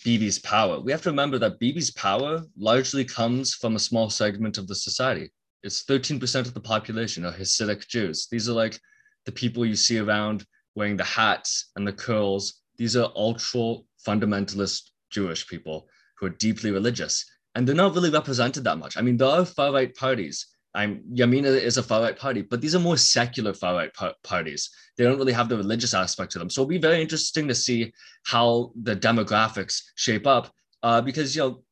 Bibi's 0.05 0.39
power. 0.39 0.79
We 0.79 0.91
have 0.91 1.01
to 1.03 1.09
remember 1.09 1.39
that 1.39 1.59
Bibi's 1.59 1.91
power 1.91 2.43
largely 2.57 3.03
comes 3.03 3.53
from 3.53 3.75
a 3.75 3.79
small 3.79 4.09
segment 4.09 4.57
of 4.57 4.67
the 4.67 4.75
society. 4.75 5.31
It's 5.63 5.83
13% 5.83 6.41
of 6.41 6.53
the 6.53 6.59
population 6.59 7.25
are 7.25 7.33
Hasidic 7.33 7.87
Jews. 7.87 8.27
These 8.29 8.47
are 8.47 8.53
like 8.53 8.79
the 9.25 9.31
people 9.31 9.65
you 9.65 9.75
see 9.75 9.97
around 9.97 10.45
wearing 10.75 10.97
the 10.97 11.03
hats 11.03 11.71
and 11.75 11.85
the 11.85 11.93
curls. 11.93 12.61
These 12.77 12.95
are 12.95 13.11
ultra 13.15 13.75
fundamentalist 14.05 14.91
Jewish 15.09 15.47
people 15.47 15.87
who 16.19 16.27
are 16.27 16.31
deeply 16.31 16.71
religious, 16.71 17.25
and 17.55 17.67
they're 17.67 17.75
not 17.75 17.95
really 17.95 18.09
represented 18.09 18.63
that 18.63 18.77
much. 18.77 18.97
I 18.97 19.01
mean, 19.01 19.17
there 19.17 19.27
are 19.27 19.45
far 19.45 19.71
right 19.71 19.93
parties. 19.95 20.47
I'm 20.75 21.01
Yamina 21.11 21.45
is 21.45 21.77
a 21.77 21.83
far 21.83 22.01
right 22.01 22.17
party, 22.17 22.43
but 22.43 22.61
these 22.61 22.75
are 22.75 22.79
more 22.79 22.97
secular 22.97 23.53
far 23.53 23.73
right 23.73 23.93
par- 23.93 24.13
parties. 24.23 24.69
They 24.95 25.03
don't 25.03 25.17
really 25.17 25.33
have 25.33 25.49
the 25.49 25.57
religious 25.57 25.93
aspect 25.93 26.31
to 26.33 26.39
them. 26.39 26.49
So 26.49 26.61
it'll 26.61 26.69
be 26.69 26.77
very 26.77 27.01
interesting 27.01 27.47
to 27.47 27.55
see 27.55 27.91
how 28.25 28.71
the 28.83 28.95
demographics 28.95 29.81
shape 29.95 30.27
up, 30.27 30.51
uh, 30.83 31.01
because 31.01 31.35
you 31.35 31.41
know 31.41 31.63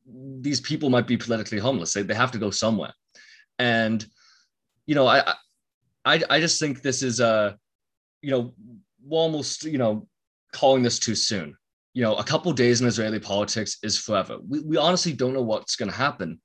these 0.41 0.60
people 0.60 0.89
might 0.89 1.08
be 1.08 1.18
politically 1.18 1.60
homeless. 1.60 1.93
They, 1.93 2.01
they 2.01 2.16
have 2.16 2.32
to 2.32 2.39
go 2.39 2.49
somewhere, 2.49 2.93
and 3.60 4.03
you 4.88 4.95
know 4.95 5.08
I 5.08 5.36
I 6.03 6.24
I 6.30 6.39
just 6.39 6.60
think 6.60 6.82
this 6.82 7.03
is 7.03 7.20
a 7.20 7.58
you 8.22 8.32
know 8.32 8.53
almost 9.10 9.66
you 9.66 9.78
know 9.78 10.08
calling 10.56 10.84
this 10.84 10.99
too 10.99 11.16
soon 11.16 11.56
you 11.95 12.01
know, 12.01 12.16
a 12.16 12.24
couple 12.26 12.51
days 12.51 12.82
in 12.82 12.88
Israeli 12.88 13.20
politics 13.20 13.78
is 13.82 13.97
forever. 13.97 14.38
We, 14.45 14.60
we 14.60 14.78
honestly 14.78 15.14
don't 15.14 15.34
know 15.34 15.41
what's 15.41 15.78
going 15.78 15.89
to 15.89 15.95
happen. 15.95 16.41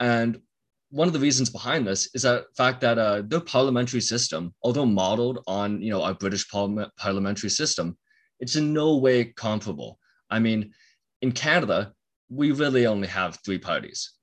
And 0.00 0.40
one 0.88 1.06
of 1.06 1.12
the 1.12 1.20
reasons 1.20 1.50
behind 1.50 1.86
this 1.86 2.08
is 2.14 2.22
the 2.22 2.46
fact 2.56 2.80
that 2.80 2.98
uh, 2.98 3.22
their 3.26 3.40
parliamentary 3.40 4.00
system, 4.00 4.54
although 4.62 4.86
modeled 4.86 5.40
on, 5.46 5.82
you 5.82 5.90
know, 5.90 6.02
our 6.02 6.14
British 6.14 6.48
parliament, 6.48 6.90
parliamentary 6.96 7.50
system, 7.50 7.98
it's 8.40 8.56
in 8.56 8.72
no 8.72 8.96
way 8.96 9.24
comparable. 9.24 9.98
I 10.30 10.38
mean, 10.38 10.72
in 11.20 11.32
Canada, 11.32 11.92
we 12.30 12.52
really 12.52 12.86
only 12.86 13.08
have 13.08 13.38
three 13.44 13.58
parties. 13.58 14.14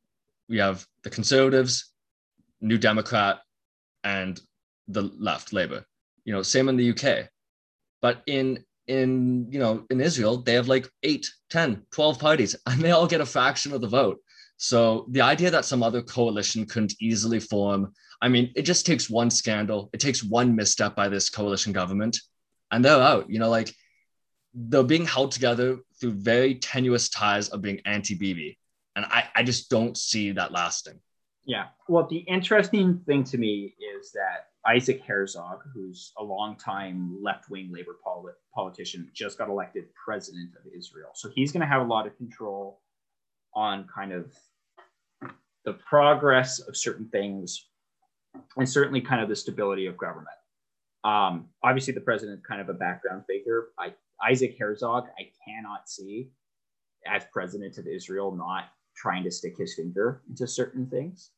We 0.50 0.58
have 0.58 0.84
the 1.04 1.12
Conservatives, 1.12 1.94
New 2.60 2.80
Democrat, 2.80 3.40
and 4.04 4.42
the 4.88 5.04
left, 5.04 5.54
Labour. 5.54 5.86
You 6.26 6.34
know, 6.34 6.42
same 6.42 6.70
in 6.70 6.78
the 6.78 6.90
UK. 6.90 7.30
But 8.02 8.24
in 8.26 8.66
in 8.98 9.12
you 9.54 9.60
know 9.64 9.74
in 9.90 10.02
israel 10.10 10.36
they 10.38 10.56
have 10.60 10.68
like 10.68 10.86
8 11.04 11.32
10 11.50 11.86
12 11.92 12.20
parties 12.20 12.56
and 12.68 12.82
they 12.82 12.92
all 12.92 13.08
get 13.08 13.22
a 13.22 13.34
fraction 13.36 13.74
of 13.74 13.82
the 13.82 13.94
vote 14.00 14.20
So 14.62 15.08
the 15.10 15.22
idea 15.22 15.50
that 15.50 15.66
some 15.66 15.82
other 15.82 16.04
coalition 16.04 16.68
couldn't 16.68 16.94
easily 17.02 17.40
form, 17.40 17.94
I 18.22 18.28
mean, 18.30 18.52
it 18.56 18.62
just 18.62 18.86
takes 18.86 19.10
one 19.10 19.32
scandal, 19.32 19.90
it 19.92 20.00
takes 20.00 20.24
one 20.24 20.56
misstep 20.56 20.96
by 20.96 21.10
this 21.10 21.32
coalition 21.32 21.74
government, 21.74 22.20
and 22.70 22.86
they're 22.86 23.02
out. 23.02 23.28
You 23.28 23.40
know, 23.40 23.50
like 23.50 23.74
they're 24.54 24.84
being 24.84 25.08
held 25.08 25.32
together 25.32 25.80
through 26.00 26.12
very 26.12 26.54
tenuous 26.56 27.10
ties 27.10 27.50
of 27.50 27.64
being 27.64 27.82
anti-Bibi. 27.86 28.60
And 28.96 29.06
I, 29.06 29.30
I 29.36 29.42
just 29.42 29.72
don't 29.72 29.98
see 29.98 30.34
that 30.34 30.52
lasting. 30.52 31.00
Yeah. 31.52 31.66
Well, 31.90 32.08
the 32.10 32.20
interesting 32.20 33.02
thing 33.06 33.26
to 33.26 33.38
me 33.38 33.76
is 33.98 34.14
that 34.14 34.52
Isaac 34.66 35.02
Herzog, 35.06 35.60
who's 35.74 36.14
a 36.18 36.24
longtime 36.24 37.18
left-wing 37.22 37.70
labor 37.74 37.98
polit- 38.02 38.36
politician, 38.56 39.12
just 39.14 39.38
got 39.38 39.50
elected 39.50 39.94
president 39.94 40.52
of 40.56 40.72
Israel. 40.74 41.10
So 41.14 41.30
he's 41.36 41.52
going 41.52 41.60
to 41.60 41.68
have 41.68 41.82
a 41.82 41.86
lot 41.86 42.08
of 42.08 42.16
control 42.16 42.80
on 43.54 43.86
kind 43.94 44.14
of 44.14 44.34
the 45.66 45.74
progress 45.74 46.60
of 46.60 46.78
certain 46.78 47.10
things 47.10 47.68
and 48.56 48.70
certainly 48.70 49.02
kind 49.02 49.22
of 49.22 49.28
the 49.28 49.36
stability 49.36 49.88
of 49.88 49.98
government. 49.98 50.30
Um, 51.04 51.50
obviously, 51.66 51.94
the 51.94 52.00
president 52.00 52.48
kind 52.48 52.62
of 52.62 52.70
a 52.70 52.74
background 52.74 53.26
figure. 53.28 53.72
I, 53.78 53.94
Isaac 54.26 54.56
Herzog, 54.58 55.08
I 55.20 55.32
cannot 55.46 55.90
see 55.90 56.30
as 57.06 57.24
president 57.34 57.78
of 57.78 57.88
Israel 57.88 58.34
not 58.34 58.70
trying 58.96 59.26
to 59.26 59.32
stick 59.32 59.58
his 59.58 59.76
finger 59.76 60.22
into 60.30 60.48
certain 60.48 60.86
things. 60.86 61.32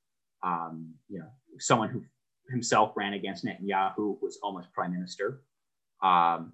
Um, 0.43 0.93
you 1.07 1.19
know, 1.19 1.27
someone 1.59 1.89
who 1.89 2.03
himself 2.49 2.93
ran 2.95 3.13
against 3.13 3.45
Netanyahu 3.45 4.17
was 4.21 4.39
almost 4.43 4.71
prime 4.73 4.91
minister. 4.91 5.41
Um, 6.01 6.53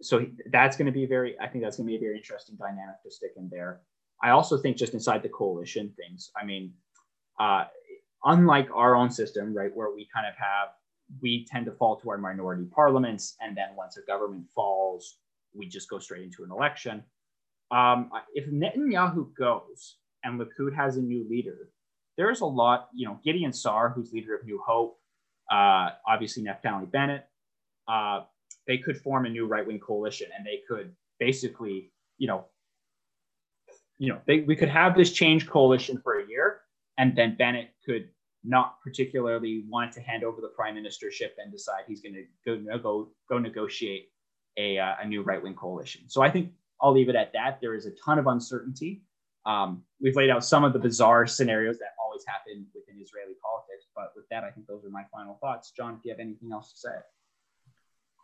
so 0.00 0.26
that's 0.50 0.76
going 0.76 0.86
to 0.86 0.92
be 0.92 1.06
very, 1.06 1.38
I 1.40 1.46
think 1.46 1.62
that's 1.62 1.76
going 1.76 1.86
to 1.86 1.90
be 1.92 1.96
a 1.96 2.00
very 2.00 2.16
interesting 2.16 2.56
dynamic 2.56 2.96
to 3.04 3.10
stick 3.10 3.32
in 3.36 3.48
there. 3.50 3.82
I 4.22 4.30
also 4.30 4.58
think 4.58 4.76
just 4.76 4.94
inside 4.94 5.22
the 5.22 5.28
coalition 5.28 5.92
things, 5.96 6.30
I 6.40 6.44
mean, 6.44 6.72
uh, 7.38 7.64
unlike 8.24 8.68
our 8.74 8.96
own 8.96 9.10
system, 9.10 9.54
right, 9.54 9.70
where 9.74 9.92
we 9.94 10.08
kind 10.12 10.26
of 10.26 10.34
have, 10.36 10.70
we 11.20 11.46
tend 11.46 11.66
to 11.66 11.72
fall 11.72 11.96
to 12.00 12.10
our 12.10 12.18
minority 12.18 12.64
parliaments. 12.64 13.36
And 13.40 13.56
then 13.56 13.68
once 13.76 13.96
a 13.96 14.02
government 14.02 14.46
falls, 14.54 15.18
we 15.54 15.68
just 15.68 15.88
go 15.88 15.98
straight 15.98 16.22
into 16.22 16.42
an 16.44 16.50
election. 16.50 17.04
Um, 17.70 18.10
if 18.34 18.50
Netanyahu 18.50 19.34
goes 19.34 19.96
and 20.24 20.40
Likud 20.40 20.74
has 20.74 20.96
a 20.96 21.02
new 21.02 21.26
leader, 21.28 21.70
there's 22.16 22.40
a 22.40 22.46
lot, 22.46 22.88
you 22.94 23.06
know, 23.06 23.18
Gideon 23.24 23.52
Sa'ar, 23.52 23.90
who's 23.90 24.12
leader 24.12 24.34
of 24.34 24.44
New 24.44 24.60
Hope, 24.66 24.98
uh, 25.50 25.90
obviously 26.06 26.42
Naftali 26.42 26.90
Bennett, 26.90 27.26
uh, 27.88 28.20
they 28.66 28.78
could 28.78 28.96
form 28.96 29.26
a 29.26 29.28
new 29.28 29.46
right 29.46 29.66
wing 29.66 29.80
coalition 29.80 30.28
and 30.36 30.46
they 30.46 30.60
could 30.68 30.94
basically, 31.18 31.90
you 32.18 32.28
know, 32.28 32.46
you 33.98 34.08
know, 34.08 34.20
they, 34.26 34.40
we 34.40 34.56
could 34.56 34.68
have 34.68 34.96
this 34.96 35.12
change 35.12 35.48
coalition 35.48 36.00
for 36.02 36.20
a 36.20 36.28
year 36.28 36.60
and 36.98 37.16
then 37.16 37.36
Bennett 37.36 37.70
could 37.84 38.08
not 38.44 38.80
particularly 38.82 39.64
want 39.68 39.92
to 39.92 40.00
hand 40.00 40.24
over 40.24 40.40
the 40.40 40.48
prime 40.48 40.74
ministership 40.74 41.30
and 41.38 41.52
decide 41.52 41.84
he's 41.86 42.00
going 42.00 42.14
to 42.14 42.24
go 42.44 42.78
go 42.78 43.08
go 43.28 43.38
negotiate 43.38 44.08
a, 44.56 44.78
uh, 44.78 44.94
a 45.02 45.06
new 45.06 45.22
right 45.22 45.42
wing 45.42 45.54
coalition. 45.54 46.02
So 46.08 46.22
I 46.22 46.30
think 46.30 46.50
I'll 46.80 46.92
leave 46.92 47.08
it 47.08 47.14
at 47.14 47.32
that. 47.32 47.60
There 47.60 47.74
is 47.74 47.86
a 47.86 47.92
ton 48.04 48.18
of 48.18 48.26
uncertainty. 48.26 49.02
Um, 49.44 49.82
we've 50.00 50.16
laid 50.16 50.30
out 50.30 50.44
some 50.44 50.64
of 50.64 50.72
the 50.72 50.78
bizarre 50.78 51.26
scenarios 51.26 51.78
that 51.78 51.90
always 52.02 52.22
happen 52.26 52.66
within 52.74 53.02
Israeli 53.02 53.34
politics. 53.42 53.86
But 53.94 54.12
with 54.14 54.28
that, 54.30 54.44
I 54.44 54.50
think 54.50 54.66
those 54.66 54.84
are 54.84 54.90
my 54.90 55.04
final 55.12 55.38
thoughts. 55.40 55.72
John, 55.76 55.94
if 55.94 56.04
you 56.04 56.10
have 56.10 56.20
anything 56.20 56.50
else 56.52 56.72
to 56.72 56.78
say. 56.78 56.96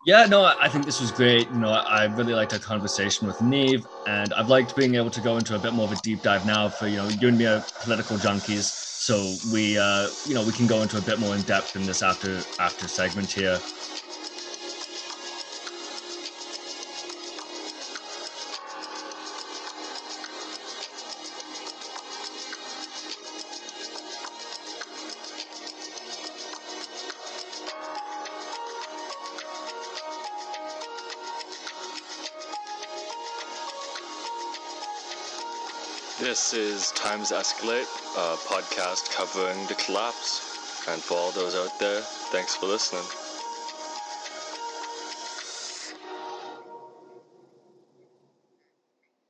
Yeah, 0.07 0.27
no, 0.27 0.45
I 0.45 0.69
think 0.69 0.85
this 0.85 1.01
was 1.01 1.11
great. 1.11 1.49
You 1.51 1.59
know, 1.59 1.71
I 1.71 2.05
really 2.05 2.33
liked 2.33 2.53
our 2.53 2.61
conversation 2.61 3.27
with 3.27 3.43
Neave, 3.43 3.85
and 4.07 4.33
I've 4.33 4.49
liked 4.49 4.77
being 4.77 4.95
able 4.95 5.11
to 5.11 5.21
go 5.21 5.37
into 5.37 5.57
a 5.57 5.59
bit 5.59 5.73
more 5.73 5.87
of 5.87 5.93
a 5.93 5.97
deep 5.97 6.23
dive 6.23 6.47
now 6.47 6.69
for 6.69 6.87
you 6.87 6.97
know 6.97 7.09
you 7.09 7.29
and 7.29 7.37
me 7.37 7.47
are 7.47 7.64
political 7.83 8.16
junkies, 8.16 8.62
so 8.62 9.35
we 9.53 9.77
uh, 9.77 10.09
you 10.27 10.35
know 10.35 10.45
we 10.45 10.53
can 10.53 10.69
go 10.69 10.83
into 10.83 10.99
a 10.99 11.01
bit 11.01 11.19
more 11.19 11.35
in 11.35 11.43
depth 11.43 11.75
in 11.75 11.83
this 11.83 12.03
after 12.03 12.41
after 12.61 12.87
segment 12.87 13.31
here. 13.31 13.59
This 36.51 36.87
is 36.87 36.93
Times 36.93 37.31
Escalate, 37.31 37.93
a 38.17 38.39
podcast 38.39 39.11
covering 39.11 39.67
the 39.67 39.75
collapse. 39.75 40.89
And 40.89 41.03
for 41.03 41.13
all 41.13 41.31
those 41.31 41.55
out 41.55 41.79
there, 41.79 42.01
thanks 42.33 42.55
for 42.55 42.65
listening. 42.65 43.05